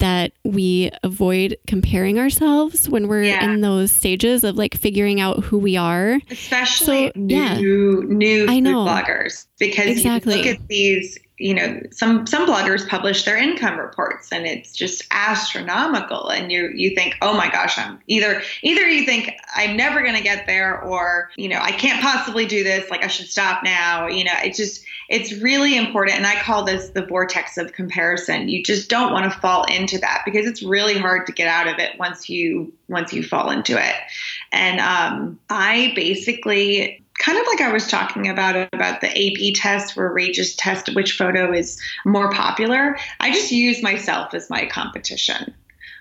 that 0.00 0.32
we 0.44 0.90
avoid 1.02 1.56
comparing 1.66 2.18
ourselves 2.18 2.88
when 2.88 3.08
we're 3.08 3.22
yeah. 3.22 3.44
in 3.44 3.60
those 3.60 3.92
stages 3.92 4.44
of 4.44 4.56
like 4.56 4.74
figuring 4.74 5.20
out 5.20 5.44
who 5.44 5.58
we 5.58 5.76
are. 5.76 6.20
Especially 6.30 7.06
so, 7.06 7.12
new, 7.14 7.36
yeah. 7.36 7.58
new 7.58 8.46
I 8.48 8.60
know. 8.60 8.84
bloggers 8.84 9.46
because 9.58 9.86
exactly. 9.86 10.34
you 10.34 10.42
look 10.42 10.46
at 10.46 10.68
these 10.68 11.18
you 11.40 11.54
know 11.54 11.80
some 11.90 12.26
some 12.26 12.46
bloggers 12.46 12.86
publish 12.86 13.24
their 13.24 13.36
income 13.36 13.78
reports 13.78 14.30
and 14.30 14.46
it's 14.46 14.72
just 14.72 15.02
astronomical. 15.10 16.28
And 16.28 16.52
you 16.52 16.70
you 16.74 16.94
think 16.94 17.16
oh 17.22 17.34
my 17.34 17.50
gosh 17.50 17.78
i'm 17.78 17.98
either 18.06 18.42
either 18.62 18.88
you 18.88 19.04
think 19.04 19.32
i'm 19.54 19.76
never 19.76 20.02
going 20.02 20.16
to 20.16 20.22
get 20.22 20.46
there 20.46 20.80
or 20.82 21.30
you 21.36 21.48
know 21.48 21.58
i 21.60 21.72
can't 21.72 22.02
possibly 22.02 22.46
do 22.46 22.62
this 22.62 22.90
like 22.90 23.02
i 23.02 23.06
should 23.06 23.26
stop 23.26 23.62
now 23.62 24.06
you 24.06 24.24
know 24.24 24.32
it's 24.42 24.58
just 24.58 24.84
it's 25.10 25.32
really 25.32 25.76
important. 25.76 26.16
And 26.16 26.26
i 26.26 26.40
call 26.40 26.64
this 26.64 26.90
the 26.90 27.04
vortex 27.04 27.58
of 27.58 27.72
comparison. 27.72 28.48
You 28.48 28.62
just 28.62 28.88
don't 28.88 29.12
want 29.12 29.30
to 29.30 29.38
fall 29.40 29.64
into 29.64 29.98
that 29.98 30.22
because 30.24 30.46
it's 30.46 30.62
really 30.62 30.96
hard 30.96 31.26
to 31.26 31.32
get 31.32 31.48
out 31.48 31.66
of 31.66 31.78
it 31.78 31.98
once 31.98 32.28
you 32.30 32.72
once 32.88 33.12
you 33.12 33.22
fall 33.22 33.50
into 33.50 33.76
it. 33.76 33.96
And 34.52 34.80
um, 34.80 35.38
i 35.50 35.92
basically 35.94 37.02
kind 37.20 37.38
of 37.38 37.46
like 37.46 37.60
I 37.60 37.70
was 37.70 37.86
talking 37.86 38.28
about 38.28 38.56
about 38.72 39.00
the 39.00 39.08
A/B 39.08 39.52
test 39.54 39.96
where 39.96 40.12
we 40.12 40.32
just 40.32 40.58
test 40.58 40.92
which 40.94 41.12
photo 41.12 41.52
is 41.52 41.80
more 42.04 42.32
popular. 42.32 42.98
I 43.20 43.30
just 43.30 43.52
use 43.52 43.82
myself 43.82 44.34
as 44.34 44.50
my 44.50 44.66
competition. 44.66 45.54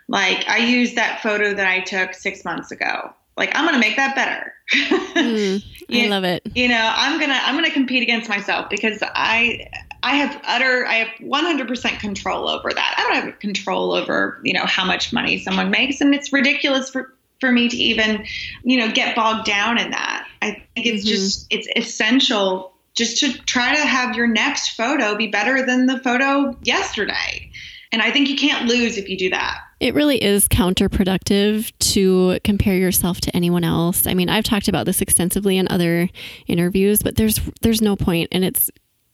Like 0.08 0.47
I 0.47 0.58
use 0.58 0.95
that 0.95 1.21
photo 1.21 1.53
that 1.53 1.67
I 1.67 1.82
took 1.82 2.13
six 2.13 2.43
months 2.43 2.71
ago. 2.71 3.13
Like 3.38 3.55
I'm 3.55 3.65
gonna 3.65 3.79
make 3.79 3.97
that 3.97 4.15
better. 4.15 4.53
mm, 4.73 5.63
I 5.91 6.08
love 6.08 6.23
it. 6.23 6.41
You 6.55 6.67
know, 6.67 6.93
I'm 6.95 7.19
gonna 7.19 7.39
I'm 7.43 7.55
gonna 7.55 7.71
compete 7.71 8.01
against 8.01 8.29
myself 8.29 8.69
because 8.69 9.03
I 9.03 9.67
I 10.01 10.15
have 10.15 10.41
utter 10.45 10.86
I 10.88 10.93
have 10.95 11.10
100% 11.19 11.99
control 11.99 12.47
over 12.47 12.71
that. 12.73 12.95
I 12.97 13.03
don't 13.03 13.25
have 13.25 13.39
control 13.39 13.91
over 13.91 14.39
you 14.43 14.53
know 14.53 14.65
how 14.65 14.86
much 14.86 15.12
money 15.12 15.38
someone 15.38 15.69
makes, 15.69 16.01
and 16.01 16.15
it's 16.15 16.32
ridiculous 16.32 16.89
for 16.89 17.13
for 17.39 17.52
me 17.52 17.69
to 17.69 17.78
even 17.78 18.25
you 18.63 18.78
know 18.78 18.91
get 18.91 19.15
bogged 19.15 19.45
down 19.45 19.78
in 19.78 19.91
that 19.91 20.28
i 20.41 20.52
think 20.52 20.86
it's 20.88 21.04
mm-hmm. 21.04 21.15
just 21.15 21.47
it's 21.49 21.67
essential 21.75 22.73
just 22.95 23.19
to 23.19 23.34
try 23.43 23.75
to 23.75 23.82
have 23.82 24.15
your 24.15 24.28
next 24.28 24.69
photo 24.69 25.15
be 25.15 25.28
better 25.28 25.65
than 25.65 25.86
the 25.86 25.99
photo 25.99 26.56
yesterday 26.63 27.49
and 27.91 28.02
i 28.02 28.12
think 28.12 28.30
you 28.30 28.36
can't 28.36 28.67
lose 28.67 28.97
if 28.97 29.10
you 29.10 29.17
do 29.17 29.30
that 29.30 29.60
it 29.80 29.93
really 29.93 30.21
is 30.21 30.47
counterproductive 30.47 31.71
to 31.80 32.38
compare 32.43 32.75
yourself 32.75 33.21
to 33.21 33.34
anyone 33.34 33.63
else. 33.63 34.06
I 34.06 34.13
mean, 34.13 34.28
I've 34.28 34.43
talked 34.43 34.67
about 34.67 34.86
this 34.86 35.02
extensively 35.02 35.58
in 35.58 35.69
other 35.69 36.10
interviews, 36.47 37.02
but 37.02 37.15
there's 37.15 37.39
there's 37.62 37.82
no 37.82 37.95
point 37.95 38.28
and 38.34 38.43
it's 38.43 38.69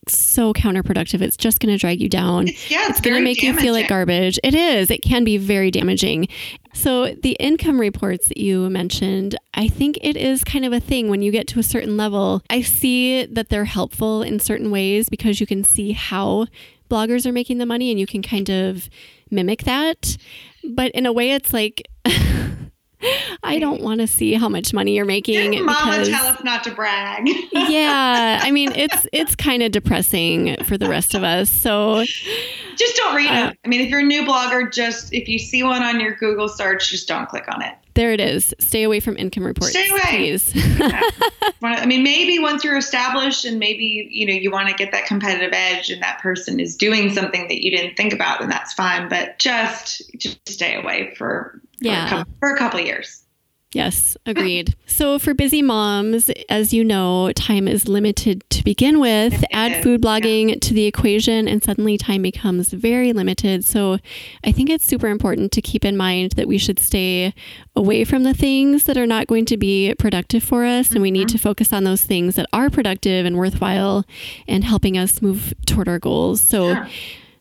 so 0.08 0.52
counterproductive. 0.52 1.20
It's 1.20 1.36
just 1.36 1.60
going 1.60 1.74
to 1.74 1.78
drag 1.78 2.00
you 2.00 2.08
down. 2.08 2.48
It's, 2.48 2.70
yeah, 2.70 2.88
it's, 2.88 3.00
going 3.00 3.16
to 3.16 3.22
make 3.22 3.38
damaging. 3.38 3.54
you 3.54 3.60
feel 3.60 3.72
like 3.72 3.88
garbage. 3.88 4.38
It 4.44 4.54
is. 4.54 4.90
It 4.90 5.02
can 5.02 5.24
be 5.24 5.36
very 5.36 5.70
damaging. 5.70 6.28
So, 6.72 7.14
the 7.14 7.32
income 7.40 7.80
reports 7.80 8.28
that 8.28 8.36
you 8.36 8.68
mentioned, 8.68 9.36
I 9.54 9.68
think 9.68 9.98
it 10.02 10.16
is 10.16 10.44
kind 10.44 10.64
of 10.64 10.72
a 10.72 10.80
thing 10.80 11.08
when 11.08 11.22
you 11.22 11.32
get 11.32 11.46
to 11.48 11.58
a 11.58 11.62
certain 11.62 11.96
level. 11.96 12.42
I 12.50 12.62
see 12.62 13.24
that 13.26 13.48
they're 13.48 13.64
helpful 13.64 14.22
in 14.22 14.40
certain 14.40 14.70
ways 14.70 15.08
because 15.08 15.40
you 15.40 15.46
can 15.46 15.64
see 15.64 15.92
how 15.92 16.46
bloggers 16.90 17.26
are 17.26 17.32
making 17.32 17.58
the 17.58 17.66
money 17.66 17.90
and 17.90 17.98
you 17.98 18.06
can 18.06 18.22
kind 18.22 18.50
of 18.50 18.88
mimic 19.30 19.62
that. 19.64 20.16
But 20.64 20.92
in 20.92 21.06
a 21.06 21.12
way, 21.12 21.32
it's 21.32 21.52
like, 21.52 21.88
I 23.42 23.58
don't 23.58 23.82
want 23.82 24.00
to 24.00 24.06
see 24.06 24.34
how 24.34 24.48
much 24.48 24.72
money 24.72 24.96
you're 24.96 25.04
making. 25.04 25.52
Didn't 25.52 25.66
Mama 25.66 25.92
because, 25.92 26.08
tell 26.08 26.26
us 26.26 26.42
not 26.42 26.64
to 26.64 26.70
brag. 26.74 27.28
yeah, 27.52 28.40
I 28.42 28.50
mean 28.50 28.72
it's 28.72 29.06
it's 29.12 29.36
kind 29.36 29.62
of 29.62 29.72
depressing 29.72 30.56
for 30.64 30.78
the 30.78 30.88
rest 30.88 31.14
of 31.14 31.22
us. 31.22 31.50
So 31.50 32.04
just 32.76 32.96
don't 32.96 33.14
read 33.14 33.30
uh, 33.30 33.50
it. 33.50 33.58
I 33.64 33.68
mean, 33.68 33.80
if 33.80 33.88
you're 33.88 34.00
a 34.00 34.04
new 34.04 34.22
blogger, 34.22 34.72
just 34.72 35.12
if 35.12 35.28
you 35.28 35.38
see 35.38 35.62
one 35.62 35.82
on 35.82 36.00
your 36.00 36.14
Google 36.14 36.48
search, 36.48 36.90
just 36.90 37.08
don't 37.08 37.28
click 37.28 37.44
on 37.48 37.62
it. 37.62 37.74
There 37.94 38.12
it 38.12 38.20
is. 38.20 38.54
Stay 38.58 38.82
away 38.82 39.00
from 39.00 39.16
income 39.16 39.44
reports. 39.44 39.70
Stay 39.70 39.88
away, 39.88 40.00
please. 40.04 40.54
yeah. 40.78 41.00
I 41.62 41.86
mean, 41.86 42.02
maybe 42.02 42.38
once 42.38 42.62
you're 42.62 42.76
established, 42.76 43.46
and 43.46 43.58
maybe 43.58 44.08
you 44.10 44.26
know 44.26 44.34
you 44.34 44.50
want 44.50 44.68
to 44.68 44.74
get 44.74 44.92
that 44.92 45.06
competitive 45.06 45.52
edge, 45.54 45.88
and 45.88 46.02
that 46.02 46.20
person 46.20 46.60
is 46.60 46.76
doing 46.76 47.12
something 47.14 47.48
that 47.48 47.64
you 47.64 47.74
didn't 47.74 47.96
think 47.96 48.12
about, 48.12 48.40
then 48.40 48.50
that's 48.50 48.74
fine. 48.74 49.08
But 49.08 49.38
just 49.38 50.02
just 50.18 50.46
stay 50.46 50.74
away 50.74 51.14
for 51.16 51.60
yeah 51.80 52.08
for 52.08 52.14
a 52.14 52.18
couple, 52.18 52.34
for 52.40 52.54
a 52.54 52.58
couple 52.58 52.80
years. 52.80 53.26
Yes, 53.72 54.16
agreed. 54.24 54.74
so, 54.86 55.18
for 55.18 55.34
busy 55.34 55.60
moms, 55.60 56.30
as 56.48 56.72
you 56.72 56.82
know, 56.82 57.30
time 57.32 57.68
is 57.68 57.88
limited 57.88 58.42
to 58.50 58.64
begin 58.64 59.00
with. 59.00 59.44
Add 59.52 59.82
food 59.82 60.00
blogging 60.00 60.48
yeah. 60.50 60.54
to 60.62 60.72
the 60.72 60.86
equation, 60.86 61.46
and 61.46 61.62
suddenly 61.62 61.98
time 61.98 62.22
becomes 62.22 62.70
very 62.72 63.12
limited. 63.12 63.64
So, 63.64 63.98
I 64.44 64.52
think 64.52 64.70
it's 64.70 64.86
super 64.86 65.08
important 65.08 65.52
to 65.52 65.60
keep 65.60 65.84
in 65.84 65.96
mind 65.96 66.32
that 66.32 66.48
we 66.48 66.58
should 66.58 66.78
stay 66.78 67.34
away 67.74 68.04
from 68.04 68.22
the 68.22 68.34
things 68.34 68.84
that 68.84 68.96
are 68.96 69.06
not 69.06 69.26
going 69.26 69.44
to 69.46 69.56
be 69.56 69.94
productive 69.98 70.42
for 70.44 70.64
us, 70.64 70.86
mm-hmm. 70.86 70.96
and 70.96 71.02
we 71.02 71.10
need 71.10 71.28
to 71.28 71.38
focus 71.38 71.72
on 71.72 71.84
those 71.84 72.02
things 72.02 72.36
that 72.36 72.46
are 72.54 72.70
productive 72.70 73.26
and 73.26 73.36
worthwhile 73.36 74.06
and 74.46 74.64
helping 74.64 74.96
us 74.96 75.20
move 75.20 75.52
toward 75.66 75.88
our 75.88 75.98
goals. 75.98 76.40
So, 76.40 76.70
yeah 76.70 76.88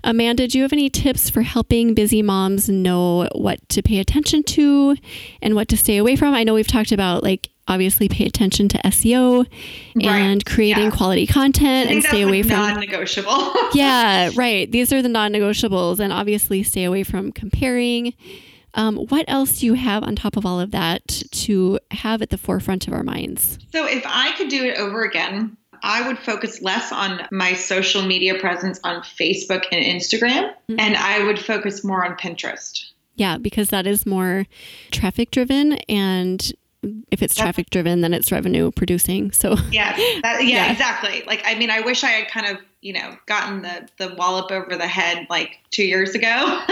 Amanda, 0.05 0.47
do 0.47 0.59
you 0.59 0.63
have 0.63 0.71
any 0.71 0.87
tips 0.87 1.31
for 1.31 1.41
helping 1.41 1.95
busy 1.95 2.21
moms 2.21 2.69
know 2.69 3.27
what 3.33 3.67
to 3.69 3.81
pay 3.81 3.97
attention 3.97 4.43
to 4.43 4.95
and 5.41 5.55
what 5.55 5.67
to 5.69 5.77
stay 5.77 5.97
away 5.97 6.15
from? 6.15 6.35
I 6.35 6.43
know 6.43 6.53
we've 6.53 6.67
talked 6.67 6.91
about 6.91 7.23
like 7.23 7.49
obviously 7.67 8.07
pay 8.07 8.25
attention 8.25 8.69
to 8.69 8.77
SEO 8.77 9.47
right. 9.95 10.05
and 10.05 10.45
creating 10.45 10.85
yeah. 10.85 10.91
quality 10.91 11.25
content 11.25 11.89
and 11.89 12.03
stay 12.03 12.21
away 12.21 12.43
like 12.43 12.51
from 12.51 12.59
non-negotiable. 12.59 13.53
yeah, 13.73 14.29
right. 14.35 14.71
These 14.71 14.93
are 14.93 15.01
the 15.01 15.09
non-negotiables 15.09 15.99
and 15.99 16.13
obviously 16.13 16.61
stay 16.61 16.83
away 16.83 17.01
from 17.01 17.31
comparing. 17.31 18.13
Um, 18.75 18.97
what 18.97 19.25
else 19.27 19.59
do 19.59 19.65
you 19.65 19.73
have 19.73 20.03
on 20.03 20.15
top 20.15 20.37
of 20.37 20.45
all 20.45 20.59
of 20.59 20.69
that 20.71 21.07
to 21.31 21.79
have 21.91 22.21
at 22.21 22.29
the 22.29 22.37
forefront 22.37 22.87
of 22.87 22.93
our 22.93 23.03
minds? 23.03 23.57
So 23.71 23.87
if 23.87 24.03
I 24.05 24.33
could 24.33 24.49
do 24.49 24.65
it 24.65 24.77
over 24.77 25.03
again, 25.03 25.57
I 25.85 26.05
would 26.07 26.17
focus 26.17 26.61
less 26.61 26.91
on 26.91 27.21
my 27.31 27.53
social 27.53 28.01
media 28.01 28.39
presence 28.39 28.79
on 28.83 29.03
Facebook 29.03 29.65
and 29.71 29.85
Instagram, 29.85 30.49
mm-hmm. 30.69 30.79
and 30.79 30.97
I 30.97 31.23
would 31.23 31.39
focus 31.39 31.83
more 31.83 32.03
on 32.03 32.17
Pinterest. 32.17 32.91
Yeah, 33.15 33.37
because 33.37 33.69
that 33.69 33.87
is 33.87 34.05
more 34.05 34.45
traffic 34.91 35.31
driven 35.31 35.73
and 35.87 36.51
if 37.09 37.23
it's 37.23 37.33
traffic 37.33 37.71
driven 37.71 38.01
then 38.01 38.13
it's 38.13 38.31
revenue 38.31 38.69
producing 38.69 39.31
so. 39.31 39.55
Yeah 39.71 39.95
that, 40.21 40.39
yeah, 40.39 40.39
yeah, 40.41 40.71
exactly. 40.71 41.23
Like 41.25 41.41
i 41.43 41.55
mean 41.55 41.71
i 41.71 41.81
wish 41.81 42.03
i 42.03 42.09
had 42.09 42.27
kind 42.27 42.45
of 42.45 42.57
you 42.81 42.93
know 42.93 43.17
gotten 43.25 43.63
the 43.63 43.87
the 43.97 44.13
wallop 44.15 44.51
over 44.51 44.75
the 44.75 44.87
head 44.87 45.25
like 45.29 45.59
two 45.71 45.83
years 45.83 46.13
ago. 46.13 46.61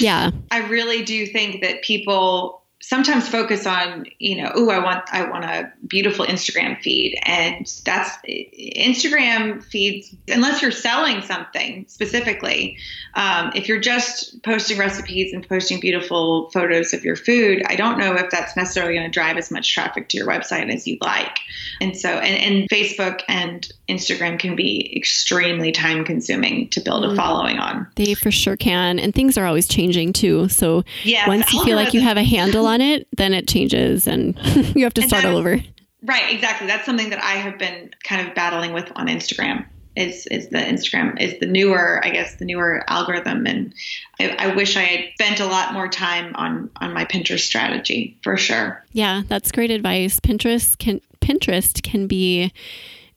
Yeah. 0.00 0.30
I 0.50 0.68
really 0.68 1.02
do 1.02 1.26
think 1.26 1.62
that 1.62 1.82
people 1.82 2.62
sometimes 2.80 3.28
focus 3.28 3.66
on 3.66 4.06
you 4.18 4.40
know 4.40 4.52
oh 4.54 4.70
i 4.70 4.78
want 4.78 5.02
i 5.12 5.28
want 5.28 5.44
a 5.44 5.70
beautiful 5.86 6.24
instagram 6.24 6.80
feed. 6.80 7.18
And 7.24 7.66
that's 7.84 8.16
instagram 8.26 9.64
feeds 9.64 10.14
unless 10.28 10.62
you're 10.62 10.70
selling 10.70 11.22
something 11.22 11.84
specifically 11.88 12.78
um, 13.14 13.50
if 13.54 13.68
you're 13.68 13.80
just 13.80 14.42
posting 14.44 14.78
recipes 14.78 15.32
and 15.32 15.46
posting 15.48 15.80
beautiful 15.80 16.50
photos 16.50 16.94
of 16.94 17.04
your 17.04 17.16
food 17.16 17.62
i 17.66 17.74
don't 17.74 17.98
know 17.98 18.14
if 18.14 18.30
that's 18.30 18.56
necessarily 18.56 18.94
going 18.94 19.06
to 19.06 19.12
drive 19.12 19.36
as 19.36 19.50
much 19.50 19.72
traffic 19.74 20.08
to 20.08 20.16
your 20.16 20.26
website 20.26 20.72
as 20.72 20.86
you'd 20.86 21.02
like. 21.02 21.40
And 21.80 21.96
so 21.96 22.08
and, 22.08 22.42
and 22.42 22.68
facebook 22.68 23.22
and 23.28 23.70
instagram 23.88 24.38
can 24.38 24.54
be 24.54 24.94
extremely 24.96 25.72
time 25.72 26.04
consuming 26.04 26.68
to 26.68 26.80
build 26.80 27.04
a 27.04 27.08
mm. 27.08 27.16
following 27.16 27.58
on. 27.58 27.88
They 27.96 28.14
for 28.14 28.30
sure 28.30 28.56
can 28.56 28.98
and 28.98 29.14
things 29.14 29.36
are 29.36 29.46
always 29.46 29.66
changing 29.66 30.12
too. 30.12 30.48
So 30.48 30.84
yes, 31.02 31.26
once 31.26 31.52
you 31.52 31.64
feel 31.64 31.76
like 31.76 31.92
you 31.92 32.00
have 32.00 32.16
a 32.16 32.22
handle 32.22 32.67
on 32.68 32.80
it, 32.80 33.08
then 33.16 33.34
it 33.34 33.48
changes 33.48 34.06
and 34.06 34.38
you 34.76 34.84
have 34.84 34.94
to 34.94 35.02
start 35.02 35.24
all 35.24 35.36
over. 35.36 35.60
Right, 36.02 36.32
exactly. 36.32 36.66
That's 36.66 36.86
something 36.86 37.10
that 37.10 37.22
I 37.22 37.32
have 37.32 37.58
been 37.58 37.90
kind 38.04 38.26
of 38.26 38.34
battling 38.34 38.72
with 38.72 38.90
on 38.94 39.08
Instagram. 39.08 39.66
Is 39.96 40.28
is 40.28 40.48
the 40.50 40.58
Instagram 40.58 41.20
is 41.20 41.40
the 41.40 41.46
newer, 41.46 42.00
I 42.04 42.10
guess, 42.10 42.36
the 42.36 42.44
newer 42.44 42.84
algorithm, 42.86 43.48
and 43.48 43.74
I, 44.20 44.28
I 44.38 44.54
wish 44.54 44.76
I 44.76 44.82
had 44.82 45.04
spent 45.14 45.40
a 45.40 45.46
lot 45.46 45.72
more 45.72 45.88
time 45.88 46.36
on 46.36 46.70
on 46.76 46.92
my 46.94 47.04
Pinterest 47.04 47.40
strategy 47.40 48.16
for 48.22 48.36
sure. 48.36 48.84
Yeah, 48.92 49.22
that's 49.26 49.50
great 49.50 49.72
advice. 49.72 50.20
Pinterest 50.20 50.78
can 50.78 51.00
Pinterest 51.20 51.82
can 51.82 52.06
be 52.06 52.52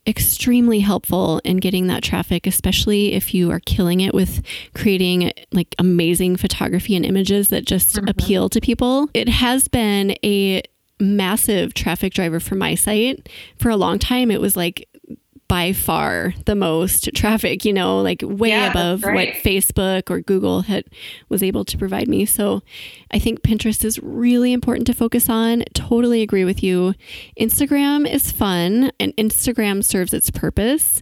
extremely 0.08 0.80
helpful 0.80 1.41
in 1.43 1.58
getting 1.58 1.88
that 1.88 2.04
traffic, 2.04 2.47
especially 2.47 3.14
if 3.14 3.34
you 3.34 3.52
are 3.52 3.60
killing 3.60 4.02
it 4.02 4.14
with 4.14 4.41
creating 4.74 5.32
like 5.52 5.76
amazing 5.78 6.38
photography 6.38 6.95
and 6.95 7.06
images 7.06 7.49
that 7.49 7.66
just 7.66 7.95
mm-hmm. 7.95 8.08
appeal 8.08 8.49
to 8.49 8.60
people. 8.60 9.10
It 9.14 9.30
has 9.30 9.68
been 9.68 10.16
a 10.24 10.64
massive 10.99 11.74
traffic 11.74 12.14
driver 12.14 12.39
for 12.39 12.56
my 12.56 12.76
site. 12.76 13.28
For 13.58 13.70
a 13.70 13.76
long 13.76 13.99
time, 13.99 14.32
it 14.32 14.41
was 14.41 14.56
like 14.56 14.88
by 15.52 15.74
far 15.74 16.34
the 16.45 16.56
most 16.56 17.14
traffic, 17.14 17.66
you 17.66 17.74
know, 17.74 17.99
like 17.99 18.22
way 18.24 18.52
yeah, 18.52 18.72
above 18.72 19.04
what 19.04 19.28
Facebook 19.43 20.10
or 20.10 20.22
Google 20.22 20.62
had 20.62 20.86
was 21.28 21.43
able 21.43 21.66
to 21.66 21.78
provide 21.78 22.08
me. 22.08 22.26
So 22.26 22.62
I 23.12 23.20
think 23.20 23.41
Pinterest 23.41 23.84
is 23.84 23.99
really 23.99 24.54
important 24.54 24.88
to 24.88 24.93
focus 24.93 25.28
on. 25.28 25.66
Totally 25.74 26.22
agree 26.22 26.45
with 26.45 26.64
you. 26.64 26.93
Instagram 27.38 28.10
is 28.10 28.32
fun 28.32 28.93
and 28.97 29.14
Instagram 29.18 29.84
serves 29.84 30.14
its 30.14 30.32
purpose. 30.32 31.02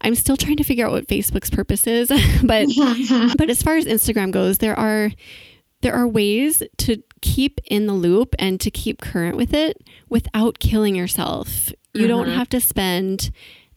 I'm 0.00 0.14
still 0.14 0.38
trying 0.38 0.56
to 0.56 0.64
figure 0.64 0.86
out 0.86 0.92
what 0.92 1.06
Facebook's 1.06 1.50
purpose 1.50 1.86
is, 1.86 2.08
but 2.42 2.68
but 3.36 3.50
as 3.50 3.62
far 3.62 3.76
as 3.76 3.84
Instagram 3.84 4.30
goes, 4.30 4.58
there 4.58 4.78
are 4.78 5.10
there 5.82 5.92
are 5.92 6.08
ways 6.08 6.62
to 6.78 7.02
keep 7.20 7.60
in 7.66 7.86
the 7.86 7.92
loop 7.92 8.34
and 8.38 8.62
to 8.62 8.70
keep 8.70 9.02
current 9.02 9.36
with 9.36 9.52
it 9.52 9.76
without 10.08 10.58
killing 10.58 10.96
yourself. 10.96 11.70
You 11.92 12.02
mm-hmm. 12.02 12.08
don't 12.08 12.28
have 12.28 12.48
to 12.50 12.62
spend 12.62 13.30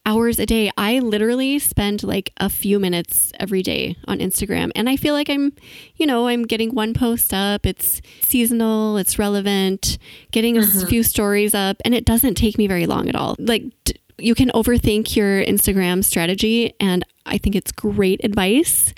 hours 0.05 0.39
a 0.39 0.45
day. 0.45 0.71
I 0.77 0.99
literally 0.99 1.59
spend 1.59 2.03
like 2.03 2.31
a 2.37 2.49
few 2.49 2.79
minutes 2.79 3.31
every 3.39 3.61
day 3.61 3.95
on 4.05 4.19
Instagram. 4.19 4.71
And 4.75 4.89
I 4.89 4.97
feel 4.97 5.13
like 5.13 5.29
I'm, 5.29 5.53
you 5.95 6.05
know, 6.05 6.27
I'm 6.27 6.43
getting 6.43 6.73
one 6.75 6.93
post 6.93 7.33
up. 7.33 7.65
It's 7.65 8.01
seasonal, 8.21 8.97
it's 8.97 9.17
relevant, 9.17 9.97
getting 10.31 10.55
mm-hmm. 10.55 10.83
a 10.83 10.85
few 10.87 11.03
stories 11.03 11.55
up. 11.55 11.77
And 11.85 11.93
it 11.93 12.05
doesn't 12.05 12.35
take 12.35 12.57
me 12.57 12.67
very 12.67 12.85
long 12.85 13.07
at 13.07 13.15
all. 13.15 13.35
Like, 13.39 13.63
d- 13.85 13.95
you 14.17 14.35
can 14.35 14.49
overthink 14.49 15.15
your 15.15 15.43
Instagram 15.43 16.03
strategy. 16.03 16.73
And 16.79 17.05
I 17.25 17.37
think 17.37 17.55
it's 17.55 17.71
great 17.71 18.23
advice 18.23 18.93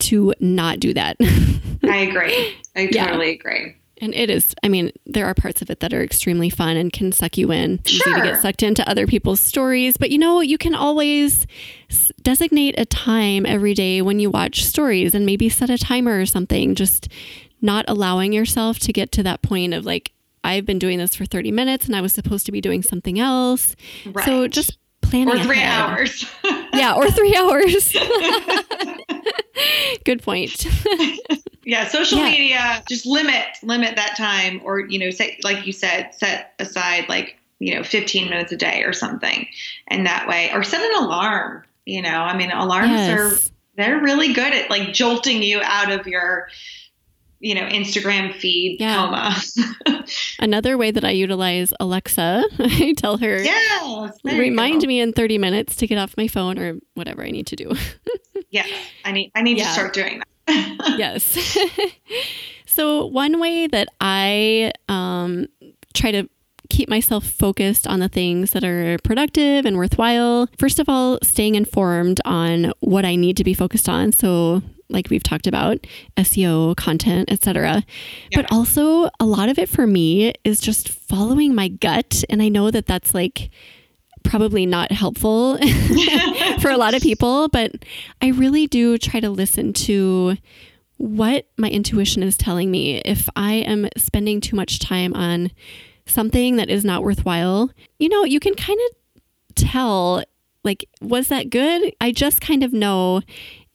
to 0.00 0.34
not 0.40 0.80
do 0.80 0.94
that. 0.94 1.16
I 1.84 1.96
agree. 1.98 2.56
I 2.76 2.86
totally 2.86 3.28
yeah. 3.28 3.34
agree. 3.34 3.76
And 4.00 4.14
it 4.14 4.30
is, 4.30 4.54
I 4.62 4.68
mean, 4.68 4.92
there 5.04 5.26
are 5.26 5.34
parts 5.34 5.60
of 5.60 5.70
it 5.70 5.80
that 5.80 5.92
are 5.92 6.02
extremely 6.02 6.48
fun 6.48 6.76
and 6.76 6.92
can 6.92 7.12
suck 7.12 7.36
you 7.36 7.52
in. 7.52 7.74
It's 7.74 7.90
sure. 7.90 8.12
easy 8.12 8.20
to 8.20 8.26
get 8.26 8.40
sucked 8.40 8.62
into 8.62 8.88
other 8.88 9.06
people's 9.06 9.40
stories. 9.40 9.96
But 9.96 10.10
you 10.10 10.18
know, 10.18 10.40
you 10.40 10.56
can 10.56 10.74
always 10.74 11.46
designate 12.22 12.74
a 12.78 12.86
time 12.86 13.44
every 13.44 13.74
day 13.74 14.00
when 14.00 14.18
you 14.18 14.30
watch 14.30 14.64
stories 14.64 15.14
and 15.14 15.26
maybe 15.26 15.48
set 15.48 15.68
a 15.68 15.78
timer 15.78 16.18
or 16.18 16.26
something. 16.26 16.74
Just 16.74 17.08
not 17.60 17.84
allowing 17.88 18.32
yourself 18.32 18.78
to 18.80 18.92
get 18.92 19.12
to 19.12 19.22
that 19.22 19.42
point 19.42 19.74
of 19.74 19.84
like, 19.84 20.12
I've 20.42 20.64
been 20.64 20.78
doing 20.78 20.98
this 20.98 21.14
for 21.14 21.26
30 21.26 21.52
minutes 21.52 21.86
and 21.86 21.94
I 21.94 22.00
was 22.00 22.14
supposed 22.14 22.46
to 22.46 22.52
be 22.52 22.62
doing 22.62 22.82
something 22.82 23.20
else. 23.20 23.76
Right. 24.06 24.24
So 24.24 24.48
just 24.48 24.78
planning. 25.10 25.34
Or 25.34 25.42
three 25.42 25.58
ahead. 25.58 25.90
hours. 25.90 26.24
yeah, 26.72 26.94
or 26.94 27.10
three 27.10 27.34
hours. 27.34 27.92
Good 30.04 30.22
point. 30.22 30.66
yeah, 31.64 31.88
social 31.88 32.18
yeah. 32.18 32.30
media, 32.30 32.84
just 32.88 33.06
limit 33.06 33.44
limit 33.62 33.96
that 33.96 34.16
time 34.16 34.60
or 34.64 34.80
you 34.80 34.98
know, 34.98 35.10
say 35.10 35.38
like 35.44 35.66
you 35.66 35.72
said, 35.72 36.14
set 36.14 36.54
aside 36.58 37.08
like, 37.08 37.36
you 37.58 37.74
know, 37.74 37.82
15 37.82 38.30
minutes 38.30 38.52
a 38.52 38.56
day 38.56 38.82
or 38.84 38.92
something. 38.92 39.46
And 39.88 40.06
that 40.06 40.28
way 40.28 40.50
or 40.52 40.62
set 40.62 40.80
an 40.80 41.04
alarm, 41.04 41.64
you 41.84 42.02
know. 42.02 42.22
I 42.22 42.36
mean, 42.36 42.50
alarms 42.50 42.90
yes. 42.90 43.18
are 43.18 43.50
they're 43.76 44.00
really 44.00 44.32
good 44.32 44.52
at 44.52 44.70
like 44.70 44.92
jolting 44.92 45.42
you 45.42 45.60
out 45.62 45.90
of 45.90 46.06
your 46.06 46.48
you 47.40 47.54
know, 47.54 47.62
Instagram 47.62 48.34
feed 48.34 48.76
Yeah. 48.80 48.96
coma. 49.86 50.04
Another 50.38 50.76
way 50.78 50.90
that 50.90 51.04
I 51.04 51.10
utilize 51.10 51.72
Alexa, 51.80 52.44
I 52.58 52.94
tell 52.96 53.16
her, 53.18 53.42
yes. 53.42 54.12
remind 54.24 54.86
me 54.86 55.00
in 55.00 55.12
30 55.12 55.38
minutes 55.38 55.76
to 55.76 55.86
get 55.86 55.98
off 55.98 56.14
my 56.16 56.28
phone 56.28 56.58
or 56.58 56.78
whatever 56.94 57.22
I 57.24 57.30
need 57.30 57.46
to 57.48 57.56
do. 57.56 57.72
Yes, 58.52 58.68
I 59.04 59.12
need 59.12 59.30
I 59.36 59.42
need 59.42 59.58
Yeah. 59.58 59.66
to 59.66 59.72
start 59.72 59.92
doing 59.94 60.20
that. 60.48 60.94
yes. 60.98 61.56
so, 62.66 63.06
one 63.06 63.38
way 63.38 63.68
that 63.68 63.86
I 64.00 64.72
um, 64.88 65.46
try 65.94 66.10
to 66.10 66.28
keep 66.70 66.88
myself 66.88 67.26
focused 67.26 67.86
on 67.86 68.00
the 68.00 68.08
things 68.08 68.52
that 68.52 68.64
are 68.64 68.96
productive 69.04 69.66
and 69.66 69.76
worthwhile, 69.76 70.48
first 70.58 70.78
of 70.78 70.88
all, 70.88 71.18
staying 71.22 71.56
informed 71.56 72.20
on 72.24 72.72
what 72.80 73.04
I 73.04 73.16
need 73.16 73.36
to 73.36 73.44
be 73.44 73.52
focused 73.52 73.88
on. 73.88 74.12
So, 74.12 74.62
like 74.88 75.10
we've 75.10 75.22
talked 75.22 75.46
about, 75.46 75.86
SEO, 76.16 76.76
content, 76.76 77.30
etc. 77.30 77.84
Yeah. 78.30 78.42
But 78.42 78.52
also, 78.52 79.10
a 79.20 79.26
lot 79.26 79.48
of 79.48 79.58
it 79.58 79.68
for 79.68 79.86
me 79.86 80.32
is 80.44 80.60
just 80.60 80.88
following 80.88 81.54
my 81.54 81.68
gut. 81.68 82.24
And 82.30 82.42
I 82.42 82.48
know 82.48 82.70
that 82.70 82.86
that's 82.86 83.14
like 83.14 83.50
probably 84.22 84.66
not 84.66 84.92
helpful 84.92 85.58
for 86.60 86.70
a 86.70 86.76
lot 86.76 86.94
of 86.94 87.02
people, 87.02 87.48
but 87.48 87.72
I 88.20 88.28
really 88.28 88.66
do 88.66 88.98
try 88.98 89.20
to 89.20 89.30
listen 89.30 89.72
to 89.74 90.36
what 90.96 91.46
my 91.56 91.70
intuition 91.70 92.22
is 92.22 92.36
telling 92.36 92.70
me. 92.70 92.98
If 92.98 93.28
I 93.34 93.54
am 93.54 93.88
spending 93.96 94.40
too 94.40 94.56
much 94.56 94.78
time 94.78 95.14
on 95.14 95.50
something 96.10 96.56
that 96.56 96.68
is 96.70 96.84
not 96.84 97.02
worthwhile, 97.02 97.70
you 97.98 98.08
know, 98.08 98.24
you 98.24 98.40
can 98.40 98.54
kind 98.54 98.78
of 98.90 99.22
tell 99.54 100.22
like, 100.64 100.84
was 101.00 101.28
that 101.28 101.50
good? 101.50 101.94
I 102.00 102.12
just 102.12 102.40
kind 102.40 102.62
of 102.62 102.72
know 102.72 103.22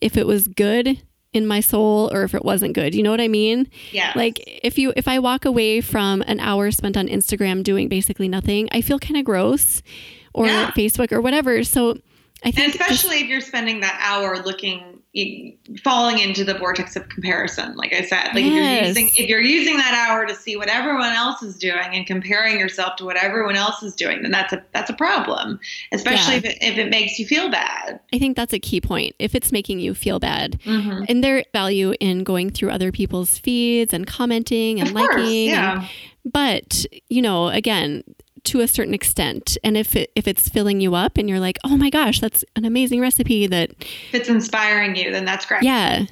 if 0.01 0.17
it 0.17 0.27
was 0.27 0.47
good 0.47 1.01
in 1.33 1.47
my 1.47 1.59
soul 1.59 2.09
or 2.13 2.23
if 2.23 2.33
it 2.36 2.45
wasn't 2.45 2.73
good. 2.73 2.93
You 2.95 3.03
know 3.03 3.11
what 3.11 3.19
I 3.21 3.27
mean? 3.27 3.69
yeah. 3.91 4.13
Like 4.15 4.41
if 4.63 4.77
you 4.77 4.93
if 4.95 5.07
I 5.07 5.19
walk 5.19 5.45
away 5.45 5.81
from 5.81 6.21
an 6.27 6.39
hour 6.39 6.71
spent 6.71 6.95
on 6.95 7.07
Instagram 7.07 7.63
doing 7.63 7.89
basically 7.89 8.27
nothing, 8.27 8.69
I 8.71 8.81
feel 8.81 8.99
kind 8.99 9.17
of 9.17 9.25
gross 9.25 9.81
or 10.33 10.45
Yeah. 10.47 10.71
Facebook 10.71 11.11
or 11.11 11.21
whatever. 11.21 11.63
So 11.63 11.91
I 12.43 12.49
and 12.49 12.55
think 12.55 12.73
just- 12.73 12.81
especially 12.81 13.21
if 13.21 13.27
you're 13.27 13.41
spending 13.41 13.79
that 13.81 13.99
hour 14.01 14.38
looking 14.43 14.94
falling 15.84 16.20
into 16.20 16.43
the 16.43 16.53
vortex 16.55 16.95
of 16.95 17.07
comparison 17.09 17.76
like 17.76 17.93
i 17.93 18.01
said 18.01 18.28
like 18.34 18.43
if 18.43 18.53
you're 18.53 18.84
using 18.88 19.07
if 19.16 19.30
you're 19.30 19.41
using 19.41 19.78
that 19.78 19.93
hour 20.09 20.26
to 20.26 20.36
see 20.36 20.55
what 20.57 20.68
everyone 20.68 21.11
else 21.13 21.41
is 21.41 21.55
doing 21.57 21.88
and 21.93 22.05
comparing 22.05 22.59
yourself 22.59 22.95
to 22.97 23.05
what 23.05 23.16
everyone 23.16 23.55
else 23.55 23.82
is 23.82 23.95
doing 23.95 24.22
then 24.22 24.32
that's 24.32 24.51
a 24.53 24.63
that's 24.74 24.89
a 24.89 24.93
problem 24.93 25.59
especially 25.93 26.34
Yeah. 26.34 26.39
if, 26.39 26.45
it, 26.45 26.57
if 26.61 26.78
it 26.78 26.89
makes 26.89 27.18
you 27.18 27.26
feel 27.26 27.49
bad 27.49 27.99
I 28.13 28.20
think 28.20 28.36
that's 28.38 28.53
a 28.53 28.59
key 28.59 28.80
point. 28.82 29.13
If 29.20 29.36
it's 29.36 29.51
making 29.51 29.80
you 29.80 29.93
feel 29.93 30.20
bad. 30.20 30.59
mm-hmm. 30.63 31.03
And 31.09 31.24
there 31.24 31.43
value 31.51 31.93
in 31.99 32.24
going 32.24 32.49
through 32.49 32.70
other 32.72 32.91
people's 32.91 33.38
feeds 33.38 33.93
and 33.93 34.07
commenting 34.07 34.80
and 34.80 34.89
of 34.89 34.95
course 34.95 35.16
liking. 35.18 35.51
and- 35.51 35.89
but, 36.28 36.86
you 37.07 37.22
know, 37.22 37.49
again, 37.49 38.03
to 38.45 38.61
a 38.61 38.67
certain 38.67 38.93
extent. 38.93 39.57
And 39.63 39.77
if 39.77 39.95
it 39.95 40.11
if 40.15 40.27
it's 40.27 40.49
filling 40.49 40.81
you 40.81 40.95
up 40.95 41.17
and 41.17 41.29
you're 41.29 41.39
like, 41.39 41.57
"Oh 41.63 41.77
my 41.77 41.89
gosh, 41.89 42.19
that's 42.19 42.43
an 42.55 42.65
amazing 42.65 43.01
recipe 43.01 43.47
that 43.47 43.71
if 43.79 44.13
it's 44.13 44.29
inspiring 44.29 44.95
you 44.95 45.11
then 45.11 45.25
that's 45.25 45.45
great 45.45 45.63
Yeah. 45.63 46.05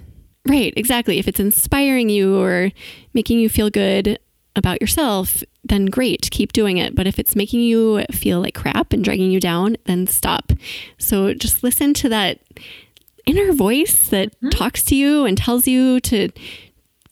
Right, 0.45 0.73
exactly. 0.75 1.19
If 1.19 1.27
it's 1.27 1.39
inspiring 1.39 2.09
you 2.09 2.38
or 2.38 2.71
making 3.13 3.39
you 3.39 3.47
feel 3.47 3.69
good 3.69 4.19
about 4.55 4.81
yourself, 4.81 5.41
then 5.63 5.86
great, 5.86 6.29
keep 6.31 6.51
doing 6.51 6.77
it. 6.77 6.95
But 6.95 7.07
if 7.07 7.17
it's 7.17 7.36
making 7.36 7.61
you 7.61 8.05
feel 8.11 8.41
like 8.41 8.53
crap 8.53 8.91
and 8.91 9.03
dragging 9.03 9.31
you 9.31 9.39
down, 9.39 9.77
then 9.86 10.05
stop. 10.05 10.51
So 10.97 11.34
just 11.34 11.63
listen 11.63 11.93
to 11.95 12.09
that 12.09 12.39
inner 13.25 13.53
voice 13.53 14.09
that 14.09 14.29
mm-hmm. 14.36 14.49
talks 14.49 14.84
to 14.86 14.95
you 14.95 15.25
and 15.25 15.38
tells 15.38 15.65
you 15.65 15.99
to 16.01 16.29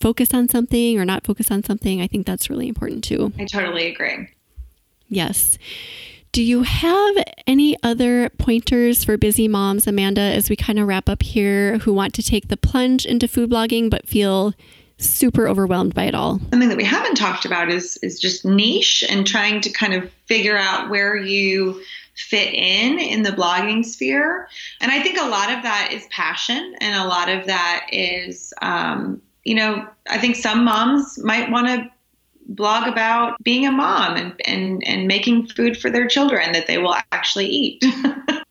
focus 0.01 0.33
on 0.33 0.49
something 0.49 0.99
or 0.99 1.05
not 1.05 1.25
focus 1.25 1.49
on 1.49 1.63
something. 1.63 2.01
I 2.01 2.07
think 2.07 2.25
that's 2.25 2.49
really 2.49 2.67
important 2.67 3.03
too. 3.03 3.31
i 3.39 3.45
totally 3.45 3.87
agree 3.87 4.27
Yes. 5.11 5.59
Do 6.31 6.41
you 6.41 6.63
have 6.63 7.15
any 7.45 7.75
other 7.83 8.29
pointers 8.29 9.03
for 9.03 9.17
busy 9.17 9.49
moms, 9.49 9.85
Amanda, 9.85 10.21
as 10.21 10.49
we 10.49 10.55
kind 10.55 10.79
of 10.79 10.87
wrap 10.87 11.09
up 11.09 11.21
here 11.21 11.79
who 11.79 11.91
want 11.91 12.13
to 12.13 12.23
take 12.23 12.47
the 12.47 12.55
plunge 12.55 13.05
into 13.05 13.27
food 13.27 13.49
blogging 13.49 13.89
but 13.89 14.07
feel 14.07 14.53
super 14.97 15.49
overwhelmed 15.49 15.93
by 15.93 16.05
it 16.05 16.15
all? 16.15 16.39
something 16.49 16.69
that 16.69 16.77
we 16.77 16.85
haven't 16.85 17.15
talked 17.15 17.43
about 17.43 17.69
is 17.69 17.97
is 17.97 18.19
just 18.19 18.45
niche 18.45 19.03
and 19.09 19.27
trying 19.27 19.59
to 19.59 19.69
kind 19.71 19.93
of 19.93 20.09
figure 20.25 20.57
out 20.57 20.89
where 20.89 21.17
you 21.17 21.81
fit 22.15 22.53
in 22.53 22.97
in 22.97 23.23
the 23.23 23.31
blogging 23.31 23.83
sphere 23.83 24.47
and 24.79 24.91
i 24.91 25.01
think 25.01 25.17
a 25.17 25.27
lot 25.27 25.51
of 25.51 25.63
that 25.63 25.89
is 25.91 26.05
passion 26.11 26.75
and 26.79 26.95
a 26.95 27.07
lot 27.07 27.29
of 27.29 27.47
that 27.47 27.87
is 27.91 28.53
um, 28.61 29.19
you 29.43 29.55
know 29.55 29.87
i 30.09 30.17
think 30.19 30.35
some 30.35 30.63
moms 30.63 31.17
might 31.23 31.49
want 31.49 31.67
to 31.67 31.89
blog 32.55 32.87
about 32.87 33.41
being 33.43 33.65
a 33.65 33.71
mom 33.71 34.15
and, 34.17 34.33
and 34.45 34.83
and 34.87 35.07
making 35.07 35.47
food 35.47 35.77
for 35.77 35.89
their 35.89 36.07
children 36.07 36.51
that 36.51 36.67
they 36.67 36.77
will 36.77 36.95
actually 37.11 37.47
eat. 37.47 37.83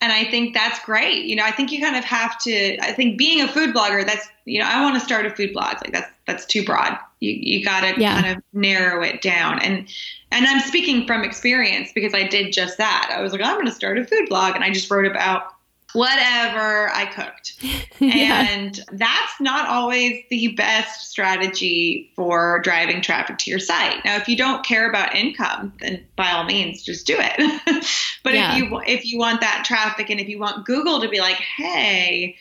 And 0.02 0.10
i 0.14 0.24
think 0.30 0.54
that's 0.54 0.82
great. 0.86 1.24
You 1.26 1.36
know 1.36 1.44
i 1.44 1.50
think 1.50 1.70
you 1.70 1.78
kind 1.78 1.94
of 1.94 2.04
have 2.04 2.38
to 2.40 2.78
i 2.82 2.90
think 2.92 3.18
being 3.18 3.42
a 3.42 3.48
food 3.48 3.74
blogger 3.74 4.04
that's 4.06 4.26
you 4.46 4.58
know 4.58 4.66
i 4.66 4.80
want 4.82 4.94
to 4.94 5.00
start 5.00 5.26
a 5.26 5.30
food 5.30 5.52
blog. 5.52 5.74
Like 5.84 5.92
that's 5.92 6.10
that's 6.26 6.46
too 6.46 6.64
broad. 6.64 6.96
You 7.20 7.32
you 7.32 7.62
got 7.64 7.80
to 7.82 8.00
Yeah. 8.00 8.20
kind 8.22 8.36
of 8.38 8.42
narrow 8.54 9.02
it 9.02 9.20
down. 9.20 9.58
And 9.60 9.86
and 10.32 10.46
i'm 10.46 10.60
speaking 10.60 11.06
from 11.06 11.22
experience 11.22 11.90
because 11.94 12.14
i 12.14 12.26
did 12.26 12.52
just 12.54 12.78
that. 12.78 13.12
I 13.14 13.20
was 13.20 13.32
like 13.32 13.42
i'm 13.42 13.56
going 13.56 13.66
to 13.66 13.72
start 13.72 13.98
a 13.98 14.04
food 14.06 14.28
blog 14.30 14.54
and 14.54 14.64
i 14.64 14.70
just 14.70 14.90
wrote 14.90 15.06
about 15.06 15.49
whatever 15.94 16.90
i 16.90 17.06
cooked 17.06 17.62
yeah. 17.98 18.46
and 18.50 18.80
that's 18.92 19.40
not 19.40 19.68
always 19.68 20.22
the 20.30 20.48
best 20.54 21.10
strategy 21.10 22.10
for 22.16 22.60
driving 22.62 23.02
traffic 23.02 23.36
to 23.38 23.50
your 23.50 23.58
site. 23.58 24.02
Now, 24.04 24.16
if 24.16 24.28
you 24.28 24.36
don't 24.36 24.64
care 24.64 24.88
about 24.88 25.14
income, 25.14 25.72
then 25.80 26.06
by 26.16 26.30
all 26.30 26.44
means, 26.44 26.82
just 26.82 27.06
do 27.06 27.16
it. 27.18 27.86
but 28.24 28.34
Yeah. 28.34 28.52
if 28.52 28.58
you 28.58 28.80
if 28.86 29.04
you 29.04 29.18
want 29.18 29.40
that 29.42 29.64
traffic 29.66 30.08
and 30.10 30.18
if 30.20 30.28
you 30.28 30.38
want 30.38 30.64
Google 30.64 31.00
to 31.00 31.08
be 31.08 31.20
like, 31.20 31.36
hey, 31.36 32.36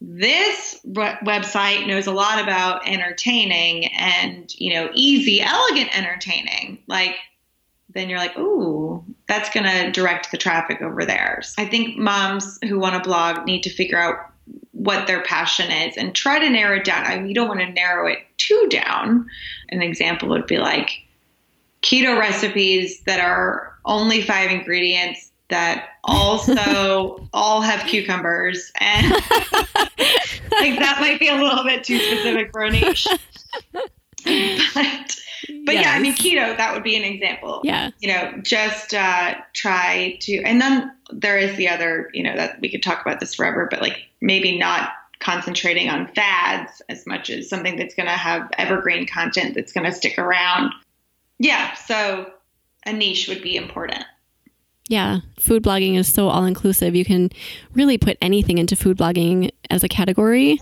this 0.00 0.80
w- 0.92 1.16
website 1.24 1.86
knows 1.86 2.06
a 2.06 2.12
lot 2.12 2.42
about 2.42 2.86
entertaining 2.88 3.86
and 3.94 4.52
you 4.58 4.74
know 4.74 4.90
easy, 4.94 5.40
elegant 5.40 5.96
entertaining, 5.96 6.82
like 6.88 7.16
then 7.90 8.08
you're 8.08 8.18
like, 8.18 8.36
ooh, 8.36 9.04
that's 9.26 9.50
going 9.50 9.64
to 9.64 9.90
direct 9.90 10.30
the 10.30 10.36
traffic 10.36 10.82
over 10.82 11.04
there. 11.04 11.42
I 11.56 11.64
think 11.64 11.96
moms 11.96 12.58
who 12.68 12.78
want 12.78 13.02
to 13.02 13.08
blog 13.08 13.46
need 13.46 13.62
to 13.62 13.70
figure 13.70 13.98
out 13.98 14.30
what 14.72 15.06
their 15.06 15.22
passion 15.22 15.70
is 15.70 15.96
and 15.96 16.14
try 16.14 16.38
to 16.38 16.50
narrow 16.50 16.76
it 16.76 16.84
down. 16.84 17.06
I 17.06 17.16
mean, 17.16 17.28
you 17.28 17.34
don't 17.34 17.48
want 17.48 17.60
to 17.60 17.70
narrow 17.70 18.06
it 18.06 18.18
too 18.36 18.66
down. 18.70 19.26
An 19.70 19.82
example 19.82 20.28
would 20.28 20.46
be 20.46 20.58
like 20.58 20.90
keto 21.82 22.18
recipes 22.18 23.00
that 23.02 23.20
are 23.20 23.72
only 23.84 24.20
five 24.20 24.50
ingredients 24.50 25.30
that 25.48 25.90
also 26.04 27.28
all 27.32 27.60
have 27.60 27.86
cucumbers 27.86 28.72
and 28.80 29.12
like 30.60 30.78
that 30.78 30.98
might 31.00 31.18
be 31.18 31.28
a 31.28 31.36
little 31.36 31.64
bit 31.64 31.84
too 31.84 31.98
specific 31.98 32.50
for 32.52 32.62
a 32.62 32.70
niche. 32.70 33.06
but 34.24 35.16
but 35.64 35.74
yeah, 35.74 35.92
I 35.92 35.98
mean 35.98 36.14
keto 36.14 36.56
that 36.56 36.72
would 36.74 36.82
be 36.82 36.96
an 36.96 37.02
example 37.02 37.60
Yeah. 37.64 37.90
you 38.00 38.08
know, 38.08 38.32
just 38.42 38.94
uh, 38.94 39.34
try 39.52 40.16
to, 40.22 40.42
and 40.42 40.60
then 40.60 40.92
there 41.10 41.38
is 41.38 41.56
the 41.56 41.68
other, 41.68 42.10
you 42.12 42.22
know, 42.22 42.34
that 42.36 42.60
we 42.60 42.70
could 42.70 42.82
talk 42.82 43.00
about 43.00 43.20
this 43.20 43.34
forever, 43.34 43.68
but 43.70 43.80
like 43.80 43.98
maybe 44.20 44.58
not 44.58 44.90
concentrating 45.20 45.88
on 45.88 46.08
fads 46.14 46.82
as 46.88 47.06
much 47.06 47.30
as 47.30 47.48
something 47.48 47.76
that's 47.76 47.94
going 47.94 48.06
to 48.06 48.12
have 48.12 48.50
evergreen 48.58 49.06
content 49.06 49.54
that's 49.54 49.72
going 49.72 49.84
to 49.84 49.92
stick 49.92 50.18
around. 50.18 50.72
Yeah, 51.38 51.74
so 51.74 52.30
a 52.86 52.92
niche 52.92 53.28
would 53.28 53.42
be 53.42 53.56
important. 53.56 54.04
Yeah, 54.88 55.20
food 55.40 55.62
blogging 55.62 55.96
is 55.96 56.12
so 56.12 56.28
all 56.28 56.44
inclusive. 56.44 56.94
You 56.94 57.06
can 57.06 57.30
really 57.72 57.96
put 57.96 58.18
anything 58.20 58.58
into 58.58 58.76
food 58.76 58.98
blogging 58.98 59.50
as 59.70 59.82
a 59.82 59.88
category. 59.88 60.60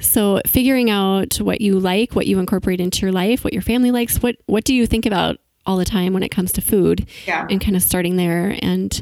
So 0.00 0.40
figuring 0.46 0.90
out 0.90 1.36
what 1.36 1.60
you 1.60 1.78
like, 1.78 2.14
what 2.14 2.26
you 2.26 2.38
incorporate 2.38 2.80
into 2.80 3.02
your 3.02 3.12
life, 3.12 3.44
what 3.44 3.52
your 3.52 3.62
family 3.62 3.90
likes, 3.90 4.22
what 4.22 4.36
what 4.46 4.64
do 4.64 4.74
you 4.74 4.86
think 4.86 5.06
about 5.06 5.38
all 5.64 5.76
the 5.76 5.84
time 5.84 6.12
when 6.12 6.24
it 6.24 6.30
comes 6.30 6.50
to 6.52 6.60
food 6.60 7.06
Yeah. 7.26 7.46
and 7.48 7.60
kind 7.60 7.76
of 7.76 7.82
starting 7.82 8.16
there 8.16 8.56
and 8.62 9.00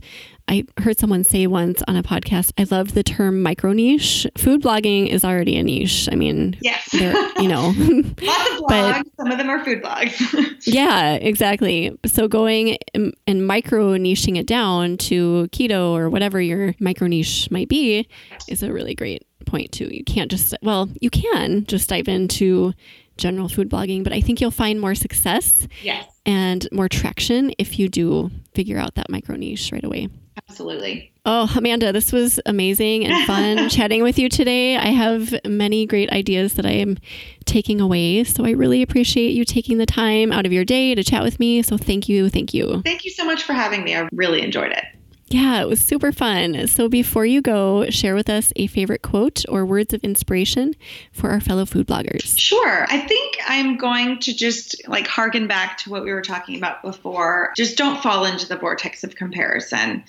I 0.48 0.64
heard 0.78 0.98
someone 0.98 1.22
say 1.22 1.46
once 1.46 1.80
on 1.86 1.94
a 1.96 2.02
podcast, 2.02 2.50
I 2.58 2.66
loved 2.74 2.94
the 2.94 3.04
term 3.04 3.40
micro 3.40 3.72
niche. 3.72 4.26
Food 4.36 4.62
blogging 4.62 5.06
is 5.08 5.24
already 5.24 5.56
a 5.56 5.62
niche. 5.62 6.08
I 6.10 6.16
mean, 6.16 6.56
Yes. 6.60 6.92
you 6.92 7.46
know, 7.46 7.66
Lots 7.78 7.78
of 7.78 8.16
blogs. 8.16 8.66
But- 8.66 9.06
Some 9.16 9.30
of 9.30 9.38
them 9.38 9.48
are 9.48 9.64
food 9.64 9.80
blogs. 9.80 10.56
Yeah, 10.66 11.12
exactly. 11.14 11.96
So 12.04 12.26
going 12.26 12.78
and 12.94 13.14
and 13.28 13.46
micro 13.46 13.92
niching 13.96 14.36
it 14.36 14.46
down 14.46 14.96
to 15.08 15.48
keto 15.52 15.90
or 15.92 16.10
whatever 16.10 16.40
your 16.40 16.74
micro 16.80 17.06
niche 17.06 17.48
might 17.52 17.68
be 17.68 18.08
is 18.48 18.62
a 18.64 18.72
really 18.72 18.94
great 18.96 19.22
point 19.46 19.72
too. 19.72 19.88
You 19.90 20.04
can't 20.04 20.30
just 20.30 20.54
well, 20.62 20.88
you 21.00 21.10
can 21.10 21.64
just 21.66 21.88
dive 21.88 22.08
into 22.08 22.72
general 23.16 23.48
food 23.48 23.68
blogging, 23.68 24.02
but 24.02 24.12
I 24.12 24.20
think 24.20 24.40
you'll 24.40 24.50
find 24.50 24.80
more 24.80 24.94
success 24.94 25.68
yes. 25.82 26.06
and 26.26 26.66
more 26.72 26.88
traction 26.88 27.52
if 27.58 27.78
you 27.78 27.88
do 27.88 28.30
figure 28.54 28.78
out 28.78 28.94
that 28.94 29.10
micro 29.10 29.36
niche 29.36 29.70
right 29.72 29.84
away. 29.84 30.08
Absolutely. 30.48 31.12
Oh, 31.26 31.52
Amanda, 31.54 31.92
this 31.92 32.12
was 32.12 32.40
amazing 32.46 33.04
and 33.04 33.26
fun 33.26 33.68
chatting 33.70 34.02
with 34.02 34.18
you 34.18 34.28
today. 34.28 34.76
I 34.76 34.86
have 34.86 35.34
many 35.44 35.84
great 35.84 36.10
ideas 36.10 36.54
that 36.54 36.64
I 36.64 36.70
am 36.70 36.96
taking 37.44 37.80
away. 37.80 38.24
So 38.24 38.46
I 38.46 38.52
really 38.52 38.80
appreciate 38.80 39.32
you 39.32 39.44
taking 39.44 39.78
the 39.78 39.86
time 39.86 40.32
out 40.32 40.46
of 40.46 40.52
your 40.52 40.64
day 40.64 40.94
to 40.94 41.04
chat 41.04 41.22
with 41.22 41.38
me. 41.38 41.62
So 41.62 41.76
thank 41.76 42.08
you. 42.08 42.30
Thank 42.30 42.54
you. 42.54 42.80
Thank 42.82 43.04
you 43.04 43.10
so 43.10 43.24
much 43.24 43.42
for 43.42 43.52
having 43.52 43.84
me. 43.84 43.94
I 43.94 44.08
really 44.12 44.40
enjoyed 44.40 44.72
it. 44.72 44.84
Yeah, 45.30 45.62
it 45.62 45.68
was 45.68 45.80
super 45.80 46.10
fun. 46.10 46.66
So 46.66 46.88
before 46.88 47.24
you 47.24 47.40
go, 47.40 47.88
share 47.88 48.16
with 48.16 48.28
us 48.28 48.52
a 48.56 48.66
favorite 48.66 49.02
quote 49.02 49.44
or 49.48 49.64
words 49.64 49.94
of 49.94 50.02
inspiration 50.02 50.74
for 51.12 51.30
our 51.30 51.40
fellow 51.40 51.64
food 51.64 51.86
bloggers. 51.86 52.36
Sure. 52.36 52.84
I 52.88 52.98
think 52.98 53.36
I'm 53.46 53.76
going 53.76 54.18
to 54.20 54.34
just 54.34 54.88
like 54.88 55.06
harken 55.06 55.46
back 55.46 55.78
to 55.78 55.90
what 55.90 56.02
we 56.02 56.12
were 56.12 56.20
talking 56.20 56.56
about 56.56 56.82
before. 56.82 57.52
Just 57.56 57.78
don't 57.78 58.02
fall 58.02 58.24
into 58.24 58.48
the 58.48 58.56
vortex 58.56 59.04
of 59.04 59.14
comparison 59.14 60.02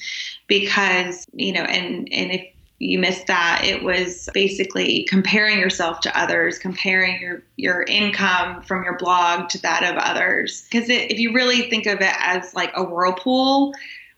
because, 0.48 1.28
you 1.34 1.54
know, 1.54 1.64
and 1.64 2.12
and 2.12 2.32
if 2.32 2.48
you 2.80 2.98
missed 2.98 3.28
that 3.28 3.62
it 3.64 3.84
was 3.84 4.28
basically 4.34 5.04
comparing 5.04 5.60
yourself 5.60 6.00
to 6.00 6.20
others 6.20 6.58
comparing 6.58 7.22
your 7.22 7.44
your 7.56 7.84
income 7.84 8.60
from 8.64 8.84
your 8.84 8.98
blog 8.98 9.48
to 9.50 9.62
that 9.62 9.84
of 9.84 9.96
others 9.98 10.64
because 10.64 10.90
if 10.90 11.20
you 11.20 11.32
really 11.32 11.70
think 11.70 11.86
of 11.86 12.02
it 12.02 12.14
as 12.18 12.56
like 12.56 12.72
a 12.74 12.84
whirlpool 12.84 13.72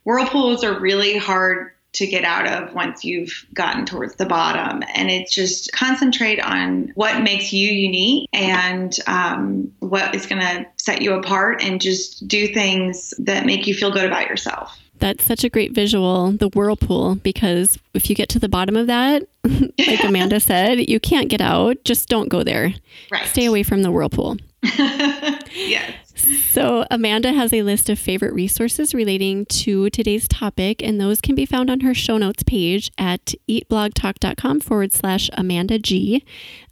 whirlpools 0.03 0.63
are 0.63 0.79
really 0.79 1.17
hard 1.17 1.71
to 1.93 2.07
get 2.07 2.23
out 2.23 2.47
of 2.47 2.73
once 2.73 3.05
you've 3.05 3.45
gotten 3.53 3.85
towards 3.85 4.15
the 4.15 4.25
bottom. 4.25 4.83
And 4.95 5.11
it's 5.11 5.33
just 5.33 5.71
concentrate 5.73 6.39
on 6.39 6.91
what 6.95 7.21
makes 7.21 7.53
you 7.53 7.71
unique 7.71 8.29
and 8.33 8.95
um, 9.05 9.71
what 9.79 10.15
is 10.15 10.25
going 10.25 10.41
to 10.41 10.65
set 10.77 11.03
you 11.03 11.13
apart 11.13 11.63
and 11.63 11.79
just 11.79 12.27
do 12.27 12.47
things 12.47 13.13
that 13.19 13.45
make 13.45 13.67
you 13.67 13.75
feel 13.75 13.91
good 13.91 14.05
about 14.05 14.27
yourself. 14.27 14.79
That's 14.99 15.23
such 15.23 15.43
a 15.43 15.49
great 15.49 15.73
visual, 15.73 16.31
the 16.31 16.49
whirlpool, 16.49 17.15
because 17.15 17.77
if 17.93 18.09
you 18.09 18.15
get 18.15 18.29
to 18.29 18.39
the 18.39 18.49
bottom 18.49 18.75
of 18.75 18.87
that, 18.87 19.27
like 19.43 20.03
Amanda 20.03 20.39
said, 20.39 20.89
you 20.89 20.99
can't 20.99 21.29
get 21.29 21.41
out. 21.41 21.83
Just 21.83 22.09
don't 22.09 22.29
go 22.29 22.43
there. 22.43 22.73
Right. 23.11 23.27
Stay 23.27 23.45
away 23.45 23.63
from 23.63 23.83
the 23.83 23.91
whirlpool. 23.91 24.37
yes. 24.63 25.93
So, 26.51 26.85
Amanda 26.89 27.33
has 27.33 27.53
a 27.53 27.61
list 27.63 27.89
of 27.89 27.99
favorite 27.99 28.33
resources 28.33 28.93
relating 28.93 29.45
to 29.47 29.89
today's 29.89 30.27
topic, 30.27 30.83
and 30.83 30.99
those 30.99 31.21
can 31.21 31.35
be 31.35 31.45
found 31.45 31.69
on 31.69 31.81
her 31.81 31.93
show 31.93 32.17
notes 32.17 32.43
page 32.43 32.91
at 32.97 33.33
eatblogtalk.com 33.49 34.61
forward 34.61 34.93
slash 34.93 35.29
Amanda 35.33 35.77
G. 35.79 36.23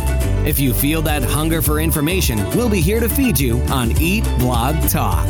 If 0.47 0.59
you 0.59 0.73
feel 0.73 1.01
that 1.03 1.21
hunger 1.21 1.61
for 1.61 1.79
information, 1.79 2.37
we'll 2.57 2.69
be 2.69 2.81
here 2.81 2.99
to 3.01 3.09
feed 3.09 3.39
you 3.39 3.59
on 3.63 3.91
Eat 4.01 4.23
Blog 4.39 4.75
Talk. 4.89 5.27